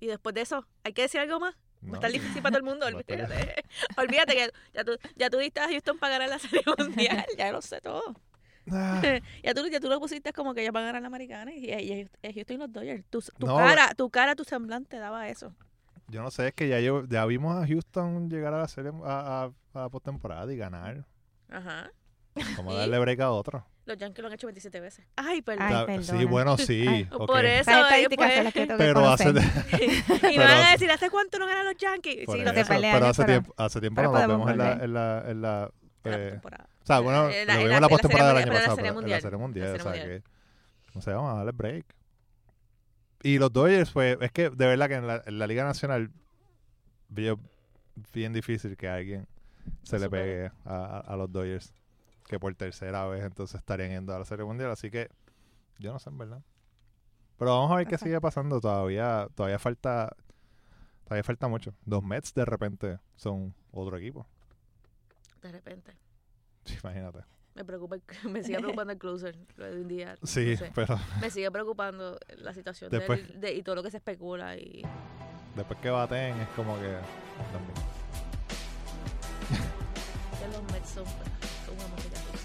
Y 0.00 0.06
después 0.06 0.34
de 0.34 0.40
eso, 0.42 0.66
¿hay 0.84 0.92
que 0.92 1.02
decir 1.02 1.20
algo 1.20 1.40
más? 1.40 1.54
¿no? 1.82 1.92
a 1.92 1.96
estar 1.96 2.10
difícil 2.12 2.42
para 2.42 2.58
todo 2.58 2.58
el 2.58 2.64
mundo, 2.64 2.86
estar- 2.88 3.20
olvídate. 3.22 3.64
olvídate 3.96 4.34
que 4.34 4.50
ya 4.74 4.84
tú, 4.84 4.92
ya 5.16 5.30
tú 5.30 5.38
diste 5.38 5.60
a 5.60 5.68
Houston 5.68 5.98
para 5.98 6.14
ganar 6.18 6.28
la 6.30 6.38
Serie 6.38 6.62
Mundial, 6.78 7.26
ya 7.36 7.52
lo 7.52 7.60
sé 7.62 7.80
todo. 7.80 8.02
Ah, 8.70 9.00
Ya 9.42 9.54
tú, 9.54 9.66
ya 9.68 9.80
tú 9.80 9.88
lo 9.88 9.98
pusiste 9.98 10.32
como 10.32 10.54
que 10.54 10.60
ellos 10.62 10.72
van 10.72 10.84
a 10.84 10.86
ganar 10.86 11.02
la 11.02 11.08
Americana 11.08 11.52
y, 11.52 11.70
y, 11.72 12.08
Houston 12.34 12.56
y 12.56 12.58
los 12.58 12.72
Dodgers. 12.72 13.04
Tu, 13.10 13.20
tu 13.20 13.46
No, 13.46 13.56
cara, 13.56 13.94
tu 13.94 14.10
cara, 14.10 14.36
tu 14.36 14.44
semblante 14.44 14.98
daba 14.98 15.28
eso. 15.28 15.54
yo 16.08 16.22
no 16.22 16.30
sé, 16.30 16.48
es 16.48 16.54
que 16.54 16.68
ya, 16.68 16.78
yo, 16.80 17.04
ya 17.06 17.24
vimos 17.26 17.56
a 17.56 17.66
Houston 17.66 18.28
llegar 18.30 18.52
a 18.54 18.58
la 18.58 18.68
serie 18.68 18.92
a, 19.04 19.44
a, 19.44 19.78
a 19.78 19.82
la 19.82 19.88
postemporada 19.88 20.52
y 20.52 20.56
ganar. 20.56 21.04
Ajá. 21.50 21.90
Como 22.56 22.74
darle 22.74 22.98
break 22.98 23.20
a 23.20 23.30
otro. 23.30 23.66
Los 23.86 23.98
Yankees 23.98 24.22
lo 24.22 24.28
han 24.28 24.34
hecho 24.34 24.46
27 24.46 24.78
veces. 24.80 25.04
Ay, 25.16 25.42
perdón. 25.42 25.66
Ay, 25.68 25.86
perdona. 25.86 26.18
sí, 26.20 26.24
bueno, 26.24 26.56
sí. 26.58 26.86
Ay. 26.86 27.04
Por 27.06 27.44
eso, 27.44 27.60
Esas 27.70 27.74
eh, 27.76 27.80
estadísticas 27.80 28.26
pues, 28.26 28.34
son 28.36 28.44
las 28.44 28.52
que 28.52 28.60
tengo 28.66 28.78
que 28.78 28.84
Pero 28.84 29.08
hace, 29.08 29.24
conocer. 29.24 29.50
y 29.82 30.00
pero 30.36 30.38
van 30.38 30.48
a 30.50 30.62
hace- 30.62 30.72
decir, 30.72 30.90
¿hace 30.92 31.10
cuánto 31.10 31.38
no 31.40 31.46
ganan 31.46 31.64
los 31.64 31.76
Yankees? 31.76 32.26
Sí, 32.30 32.38
sé. 32.44 32.54
Se 32.54 32.64
pelean, 32.66 32.94
pero 32.94 33.06
hace 33.06 33.22
pero- 33.24 33.32
tiempo, 33.40 33.54
hace 33.56 33.80
tiempo 33.80 34.02
no 34.02 34.12
nos 34.12 34.26
vemos 34.28 34.50
en 34.50 34.58
la, 34.58 34.72
en 34.74 34.92
la, 34.94 35.24
en 35.26 35.42
la, 35.42 35.70
De 36.04 36.10
la 36.10 36.16
eh, 36.18 36.30
temporada. 36.30 36.68
o 36.82 36.86
sea, 36.86 37.00
bueno, 37.00 37.30
En 37.30 37.46
la- 37.48 37.54
lo 37.54 37.60
en 37.60 37.66
vimos 37.66 37.70
la- 37.70 37.76
en 37.76 37.82
la 37.82 37.88
postemporada 37.88 38.28
del 38.34 38.36
año 38.44 38.52
pasado, 38.52 38.62
en 38.62 38.68
la 38.70 38.74
serie 38.76 38.92
mundial, 39.38 39.74
o 39.74 39.82
sea 39.82 39.92
que, 39.92 40.22
no 40.94 41.00
sé, 41.00 41.10
vamos 41.12 41.32
a 41.32 41.36
darle 41.38 41.52
break. 41.52 41.86
Y 43.22 43.38
los 43.38 43.52
Dodgers, 43.52 43.90
pues, 43.90 44.16
es 44.20 44.30
que 44.32 44.50
de 44.50 44.66
verdad 44.66 44.88
que 44.88 44.94
en 44.94 45.06
la, 45.06 45.22
en 45.26 45.38
la 45.38 45.46
Liga 45.46 45.64
Nacional 45.64 46.10
veo 47.08 47.38
bien 48.12 48.32
difícil 48.32 48.76
que 48.76 48.88
alguien 48.88 49.26
se 49.82 49.98
le 49.98 50.08
pegue 50.10 50.50
a, 50.64 50.98
a- 51.00 51.16
los 51.16 51.30
Dodgers, 51.32 51.72
que 52.26 52.38
por 52.38 52.54
tercera 52.54 53.06
vez 53.06 53.24
entonces 53.24 53.58
estarían 53.58 53.90
yendo 53.90 54.14
a 54.14 54.18
la 54.18 54.24
Serie 54.24 54.44
Mundial, 54.44 54.70
así 54.70 54.90
que 54.90 55.08
yo 55.78 55.92
no 55.92 55.98
sé, 55.98 56.10
en 56.10 56.18
verdad. 56.18 56.42
Pero 57.38 57.52
vamos 57.56 57.72
a 57.72 57.76
ver 57.76 57.86
qué 57.86 57.96
sigue 57.98 58.20
pasando, 58.20 58.60
todavía 58.60 59.26
todavía 59.34 59.58
falta 59.58 60.14
todavía 61.04 61.24
falta 61.24 61.48
mucho. 61.48 61.74
Los 61.86 62.02
Mets 62.04 62.34
de 62.34 62.44
repente 62.44 62.98
son 63.16 63.54
otro 63.72 63.96
equipo, 63.96 64.26
De 65.42 65.50
repente. 65.52 65.96
imagínate. 66.82 67.20
Me 67.54 67.64
preocupa, 67.64 67.96
me 68.30 68.42
sigue 68.44 68.58
preocupando 68.58 68.92
el 68.92 68.98
closer, 68.98 69.36
lo 69.56 69.64
de 69.64 69.72
Edwin 69.72 69.88
Díaz, 69.88 70.18
Sí, 70.22 70.50
no 70.52 70.56
sé. 70.58 70.72
pero 70.74 70.96
Me 71.20 71.30
sigue 71.30 71.50
preocupando 71.50 72.16
la 72.38 72.54
situación 72.54 72.90
Después- 72.90 73.40
de, 73.40 73.54
y 73.54 73.62
todo 73.62 73.74
lo 73.74 73.82
que 73.82 73.90
se 73.90 73.96
especula 73.96 74.56
y 74.56 74.82
después 75.56 75.80
que 75.80 75.90
baten 75.90 76.36
es 76.38 76.48
como 76.50 76.76
que... 76.76 76.96
también. 77.52 77.89
Que 80.80 80.98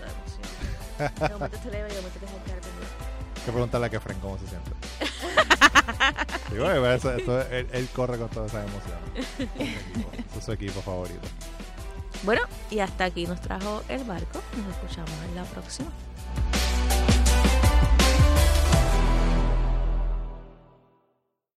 emoción. 0.05 1.11
De 1.19 1.29
momento 1.29 1.57
te 1.57 1.67
y 1.67 1.71
de 1.71 2.01
momento 2.01 2.19
te 2.19 2.25
deja. 2.25 2.95
Hay 3.36 3.41
que 3.45 3.51
preguntarle 3.51 3.88
a 3.88 3.89
Kefren 3.89 4.19
cómo 4.19 4.38
se 4.39 4.47
siente. 4.47 4.71
Digo, 6.51 6.69
eso- 6.71 7.13
eso- 7.13 7.41
él, 7.49 7.67
él 7.71 7.89
corre 7.95 8.17
con 8.17 8.29
todas 8.29 8.51
esas 8.53 8.67
emociones. 8.67 9.75
Es 10.38 10.43
su 10.43 10.51
equipo 10.51 10.81
favorito. 10.81 11.27
Bueno, 12.23 12.41
y 12.71 12.79
hasta 12.79 13.05
aquí 13.05 13.25
nos 13.27 13.39
trajo 13.41 13.83
el 13.88 14.03
barco. 14.03 14.41
Nos 14.57 14.75
escuchamos 14.75 15.11
en 15.29 15.36
la 15.36 15.43
próxima. 15.43 15.89